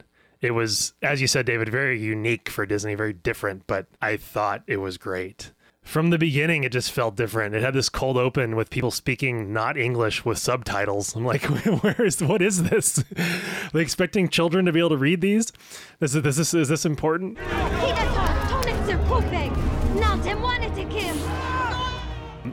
It 0.45 0.53
was, 0.53 0.93
as 1.01 1.21
you 1.21 1.27
said, 1.27 1.47
David, 1.47 1.69
very 1.69 1.99
unique 1.99 2.49
for 2.49 2.67
Disney, 2.67 2.93
very 2.93 3.13
different, 3.13 3.65
but 3.65 3.88
I 3.99 4.15
thought 4.15 4.62
it 4.67 4.77
was 4.77 4.99
great. 4.99 5.51
From 5.81 6.12
the 6.12 6.19
beginning, 6.19 6.63
it 6.63 6.71
just 6.71 6.91
felt 6.91 7.15
different. 7.15 7.55
It 7.55 7.63
had 7.63 7.73
this 7.73 7.89
cold 7.89 8.15
open 8.15 8.55
with 8.55 8.69
people 8.69 8.91
speaking 8.91 9.51
not 9.51 9.75
English 9.75 10.23
with 10.23 10.38
subtitles. 10.38 11.15
I'm 11.15 11.25
like, 11.25 11.41
where 11.81 12.05
is 12.05 12.21
what 12.21 12.43
is 12.43 12.62
this? 12.62 12.99
Are 12.99 13.05
they 13.73 13.81
expecting 13.81 14.29
children 14.29 14.65
to 14.65 14.71
be 14.71 14.77
able 14.77 14.89
to 14.89 14.97
read 14.97 15.21
these? 15.21 15.51
This 15.99 16.13
is 16.13 16.21
this 16.21 16.38
is, 16.38 16.53
is 16.53 16.69
this 16.69 16.86
important? 16.86 17.39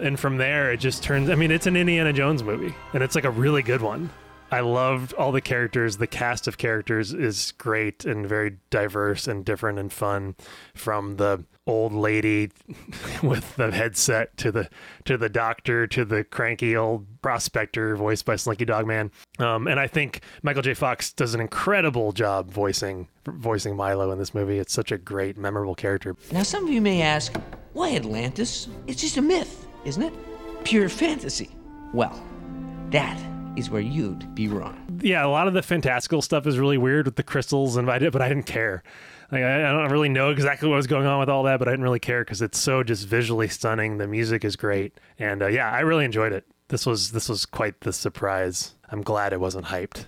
And 0.01 0.19
from 0.19 0.39
there, 0.39 0.73
it 0.73 0.79
just 0.79 1.03
turns. 1.03 1.29
I 1.29 1.35
mean, 1.35 1.51
it's 1.51 1.67
an 1.67 1.77
Indiana 1.77 2.15
Jones 2.15 2.43
movie, 2.43 2.75
and 2.95 3.03
it's 3.03 3.15
like 3.15 3.25
a 3.25 3.31
really 3.31 3.63
good 3.63 3.83
one. 3.83 4.09
I 4.53 4.61
loved 4.61 5.15
all 5.15 5.33
the 5.33 5.41
characters. 5.41 5.97
The 5.97 6.07
cast 6.07 6.47
of 6.47 6.59
characters 6.59 7.15
is 7.15 7.53
great 7.53 8.05
and 8.05 8.29
very 8.29 8.59
diverse 8.69 9.27
and 9.27 9.47
different 9.47 9.79
and 9.79 9.91
fun. 9.91 10.37
From 10.75 11.17
the 11.17 11.45
old 11.67 11.95
lady 11.95 12.51
with 13.23 13.57
the 13.57 13.71
headset 13.71 14.37
to 14.37 14.53
the 14.53 14.69
to 15.05 15.17
the 15.17 15.31
doctor 15.31 15.87
to 15.87 16.05
the 16.05 16.25
cranky 16.25 16.77
old 16.77 17.07
prospector 17.23 17.97
voiced 17.97 18.27
by 18.27 18.37
Slinky 18.37 18.67
Dogman. 18.67 19.11
Um, 19.39 19.67
and 19.67 19.81
I 19.81 19.87
think 19.87 20.21
Michael 20.43 20.63
J. 20.63 20.75
Fox 20.75 21.15
does 21.15 21.35
an 21.35 21.41
incredible 21.41 22.13
job 22.13 22.51
voicing 22.51 23.09
voicing 23.25 23.75
Milo 23.75 24.11
in 24.11 24.19
this 24.19 24.35
movie. 24.35 24.59
It's 24.59 24.75
such 24.75 24.93
a 24.93 24.99
great, 24.99 25.39
memorable 25.39 25.75
character. 25.75 26.15
Now, 26.31 26.43
some 26.43 26.65
of 26.65 26.71
you 26.71 26.83
may 26.83 27.01
ask, 27.01 27.35
why 27.73 27.95
Atlantis? 27.95 28.69
It's 28.87 29.01
just 29.01 29.17
a 29.17 29.23
myth, 29.23 29.67
isn't 29.87 30.03
it? 30.03 30.13
Pure 30.65 30.91
fantasy. 30.91 31.51
Well, 31.95 32.23
that 32.91 33.19
is 33.57 33.71
where 33.71 33.83
you'd 33.83 34.35
be 34.35 34.49
wrong. 34.49 35.01
Yeah, 35.03 35.25
a 35.25 35.29
lot 35.29 35.49
of 35.49 35.55
the 35.55 35.63
fantastical 35.63 36.23
stuff 36.23 36.47
is 36.47 36.59
really 36.59 36.79
weird 36.79 37.07
with 37.07 37.17
the 37.17 37.23
crystals 37.23 37.77
and 37.77 37.91
I 37.91 37.99
did, 37.99 38.13
but 38.13 38.23
I 38.23 38.29
didn't 38.29 38.47
care. 38.47 38.83
Like 39.31 39.43
I, 39.43 39.69
I 39.69 39.73
don't 39.73 39.91
really 39.91 40.09
know 40.09 40.31
exactly 40.31 40.69
what 40.69 40.77
was 40.77 40.87
going 40.87 41.07
on 41.07 41.19
with 41.19 41.29
all 41.29 41.43
that, 41.45 41.59
but 41.59 41.69
I 41.69 41.73
didn't 41.73 41.85
really 41.85 42.01
care 42.01 42.23
because 42.25 42.43
it's 42.43 42.59
so 42.59 42.83
just 42.83 43.07
visually 43.07 43.49
stunning. 43.49 43.99
The 43.99 44.07
music 44.07 44.45
is 44.45 44.57
great, 44.57 44.99
and 45.19 45.43
uh, 45.43 45.47
yeah, 45.47 45.71
I 45.71 45.81
really 45.81 46.05
enjoyed 46.05 46.33
it. 46.33 46.45
This 46.69 46.85
was 46.85 47.13
this 47.13 47.29
was 47.31 47.47
quite 47.47 47.81
the 47.81 47.93
surprise. 47.95 48.75
I'm 48.91 49.03
glad 49.03 49.33
it 49.33 49.41
wasn't 49.41 49.67
hyped. 49.67 50.05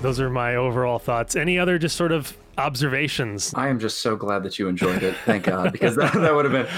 Those 0.00 0.20
are 0.20 0.30
my 0.30 0.54
overall 0.54 1.00
thoughts. 1.00 1.34
Any 1.34 1.58
other 1.58 1.76
just 1.76 1.96
sort 1.96 2.12
of 2.12 2.36
observations? 2.56 3.52
I 3.54 3.68
am 3.68 3.80
just 3.80 3.98
so 3.98 4.14
glad 4.14 4.44
that 4.44 4.58
you 4.58 4.68
enjoyed 4.68 5.02
it. 5.02 5.16
Thank 5.24 5.44
God, 5.44 5.72
because 5.72 5.96
that, 5.96 6.12
that 6.14 6.34
would 6.34 6.44
have 6.44 6.52
been. 6.52 6.68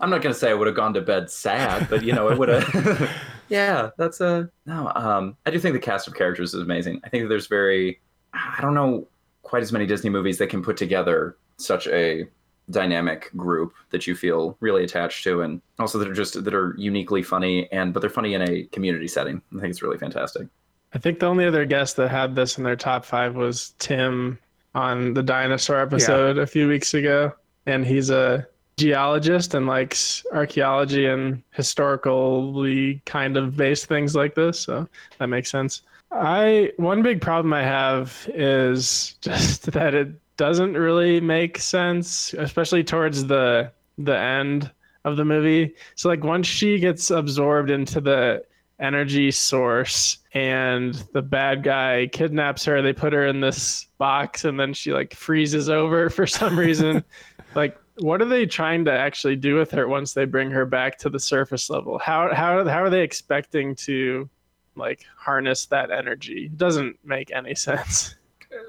I'm 0.00 0.10
not 0.10 0.22
gonna 0.22 0.34
say 0.34 0.50
I 0.50 0.54
would 0.54 0.66
have 0.66 0.74
gone 0.74 0.92
to 0.94 1.00
bed 1.00 1.30
sad, 1.30 1.88
but 1.88 2.02
you 2.02 2.12
know, 2.12 2.30
it 2.30 2.38
would 2.38 2.48
have. 2.48 3.10
yeah, 3.48 3.90
that's 3.96 4.20
a 4.20 4.50
no. 4.66 4.90
Um, 4.96 5.36
I 5.46 5.50
do 5.50 5.60
think 5.60 5.74
the 5.74 5.78
cast 5.80 6.08
of 6.08 6.14
characters 6.14 6.52
is 6.52 6.60
amazing. 6.60 7.00
I 7.04 7.08
think 7.08 7.28
there's 7.28 7.46
very, 7.46 8.00
I 8.32 8.58
don't 8.60 8.74
know, 8.74 9.06
quite 9.42 9.62
as 9.62 9.72
many 9.72 9.86
Disney 9.86 10.10
movies 10.10 10.38
that 10.38 10.48
can 10.48 10.62
put 10.62 10.76
together 10.76 11.36
such 11.58 11.86
a 11.86 12.26
dynamic 12.70 13.30
group 13.36 13.74
that 13.90 14.06
you 14.06 14.16
feel 14.16 14.56
really 14.60 14.82
attached 14.82 15.22
to 15.22 15.42
and 15.42 15.60
also 15.78 15.98
that 15.98 16.08
are 16.08 16.14
just 16.14 16.42
that 16.42 16.54
are 16.54 16.74
uniquely 16.78 17.22
funny 17.22 17.70
and 17.72 17.92
but 17.92 18.00
they're 18.00 18.08
funny 18.08 18.32
in 18.32 18.40
a 18.40 18.62
community 18.72 19.06
setting 19.06 19.42
i 19.54 19.60
think 19.60 19.70
it's 19.70 19.82
really 19.82 19.98
fantastic 19.98 20.48
I 20.94 20.98
think 20.98 21.18
the 21.18 21.26
only 21.26 21.44
other 21.44 21.64
guest 21.64 21.96
that 21.96 22.10
had 22.10 22.34
this 22.34 22.56
in 22.56 22.64
their 22.64 22.76
top 22.76 23.04
five 23.04 23.34
was 23.34 23.74
Tim 23.78 24.38
on 24.74 25.14
the 25.14 25.22
dinosaur 25.22 25.80
episode 25.80 26.38
a 26.38 26.46
few 26.46 26.68
weeks 26.68 26.94
ago. 26.94 27.32
And 27.66 27.84
he's 27.84 28.10
a 28.10 28.46
geologist 28.76 29.54
and 29.54 29.66
likes 29.66 30.24
archaeology 30.32 31.06
and 31.06 31.42
historically 31.52 33.00
kind 33.06 33.36
of 33.36 33.56
based 33.56 33.86
things 33.86 34.14
like 34.14 34.34
this. 34.34 34.58
So 34.60 34.88
that 35.18 35.28
makes 35.28 35.50
sense. 35.50 35.82
I 36.12 36.72
one 36.76 37.02
big 37.02 37.20
problem 37.20 37.52
I 37.52 37.62
have 37.62 38.28
is 38.32 39.16
just 39.20 39.72
that 39.72 39.94
it 39.94 40.08
doesn't 40.36 40.74
really 40.74 41.20
make 41.20 41.58
sense, 41.58 42.34
especially 42.34 42.84
towards 42.84 43.26
the 43.26 43.70
the 43.98 44.16
end 44.16 44.70
of 45.04 45.16
the 45.16 45.24
movie. 45.24 45.74
So 45.96 46.08
like 46.08 46.24
once 46.24 46.46
she 46.46 46.78
gets 46.78 47.10
absorbed 47.10 47.70
into 47.70 48.00
the 48.00 48.44
energy 48.80 49.30
source 49.30 50.18
and 50.32 50.94
the 51.12 51.22
bad 51.22 51.62
guy 51.62 52.08
kidnaps 52.12 52.64
her. 52.64 52.82
They 52.82 52.92
put 52.92 53.12
her 53.12 53.26
in 53.26 53.40
this 53.40 53.86
box 53.98 54.44
and 54.44 54.58
then 54.58 54.74
she 54.74 54.92
like 54.92 55.14
freezes 55.14 55.68
over 55.68 56.10
for 56.10 56.26
some 56.26 56.58
reason. 56.58 57.04
Like 57.54 57.78
what 57.98 58.20
are 58.20 58.24
they 58.24 58.46
trying 58.46 58.84
to 58.86 58.90
actually 58.90 59.36
do 59.36 59.54
with 59.54 59.70
her 59.70 59.86
once 59.86 60.12
they 60.12 60.24
bring 60.24 60.50
her 60.50 60.66
back 60.66 60.98
to 60.98 61.08
the 61.08 61.20
surface 61.20 61.70
level? 61.70 62.00
How 62.00 62.34
how 62.34 62.66
how 62.66 62.82
are 62.82 62.90
they 62.90 63.02
expecting 63.02 63.76
to 63.76 64.28
like 64.74 65.04
harness 65.16 65.66
that 65.66 65.92
energy? 65.92 66.46
It 66.46 66.58
doesn't 66.58 66.98
make 67.04 67.30
any 67.30 67.54
sense. 67.54 68.16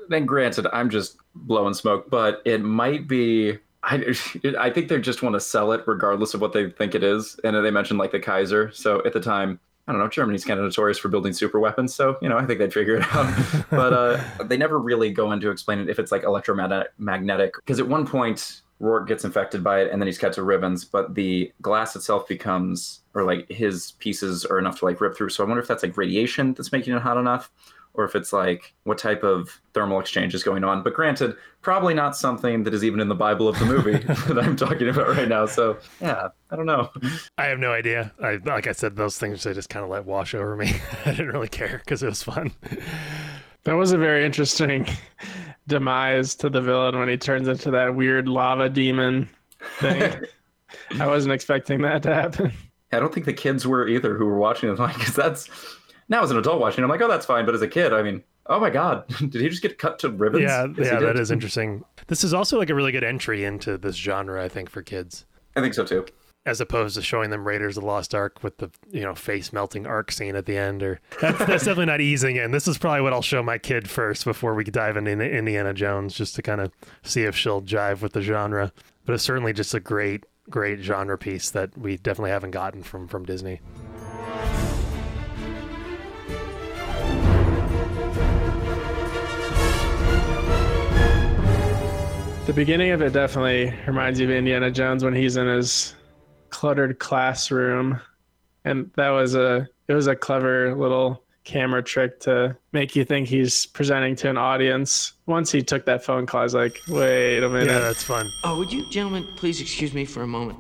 Then 0.10 0.26
granted 0.26 0.66
i'm 0.74 0.90
just 0.90 1.18
blowing 1.36 1.76
smoke 1.76 2.10
but 2.10 2.42
it 2.44 2.60
might 2.60 3.08
be 3.08 3.60
I, 3.86 4.16
I 4.60 4.70
think 4.72 4.88
they 4.88 5.00
just 5.00 5.22
want 5.22 5.36
to 5.36 5.40
sell 5.40 5.72
it 5.72 5.84
regardless 5.86 6.34
of 6.34 6.42
what 6.42 6.54
they 6.54 6.72
think 6.72 6.96
it 6.96 7.04
is. 7.04 7.40
And 7.44 7.56
they 7.56 7.70
mentioned 7.70 8.00
like 8.00 8.12
the 8.12 8.20
Kaiser. 8.20 8.72
So 8.72 9.04
at 9.06 9.14
the 9.14 9.20
time, 9.20 9.60
I 9.88 9.92
don't 9.92 10.02
know, 10.02 10.08
Germany's 10.08 10.44
kind 10.44 10.60
of 10.60 10.66
notorious 10.66 10.98
for 10.98 11.10
building 11.10 11.32
super 11.32 11.60
weapons, 11.60 11.94
so 11.94 12.18
you 12.22 12.28
know, 12.28 12.38
I 12.38 12.46
think 12.46 12.60
they'd 12.60 12.74
figure 12.74 12.96
it 12.96 13.16
out. 13.16 13.32
but 13.70 13.94
uh, 13.94 14.44
they 14.44 14.58
never 14.58 14.80
really 14.80 15.12
go 15.12 15.32
into 15.32 15.52
explaining 15.52 15.90
if 15.90 16.00
it's 16.00 16.12
like 16.12 16.24
electromagnetic, 16.24 17.56
because 17.56 17.80
at 17.80 17.88
one 17.88 18.08
point 18.08 18.62
Rourke 18.80 19.08
gets 19.08 19.24
infected 19.24 19.64
by 19.64 19.82
it, 19.82 19.92
and 19.92 20.02
then 20.02 20.08
he's 20.08 20.18
cut 20.18 20.34
to 20.34 20.44
ribbons. 20.44 20.84
But 20.86 21.16
the 21.16 21.52
glass 21.62 21.96
itself 21.96 22.28
becomes, 22.28 23.02
or 23.14 23.24
like 23.24 23.50
his 23.50 23.94
pieces 24.00 24.44
are 24.44 24.60
enough 24.60 24.80
to 24.80 24.86
like 24.86 25.00
rip 25.00 25.16
through. 25.16 25.30
So 25.30 25.44
I 25.44 25.48
wonder 25.48 25.62
if 25.62 25.68
that's 25.68 25.84
like 25.84 25.96
radiation 25.98 26.54
that's 26.54 26.72
making 26.72 26.94
it 26.94 27.02
hot 27.02 27.18
enough, 27.18 27.52
or 27.98 28.06
if 28.06 28.16
it's 28.16 28.34
like 28.34 28.74
what 28.84 28.98
type 28.98 29.24
of 29.24 29.62
thermal 29.74 30.00
exchange 30.00 30.34
is 30.34 30.44
going 30.44 30.64
on. 30.64 30.84
But 30.84 30.94
granted, 30.94 31.36
probably 31.62 31.94
not 31.94 32.16
something 32.16 32.64
that 32.64 32.74
is 32.74 32.84
even 32.84 33.00
in 33.00 33.10
the 33.10 33.16
Bible 33.16 33.48
of 33.48 33.58
the 33.60 33.66
movie 33.66 33.98
that 34.28 34.40
I'm 34.40 34.56
talking 34.56 34.88
about 34.90 35.10
right 35.10 35.28
now. 35.28 35.46
So 35.46 35.78
yeah, 36.02 36.30
I 36.52 36.56
don't 36.56 36.66
know. 36.66 36.90
I 37.38 37.46
have 37.46 37.60
no 37.60 37.72
idea. 37.72 38.14
I 38.22 38.40
like 38.46 38.68
I 38.68 38.72
said, 38.72 38.96
those 38.96 39.18
things 39.18 39.46
I 39.46 39.54
just 39.54 39.70
kind 39.70 39.84
of 39.84 39.90
let 39.90 40.06
wash 40.06 40.34
over 40.34 40.56
me. 40.56 40.74
I 41.06 41.12
didn't 41.12 41.30
really 41.30 41.50
care 41.50 41.82
because 41.84 42.04
it 42.04 42.08
was 42.08 42.24
fun. 42.24 42.52
That 43.64 43.74
was 43.74 43.92
a 43.92 43.98
very 43.98 44.26
interesting 44.26 44.88
demise 45.68 46.36
to 46.36 46.50
the 46.50 46.62
villain 46.62 47.00
when 47.00 47.10
he 47.10 47.18
turns 47.18 47.48
into 47.48 47.72
that 47.72 47.96
weird 47.96 48.28
lava 48.28 48.70
demon 48.70 49.28
thing. 49.80 50.22
I 51.00 51.08
wasn't 51.08 51.34
expecting 51.34 51.82
that 51.82 52.04
to 52.04 52.14
happen. 52.14 52.54
I 52.92 53.00
don't 53.00 53.14
think 53.14 53.26
the 53.26 53.34
kids 53.34 53.66
were 53.68 53.88
either 53.88 54.16
who 54.16 54.26
were 54.26 54.38
watching 54.38 54.70
it. 54.70 54.80
Like, 54.80 54.98
because 54.98 55.16
that's 55.16 55.50
now 56.10 56.24
as 56.24 56.32
an 56.32 56.38
adult 56.38 56.60
watching, 56.60 56.84
I'm 56.84 56.90
like, 56.90 57.02
oh, 57.02 57.08
that's 57.08 57.26
fine. 57.26 57.46
But 57.46 57.56
as 57.56 57.62
a 57.62 57.68
kid, 57.68 57.94
I 57.94 58.04
mean, 58.04 58.24
oh 58.48 58.60
my 58.60 58.70
god, 58.70 59.08
did 59.20 59.36
he 59.36 59.50
just 59.50 59.62
get 59.62 59.78
cut 59.78 60.00
to 60.00 60.10
ribbons? 60.10 60.44
Yeah, 60.44 60.68
Yes, 60.78 60.88
yeah, 60.92 61.00
that 61.00 61.18
is 61.18 61.32
interesting. 61.32 61.84
This 62.08 62.24
is 62.24 62.34
also 62.34 62.58
like 62.58 62.70
a 62.70 62.76
really 62.76 62.92
good 62.92 63.04
entry 63.04 63.44
into 63.44 63.78
this 63.78 63.96
genre, 63.96 64.44
I 64.44 64.50
think, 64.50 64.70
for 64.70 64.82
kids, 64.82 65.26
I 65.56 65.62
think 65.62 65.74
so 65.74 65.84
too. 65.86 66.06
as 66.46 66.62
opposed 66.62 66.96
to 66.96 67.02
showing 67.02 67.32
them 67.32 67.48
Raiders 67.48 67.76
of 67.76 67.82
the 67.82 67.88
Lost 67.88 68.14
Ark 68.14 68.44
with 68.44 68.58
the 68.58 68.70
you 68.92 69.02
know 69.02 69.16
face 69.16 69.52
melting 69.52 69.88
arc 69.88 70.12
scene 70.12 70.36
at 70.36 70.46
the 70.46 70.58
end. 70.58 70.84
Or 70.84 71.00
that's, 71.22 71.40
that's 71.40 71.66
definitely 71.66 71.88
not 71.88 72.02
easing 72.02 72.36
in. 72.36 72.52
This 72.52 72.68
is 72.68 72.78
probably 72.78 73.02
what 73.02 73.14
I'll 73.14 73.22
show 73.24 73.42
my 73.42 73.58
kid 73.58 73.90
first 73.90 74.26
before 74.26 74.54
we 74.54 74.64
dive 74.64 74.98
into 74.98 75.12
Indiana 75.12 75.74
Jones, 75.74 76.14
just 76.14 76.36
to 76.36 76.42
kind 76.42 76.62
of 76.62 76.72
see 77.04 77.24
if 77.24 77.36
she'll 77.36 77.62
jive 77.62 78.02
with 78.02 78.14
the 78.14 78.22
genre. 78.22 78.72
But 79.06 79.14
it's 79.14 79.24
certainly 79.24 79.54
just 79.54 79.74
a 79.74 79.80
great, 79.80 80.26
great 80.50 80.80
genre 80.80 81.18
piece 81.18 81.50
that 81.52 81.76
we 81.78 81.98
definitely 81.98 82.32
haven't 82.32 82.52
gotten 82.52 82.84
from 82.84 83.08
from 83.08 83.26
Disney. 83.26 83.62
The 92.46 92.54
beginning 92.54 92.92
of 92.92 93.02
it 93.02 93.12
definitely 93.12 93.74
reminds 93.88 94.20
you 94.20 94.28
of 94.28 94.32
Indiana 94.32 94.70
Jones 94.70 95.04
when 95.04 95.16
he's 95.16 95.36
in 95.36 95.48
his 95.48 95.96
cluttered 96.52 97.00
classroom, 97.00 98.00
and 98.66 98.92
that 98.96 99.10
was 99.10 99.34
a 99.34 99.68
it 99.88 99.94
was 99.94 100.06
a 100.06 100.16
clever 100.16 100.76
little 100.76 101.24
camera 101.44 101.84
trick 101.84 102.20
to 102.20 102.56
make 102.72 102.96
you 102.96 103.04
think 103.04 103.28
he's 103.28 103.66
presenting 103.66 104.16
to 104.18 104.30
an 104.30 104.38
audience. 104.38 105.14
Once 105.26 105.52
he 105.52 105.64
took 105.64 105.86
that 105.86 106.04
phone 106.04 106.28
call, 106.28 106.42
I 106.42 106.44
was 106.44 106.54
like, 106.54 106.80
wait 106.88 107.42
a 107.42 107.50
minute. 107.50 107.68
Yeah, 107.68 107.80
that's 107.80 108.04
fun. 108.04 108.32
Oh, 108.44 108.60
would 108.60 108.72
you 108.72 108.88
gentlemen 108.92 109.28
please 109.38 109.60
excuse 109.60 109.94
me 109.94 110.06
for 110.06 110.22
a 110.22 110.28
moment? 110.28 110.60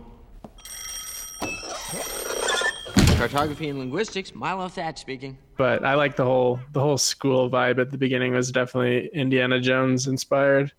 Cartography 3.17 3.69
and 3.69 3.77
linguistics, 3.79 4.33
Milo 4.33 4.67
Thatch 4.67 4.99
speaking. 4.99 5.37
but 5.55 5.85
I 5.85 5.93
like 5.93 6.15
the 6.15 6.25
whole 6.25 6.59
the 6.73 6.79
whole 6.81 6.97
school 6.97 7.47
vibe 7.49 7.79
at 7.79 7.91
the 7.91 7.97
beginning 7.97 8.33
was 8.33 8.51
definitely 8.51 9.07
Indiana 9.13 9.59
Jones 9.61 10.07
inspired. 10.07 10.71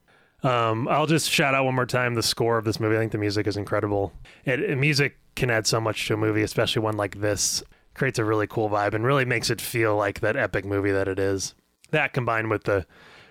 Um, 0.46 0.86
I'll 0.88 1.06
just 1.06 1.30
shout 1.30 1.54
out 1.54 1.64
one 1.64 1.74
more 1.74 1.86
time 1.86 2.14
the 2.14 2.22
score 2.22 2.56
of 2.58 2.64
this 2.64 2.78
movie. 2.78 2.96
I 2.96 2.98
think 2.98 3.12
the 3.12 3.18
music 3.18 3.46
is 3.46 3.56
incredible. 3.56 4.12
It, 4.44 4.60
it- 4.60 4.76
music 4.78 5.18
can 5.34 5.50
add 5.50 5.66
so 5.66 5.80
much 5.80 6.06
to 6.06 6.14
a 6.14 6.16
movie, 6.16 6.42
especially 6.42 6.82
one 6.82 6.96
like 6.96 7.20
this. 7.20 7.62
Creates 7.94 8.18
a 8.18 8.24
really 8.24 8.46
cool 8.46 8.68
vibe 8.70 8.94
and 8.94 9.04
really 9.04 9.24
makes 9.24 9.50
it 9.50 9.60
feel 9.60 9.96
like 9.96 10.20
that 10.20 10.36
epic 10.36 10.64
movie 10.64 10.92
that 10.92 11.08
it 11.08 11.18
is. 11.18 11.54
That 11.90 12.12
combined 12.12 12.50
with 12.50 12.64
the 12.64 12.86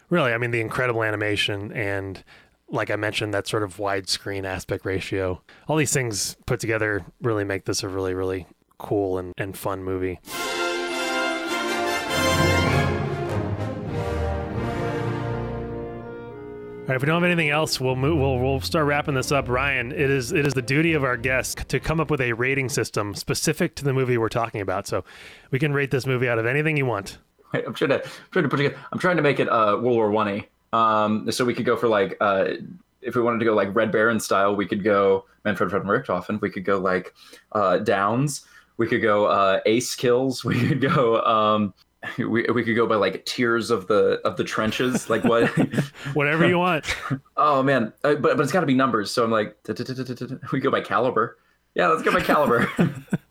really, 0.10 0.34
I 0.34 0.38
mean, 0.38 0.52
the 0.52 0.62
incredible 0.62 1.04
animation 1.04 1.72
and 1.72 2.24
like 2.68 2.90
I 2.90 2.96
mentioned, 2.96 3.32
that 3.36 3.48
sort 3.48 3.62
of 3.62 3.78
widescreen 3.78 4.44
aspect 4.44 4.86
ratio. 4.86 5.42
All 5.68 5.78
these 5.78 5.94
things 5.94 6.36
put 6.48 6.60
together 6.60 7.06
really 7.22 7.44
make 7.44 7.66
this 7.66 7.84
a 7.84 7.88
really, 7.88 8.16
really 8.16 8.48
cool 8.80 9.20
and, 9.20 9.34
and 9.38 9.56
fun 9.56 9.84
movie. 9.84 10.20
All 16.86 16.90
right, 16.90 16.98
if 16.98 17.02
we 17.02 17.08
don't 17.08 17.24
have 17.24 17.32
anything 17.32 17.50
else, 17.50 17.82
we'll 17.82 17.96
move, 17.96 18.20
we'll 18.20 18.38
we'll 18.38 18.62
start 18.62 18.86
wrapping 18.86 19.16
this 19.16 19.32
up. 19.32 19.50
Ryan, 19.50 19.92
it 19.92 20.12
is 20.12 20.32
it 20.32 20.46
is 20.46 20.54
the 20.54 20.62
duty 20.62 20.94
of 20.94 21.04
our 21.04 21.18
guests 21.18 21.56
to 21.70 21.80
come 21.80 22.00
up 22.00 22.12
with 22.12 22.22
a 22.22 22.34
rating 22.34 22.70
system 22.70 23.16
specific 23.16 23.74
to 23.78 23.84
the 23.84 23.92
movie 23.92 24.20
we're 24.20 24.30
talking 24.30 24.62
about. 24.62 24.86
So 24.86 25.04
we 25.50 25.58
can 25.58 25.74
rate 25.74 25.90
this 25.90 26.06
movie 26.06 26.30
out 26.30 26.38
of 26.38 26.46
anything 26.46 26.78
you 26.78 26.86
want. 26.86 27.18
I'm 27.54 27.74
trying 27.74 27.90
to 27.90 28.04
I'm 28.06 28.12
trying 28.30 28.44
to 28.44 28.50
put. 28.50 28.78
I'm 28.94 29.00
trying 29.00 29.16
to 29.16 29.24
make 29.24 29.40
it 29.40 29.50
uh, 29.50 29.80
World 29.82 29.98
War 29.98 30.12
One. 30.12 30.44
Um, 30.74 31.32
so 31.32 31.44
we 31.44 31.56
could 31.56 31.66
go 31.66 31.76
for 31.76 31.88
like 31.88 32.18
uh, 32.22 32.50
if 33.02 33.16
we 33.16 33.22
wanted 33.24 33.40
to 33.40 33.46
go 33.46 33.56
like 33.56 33.74
Red 33.74 33.92
Baron 33.92 34.20
style, 34.20 34.56
we 34.56 34.68
could 34.68 34.84
go 34.84 35.26
Manfred 35.44 35.72
von 35.72 35.86
Richthofen. 35.86 36.40
We 36.40 36.52
could 36.52 36.66
go 36.66 36.78
like 36.78 37.16
uh, 37.54 37.80
Downs. 37.80 38.46
We 38.78 38.86
could 38.86 39.02
go 39.02 39.26
uh, 39.26 39.60
Ace 39.66 39.96
kills. 39.96 40.46
We 40.46 40.68
could 40.68 40.82
go. 40.82 41.20
Um, 41.24 41.74
we, 42.18 42.44
we 42.44 42.64
could 42.64 42.76
go 42.76 42.88
by 42.88 42.96
like 42.96 43.26
tiers 43.26 43.72
of 43.72 43.88
the 43.88 44.20
of 44.26 44.38
the 44.38 44.44
trenches. 44.44 45.10
Like 45.10 45.24
what? 45.24 45.48
Whatever 46.14 46.48
you 46.48 46.58
want. 46.58 46.86
oh 47.38 47.64
man, 47.64 47.94
uh, 48.04 48.16
but 48.16 48.38
but 48.38 48.42
it's 48.42 48.52
got 48.52 48.62
to 48.62 48.66
be 48.66 48.74
numbers. 48.74 49.12
So 49.12 49.24
I'm 49.24 49.32
like, 49.32 49.56
we 50.52 50.60
go 50.60 50.72
by 50.72 50.82
caliber. 50.82 51.38
Yeah, 51.76 51.88
let's 51.88 52.04
go 52.04 52.14
by 52.14 52.22
caliber. 52.22 52.70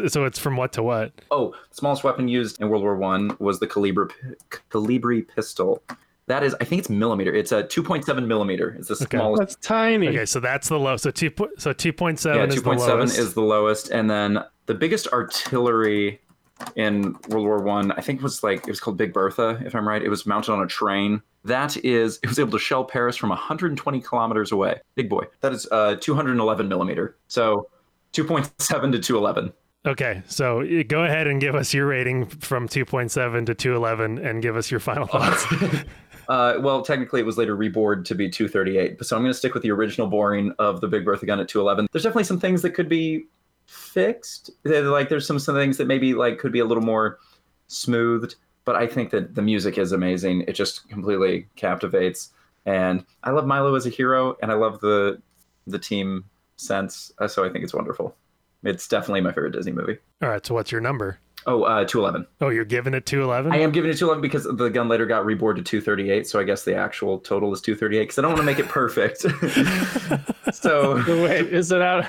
so 0.07 0.27
it's 0.27 0.39
from 0.39 0.57
what 0.57 0.73
to 0.75 0.83
what? 0.83 1.13
Oh, 1.31 1.55
smallest 1.71 2.05
weapon 2.05 2.29
used 2.29 2.61
in 2.61 2.69
World 2.69 2.83
War 2.83 2.97
One 2.97 3.37
was 3.39 3.59
the 3.59 3.67
Kolibri 3.67 4.11
Kolibri 4.71 5.27
pistol. 5.27 5.83
That 6.27 6.43
is, 6.43 6.55
I 6.59 6.65
think 6.65 6.79
it's 6.79 6.89
millimeter. 6.89 7.35
It's 7.35 7.53
a 7.53 7.65
2.7 7.65 8.27
millimeter. 8.27 8.75
It's 8.79 8.89
the 8.89 8.95
Okay. 8.95 9.19
smallest. 9.19 9.41
That's 9.41 9.57
tiny. 9.57 10.09
Okay, 10.09 10.25
so 10.25 10.41
that's 10.41 10.71
the 10.71 10.79
low. 10.79 10.97
So 10.97 11.11
two 11.11 11.31
po- 11.31 11.51
so 11.59 11.75
two 11.75 11.93
point 11.93 12.19
yeah, 12.19 12.35
seven 12.35 12.51
is 12.51 12.63
2.7 12.63 13.19
is 13.19 13.35
the 13.35 13.43
lowest, 13.43 13.91
and 13.91 14.09
then 14.09 14.43
the 14.67 14.75
biggest 14.75 15.07
artillery 15.09 16.21
in 16.77 17.17
World 17.29 17.47
War 17.47 17.63
One, 17.63 17.93
I, 17.93 18.01
think 18.01 18.23
was 18.23 18.43
like 18.43 18.61
it 18.61 18.71
was 18.71 18.81
called 18.81 18.97
Big 18.97 19.13
Bertha, 19.13 19.61
if 19.65 19.75
I'm 19.75 19.87
right. 19.87 20.03
It 20.03 20.09
was 20.09 20.27
mounted 20.27 20.53
on 20.53 20.63
a 20.63 20.67
train. 20.67 21.23
That 21.45 21.77
is, 21.85 22.19
it 22.23 22.29
was 22.29 22.39
able 22.39 22.53
to 22.53 22.59
shell 22.59 22.85
Paris 22.85 23.17
from 23.17 23.31
120 23.31 24.01
kilometers 24.01 24.53
away. 24.53 24.81
Big 24.95 25.11
boy. 25.11 25.25
That 25.41 25.53
is 25.53 25.67
uh, 25.71 25.97
211 26.01 26.69
millimeter. 26.69 27.17
So 27.29 27.69
2.7 28.13 28.93
to 28.93 28.99
211. 28.99 29.53
Okay, 29.87 30.23
so 30.27 30.65
go 30.89 31.05
ahead 31.05 31.27
and 31.27 31.41
give 31.41 31.55
us 31.55 31.75
your 31.75 31.87
rating 31.87 32.25
from 32.25 32.67
2.7 32.67 33.47
to 33.47 33.55
211 33.55 34.19
and 34.19 34.41
give 34.41 34.57
us 34.57 34.71
your 34.71 34.81
final 34.81 35.07
thoughts. 35.09 35.45
Uh, 36.29 36.55
well, 36.61 36.81
technically, 36.81 37.21
it 37.21 37.27
was 37.27 37.37
later 37.37 37.55
rebored 37.55 38.07
to 38.07 38.15
be 38.15 38.31
238. 38.31 39.05
So 39.05 39.15
I'm 39.15 39.23
going 39.23 39.31
to 39.31 39.39
stick 39.39 39.53
with 39.53 39.63
the 39.63 39.71
original 39.71 40.07
boring 40.07 40.55
of 40.59 40.81
the 40.81 40.89
Big 40.89 41.05
Bertha 41.05 41.27
gun 41.27 41.39
at 41.39 41.49
211. 41.49 41.89
There's 41.93 42.03
definitely 42.03 42.25
some 42.25 42.41
things 42.41 42.63
that 42.63 42.71
could 42.71 42.89
be 42.89 43.27
fixed. 43.67 44.51
Like 44.65 45.09
there's 45.09 45.27
some 45.27 45.39
some 45.39 45.55
things 45.55 45.77
that 45.79 45.87
maybe 45.87 46.15
like 46.15 46.39
could 46.39 46.53
be 46.53 46.61
a 46.61 46.65
little 46.65 46.83
more 46.83 47.19
smoothed. 47.69 48.37
But 48.65 48.77
I 48.77 48.87
think 48.87 49.11
that 49.11 49.35
the 49.35 49.43
music 49.43 49.77
is 49.77 49.93
amazing. 49.93 50.43
It 50.49 50.53
just 50.55 50.89
completely 50.89 51.49
captivates, 51.55 52.31
and 52.65 53.05
I 53.23 53.31
love 53.31 53.47
Milo 53.47 53.75
as 53.75 53.85
a 53.87 53.91
hero, 53.91 54.37
and 54.41 54.51
I 54.51 54.55
love 54.55 54.81
the 54.81 55.21
the 55.67 55.79
team 55.79 56.25
sense. 56.57 57.13
Uh, 57.19 57.29
So 57.29 57.45
I 57.45 57.51
think 57.51 57.65
it's 57.65 57.75
wonderful. 57.75 58.17
It's 58.63 58.89
definitely 58.89 59.21
my 59.21 59.33
favorite 59.33 59.53
Disney 59.53 59.73
movie. 59.73 59.99
All 60.23 60.31
right, 60.31 60.45
so 60.45 60.55
what's 60.55 60.73
your 60.73 60.81
number? 60.81 61.19
Oh, 61.47 61.63
uh, 61.65 61.85
211. 61.85 62.27
Oh, 62.41 62.49
you're 62.49 62.65
giving 62.65 62.95
it 62.95 63.05
211? 63.07 63.53
I 63.53 63.63
am 63.63 63.71
giving 63.71 63.91
it 63.91 63.99
211 63.99 64.23
because 64.23 64.45
the 64.45 64.69
gun 64.71 64.89
later 64.89 65.05
got 65.07 65.27
rebored 65.27 65.57
to 65.57 65.63
238. 65.63 66.27
So 66.27 66.41
I 66.41 66.45
guess 66.45 66.65
the 66.65 66.75
actual 66.75 67.19
total 67.19 67.53
is 67.53 67.61
238 67.61 68.01
because 68.03 68.19
I 68.19 68.23
don't 68.23 68.31
want 68.33 68.41
to 68.41 68.47
make 68.47 68.59
it 68.59 68.69
perfect. 68.69 69.21
so 70.55 70.97
Wait, 71.07 71.47
is 71.53 71.71
it 71.73 71.83
out? 71.83 72.07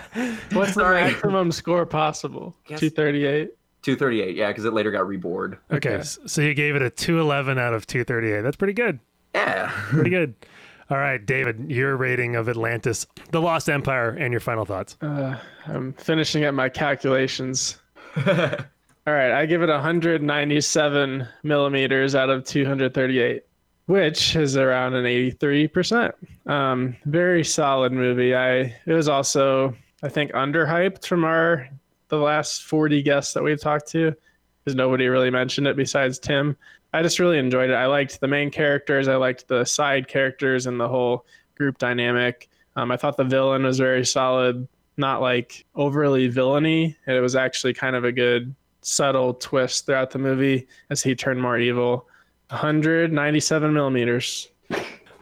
What's 0.54 0.76
the 0.76 0.84
maximum 0.84 1.52
score 1.52 1.86
possible? 1.86 2.56
238. 2.68 3.50
238, 3.82 4.36
yeah, 4.36 4.48
because 4.48 4.66
it 4.66 4.74
later 4.74 4.90
got 4.90 5.06
rebored. 5.08 5.60
Okay, 5.72 5.96
Okay. 5.96 6.04
so 6.04 6.42
you 6.42 6.54
gave 6.56 6.76
it 6.76 6.82
a 6.82 6.90
211 6.90 7.60
out 7.60 7.74
of 7.74 7.86
238. 7.86 8.42
That's 8.42 8.56
pretty 8.56 8.74
good. 8.74 9.00
Yeah. 9.36 9.70
Pretty 9.90 10.10
good. 10.10 10.34
All 10.90 10.98
right, 10.98 11.24
David, 11.24 11.72
your 11.72 11.96
rating 11.98 12.36
of 12.36 12.48
Atlantis, 12.48 13.06
The 13.32 13.42
Lost 13.42 13.70
Empire, 13.70 14.10
and 14.10 14.32
your 14.32 14.40
final 14.40 14.66
thoughts. 14.66 14.98
Uh, 15.02 15.36
I'm 15.66 15.94
finishing 15.94 16.46
up 16.46 16.54
my 16.54 16.70
calculations. 16.70 17.78
All 19.08 19.14
right, 19.14 19.32
I 19.32 19.45
give 19.45 19.62
it 19.62 19.70
197 19.70 21.28
millimeters 21.43 22.16
out 22.16 22.32
of 22.32 22.43
238, 22.43 23.43
which 23.86 24.36
is 24.36 24.58
around 24.58 24.95
an 24.95 25.06
83%. 25.06 26.12
Um, 26.47 26.95
very 27.06 27.43
solid 27.43 27.91
movie. 27.91 28.34
I 28.34 28.76
it 28.88 28.93
was 28.93 29.08
also 29.08 29.76
I 30.01 30.10
think 30.10 30.32
underhyped 30.32 31.06
from 31.06 31.24
our 31.24 31.70
the 32.08 32.18
last 32.18 32.64
40 32.64 33.03
guests 33.03 33.34
that 33.34 33.43
we've 33.43 33.62
talked 33.62 33.88
to, 33.89 34.16
because 34.64 34.76
nobody 34.76 35.08
really 35.08 35.30
mentioned 35.30 35.68
it 35.68 35.76
besides 35.76 36.18
Tim. 36.18 36.58
I 36.91 37.03
just 37.03 37.20
really 37.20 37.38
enjoyed 37.38 37.70
it. 37.70 37.76
I 37.76 37.86
liked 37.86 38.20
the 38.20 38.28
main 38.28 38.49
characters. 38.49 39.08
I 39.08 39.18
liked 39.18 39.47
the 39.47 39.66
side 39.66 40.08
characters 40.08 40.66
and 40.66 40.80
the 40.80 40.88
whole 40.88 41.28
group 41.56 41.78
dynamic. 41.78 42.49
Um, 42.76 42.89
I 42.89 42.97
thought 42.97 43.18
the 43.18 43.24
villain 43.24 43.66
was 43.66 43.78
very 43.78 44.06
solid, 44.06 44.68
not 44.97 45.22
like 45.22 45.64
overly 45.76 46.28
villainy. 46.28 46.97
It 47.06 47.22
was 47.22 47.36
actually 47.36 47.76
kind 47.76 47.95
of 47.95 48.03
a 48.03 48.12
good 48.12 48.56
subtle 48.86 49.34
twist 49.34 49.86
throughout 49.86 50.12
the 50.12 50.20
movie 50.20 50.68
as 50.90 51.02
he 51.02 51.16
turned 51.16 51.42
more 51.42 51.58
evil. 51.58 52.08
197 52.52 53.74
millimeters. 53.74 54.48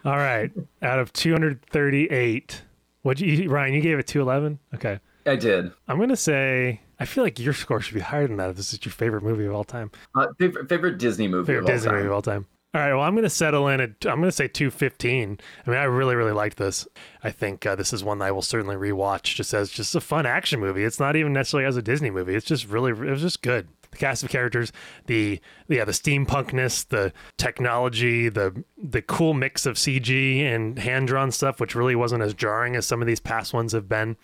All 0.05 0.17
right, 0.17 0.51
out 0.81 0.99
of 0.99 1.13
238, 1.13 2.61
what 3.03 3.19
you 3.21 3.49
Ryan? 3.49 3.73
You 3.73 3.81
gave 3.81 3.97
it 3.99 4.07
211. 4.07 4.59
Okay, 4.75 4.99
I 5.25 5.37
did. 5.37 5.71
I'm 5.87 5.97
gonna 5.97 6.17
say 6.17 6.81
I 6.99 7.05
feel 7.05 7.23
like 7.23 7.39
your 7.39 7.53
score 7.53 7.79
should 7.79 7.93
be 7.95 8.01
higher 8.01 8.27
than 8.27 8.35
that. 8.37 8.49
If 8.49 8.57
this 8.57 8.73
is 8.73 8.83
your 8.85 8.91
favorite 8.91 9.23
movie 9.23 9.45
of 9.45 9.53
all 9.55 9.63
time, 9.63 9.91
Uh, 10.13 10.27
favorite, 10.37 10.67
favorite 10.67 10.97
Disney 10.97 11.29
movie 11.29 11.47
favorite 11.47 11.59
of 11.63 11.65
all 11.69 11.73
Disney 11.73 11.87
time. 11.89 11.95
movie 11.97 12.07
of 12.07 12.13
all 12.13 12.21
time. 12.21 12.45
All 12.75 12.81
right, 12.81 12.93
well, 12.93 13.03
I'm 13.03 13.13
gonna 13.13 13.29
settle 13.29 13.67
in 13.67 13.79
at 13.79 13.91
I'm 14.07 14.19
gonna 14.19 14.31
say 14.31 14.47
215. 14.47 15.39
I 15.65 15.69
mean, 15.69 15.79
I 15.79 15.83
really 15.83 16.15
really 16.15 16.31
liked 16.31 16.57
this. 16.57 16.87
I 17.23 17.29
think 17.29 17.65
uh, 17.67 17.75
this 17.75 17.93
is 17.93 18.03
one 18.03 18.17
that 18.17 18.25
I 18.25 18.31
will 18.31 18.41
certainly 18.41 18.75
rewatch 18.75 19.35
just 19.35 19.53
as 19.53 19.69
just 19.69 19.93
a 19.93 20.01
fun 20.01 20.25
action 20.25 20.59
movie. 20.59 20.83
It's 20.83 20.99
not 20.99 21.15
even 21.15 21.33
necessarily 21.33 21.67
as 21.67 21.77
a 21.77 21.83
Disney 21.83 22.09
movie. 22.09 22.33
It's 22.33 22.47
just 22.47 22.67
really 22.67 22.91
it 22.91 23.11
was 23.11 23.21
just 23.21 23.43
good. 23.43 23.67
The 23.91 23.97
cast 23.97 24.23
of 24.23 24.29
characters, 24.29 24.71
the 25.05 25.39
yeah, 25.67 25.85
the 25.85 25.91
steampunkness, 25.91 26.87
the 26.87 27.13
technology, 27.37 28.27
the 28.27 28.63
the 28.75 29.03
cool 29.03 29.35
mix 29.35 29.67
of 29.67 29.75
CG 29.75 30.41
and 30.41 30.79
hand 30.79 31.07
drawn 31.07 31.31
stuff, 31.31 31.59
which 31.59 31.75
really 31.75 31.95
wasn't 31.95 32.23
as 32.23 32.33
jarring 32.33 32.75
as 32.75 32.87
some 32.87 33.01
of 33.01 33.07
these 33.07 33.19
past 33.19 33.53
ones 33.53 33.73
have 33.73 33.87
been. 33.87 34.17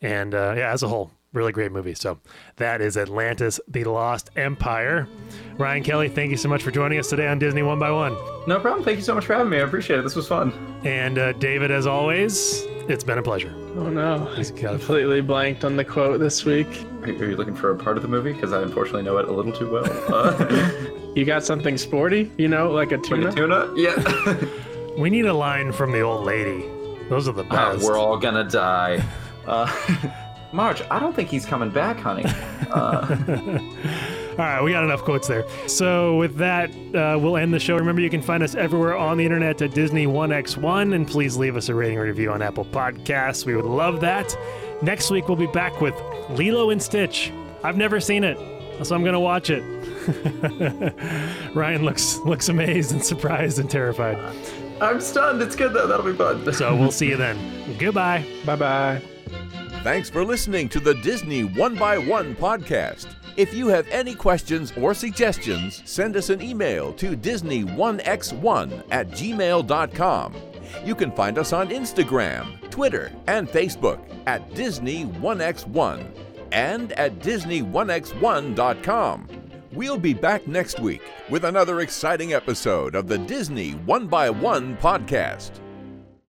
And 0.00 0.32
uh, 0.32 0.54
yeah, 0.56 0.70
as 0.72 0.84
a 0.84 0.88
whole, 0.88 1.10
really 1.32 1.52
great 1.52 1.72
movie. 1.72 1.94
So 1.94 2.18
that 2.56 2.80
is 2.80 2.96
Atlantis: 2.96 3.60
The 3.68 3.84
Lost 3.84 4.30
Empire. 4.36 5.06
Ryan 5.58 5.82
Kelly, 5.82 6.08
thank 6.08 6.30
you 6.30 6.36
so 6.36 6.48
much 6.48 6.62
for 6.62 6.70
joining 6.70 6.98
us 6.98 7.08
today 7.08 7.28
on 7.28 7.38
Disney 7.38 7.62
One 7.62 7.78
by 7.78 7.90
One. 7.90 8.14
No 8.46 8.58
problem. 8.60 8.84
Thank 8.84 8.96
you 8.98 9.04
so 9.04 9.14
much 9.14 9.26
for 9.26 9.34
having 9.34 9.50
me. 9.50 9.58
I 9.58 9.60
appreciate 9.60 9.98
it. 9.98 10.02
This 10.02 10.16
was 10.16 10.26
fun. 10.26 10.52
And 10.84 11.18
uh, 11.18 11.32
David, 11.34 11.70
as 11.70 11.86
always, 11.86 12.62
it's 12.88 13.04
been 13.04 13.18
a 13.18 13.22
pleasure. 13.22 13.52
Oh 13.76 13.88
no. 13.90 14.24
He's 14.36 14.50
got 14.50 14.74
a- 14.74 14.78
Completely 14.78 15.20
blanked 15.20 15.64
on 15.64 15.76
the 15.76 15.84
quote 15.84 16.18
this 16.20 16.44
week. 16.44 16.66
Are 17.02 17.08
are 17.08 17.12
you 17.30 17.36
looking 17.36 17.54
for 17.54 17.70
a 17.70 17.76
part 17.76 17.96
of 17.96 18.02
the 18.02 18.08
movie? 18.08 18.32
Because 18.32 18.52
I 18.52 18.62
unfortunately 18.62 19.02
know 19.02 19.18
it 19.18 19.28
a 19.28 19.32
little 19.32 19.52
too 19.52 19.70
well. 19.70 19.84
Uh, 20.12 20.70
You 21.14 21.24
got 21.24 21.42
something 21.44 21.76
sporty, 21.76 22.30
you 22.38 22.46
know, 22.48 22.70
like 22.70 22.92
a 22.92 22.98
tuna? 22.98 23.26
like 23.26 23.32
a 23.32 23.36
tuna? 23.36 23.72
Yeah. 23.76 24.96
We 24.96 25.10
need 25.10 25.26
a 25.26 25.34
line 25.34 25.72
from 25.72 25.90
the 25.92 26.00
old 26.00 26.24
lady. 26.24 26.64
Those 27.08 27.26
are 27.28 27.32
the 27.32 27.42
Uh, 27.44 27.72
best. 27.74 27.84
we're 27.84 27.98
all 27.98 28.16
gonna 28.18 28.44
die. 28.48 29.02
Uh, 29.46 29.66
Marge, 30.52 30.82
I 30.90 30.98
don't 30.98 31.14
think 31.14 31.28
he's 31.28 31.46
coming 31.46 31.70
back, 31.70 31.98
honey. 31.98 32.24
Uh, 32.70 33.04
All 34.30 34.36
right, 34.38 34.62
we 34.62 34.70
got 34.70 34.84
enough 34.84 35.02
quotes 35.02 35.26
there. 35.26 35.44
So 35.66 36.16
with 36.18 36.36
that, 36.36 36.70
uh, 36.94 37.18
we'll 37.18 37.36
end 37.36 37.52
the 37.52 37.58
show. 37.58 37.76
Remember, 37.76 38.00
you 38.00 38.08
can 38.08 38.22
find 38.22 38.44
us 38.44 38.54
everywhere 38.54 38.96
on 38.96 39.18
the 39.18 39.24
internet 39.24 39.60
at 39.60 39.74
Disney 39.74 40.06
1x1, 40.06 40.94
and 40.94 41.04
please 41.06 41.36
leave 41.36 41.56
us 41.56 41.68
a 41.68 41.74
rating 41.74 41.98
or 41.98 42.04
review 42.04 42.30
on 42.30 42.42
Apple 42.42 42.64
Podcasts. 42.64 43.44
We 43.44 43.56
would 43.56 43.64
love 43.64 44.00
that. 44.02 44.38
Next 44.82 45.10
week, 45.10 45.26
we'll 45.26 45.36
be 45.36 45.48
back 45.48 45.80
with 45.80 45.94
Lilo 46.30 46.70
and 46.70 46.80
Stitch. 46.80 47.32
I've 47.64 47.76
never 47.76 47.98
seen 47.98 48.22
it, 48.22 48.38
so 48.86 48.94
I'm 48.94 49.02
gonna 49.02 49.18
watch 49.18 49.50
it. 49.50 49.62
Ryan 51.54 51.84
looks 51.84 52.18
looks 52.18 52.48
amazed 52.48 52.92
and 52.92 53.04
surprised 53.04 53.58
and 53.58 53.68
terrified. 53.68 54.16
I'm 54.80 55.00
stunned. 55.00 55.42
It's 55.42 55.56
good 55.56 55.74
though. 55.74 55.88
That'll 55.88 56.06
be 56.06 56.14
fun. 56.16 56.52
So 56.52 56.76
we'll 56.76 56.92
see 56.92 57.08
you 57.08 57.16
then. 57.16 57.36
Goodbye. 57.78 58.24
Bye 58.46 58.56
bye. 58.56 59.02
Thanks 59.82 60.10
for 60.10 60.24
listening 60.26 60.68
to 60.70 60.80
the 60.80 60.94
Disney 60.96 61.44
One 61.44 61.74
by 61.74 61.96
One 61.96 62.34
podcast. 62.34 63.06
If 63.38 63.54
you 63.54 63.68
have 63.68 63.88
any 63.88 64.14
questions 64.14 64.74
or 64.76 64.92
suggestions, 64.92 65.80
send 65.86 66.16
us 66.16 66.28
an 66.28 66.42
email 66.42 66.92
to 66.94 67.16
Disney1x1 67.16 68.82
at 68.90 69.08
gmail.com. 69.08 70.34
You 70.84 70.94
can 70.94 71.10
find 71.12 71.38
us 71.38 71.54
on 71.54 71.70
Instagram, 71.70 72.70
Twitter, 72.70 73.10
and 73.26 73.48
Facebook 73.48 74.00
at 74.26 74.50
Disney1x1 74.50 76.06
and 76.52 76.92
at 76.92 77.18
Disney1x1.com. 77.20 79.28
We'll 79.72 79.98
be 79.98 80.14
back 80.14 80.46
next 80.46 80.78
week 80.78 81.02
with 81.30 81.44
another 81.44 81.80
exciting 81.80 82.34
episode 82.34 82.94
of 82.94 83.08
the 83.08 83.16
Disney 83.16 83.70
One 83.70 84.08
by 84.08 84.28
One 84.28 84.76
podcast. 84.76 85.52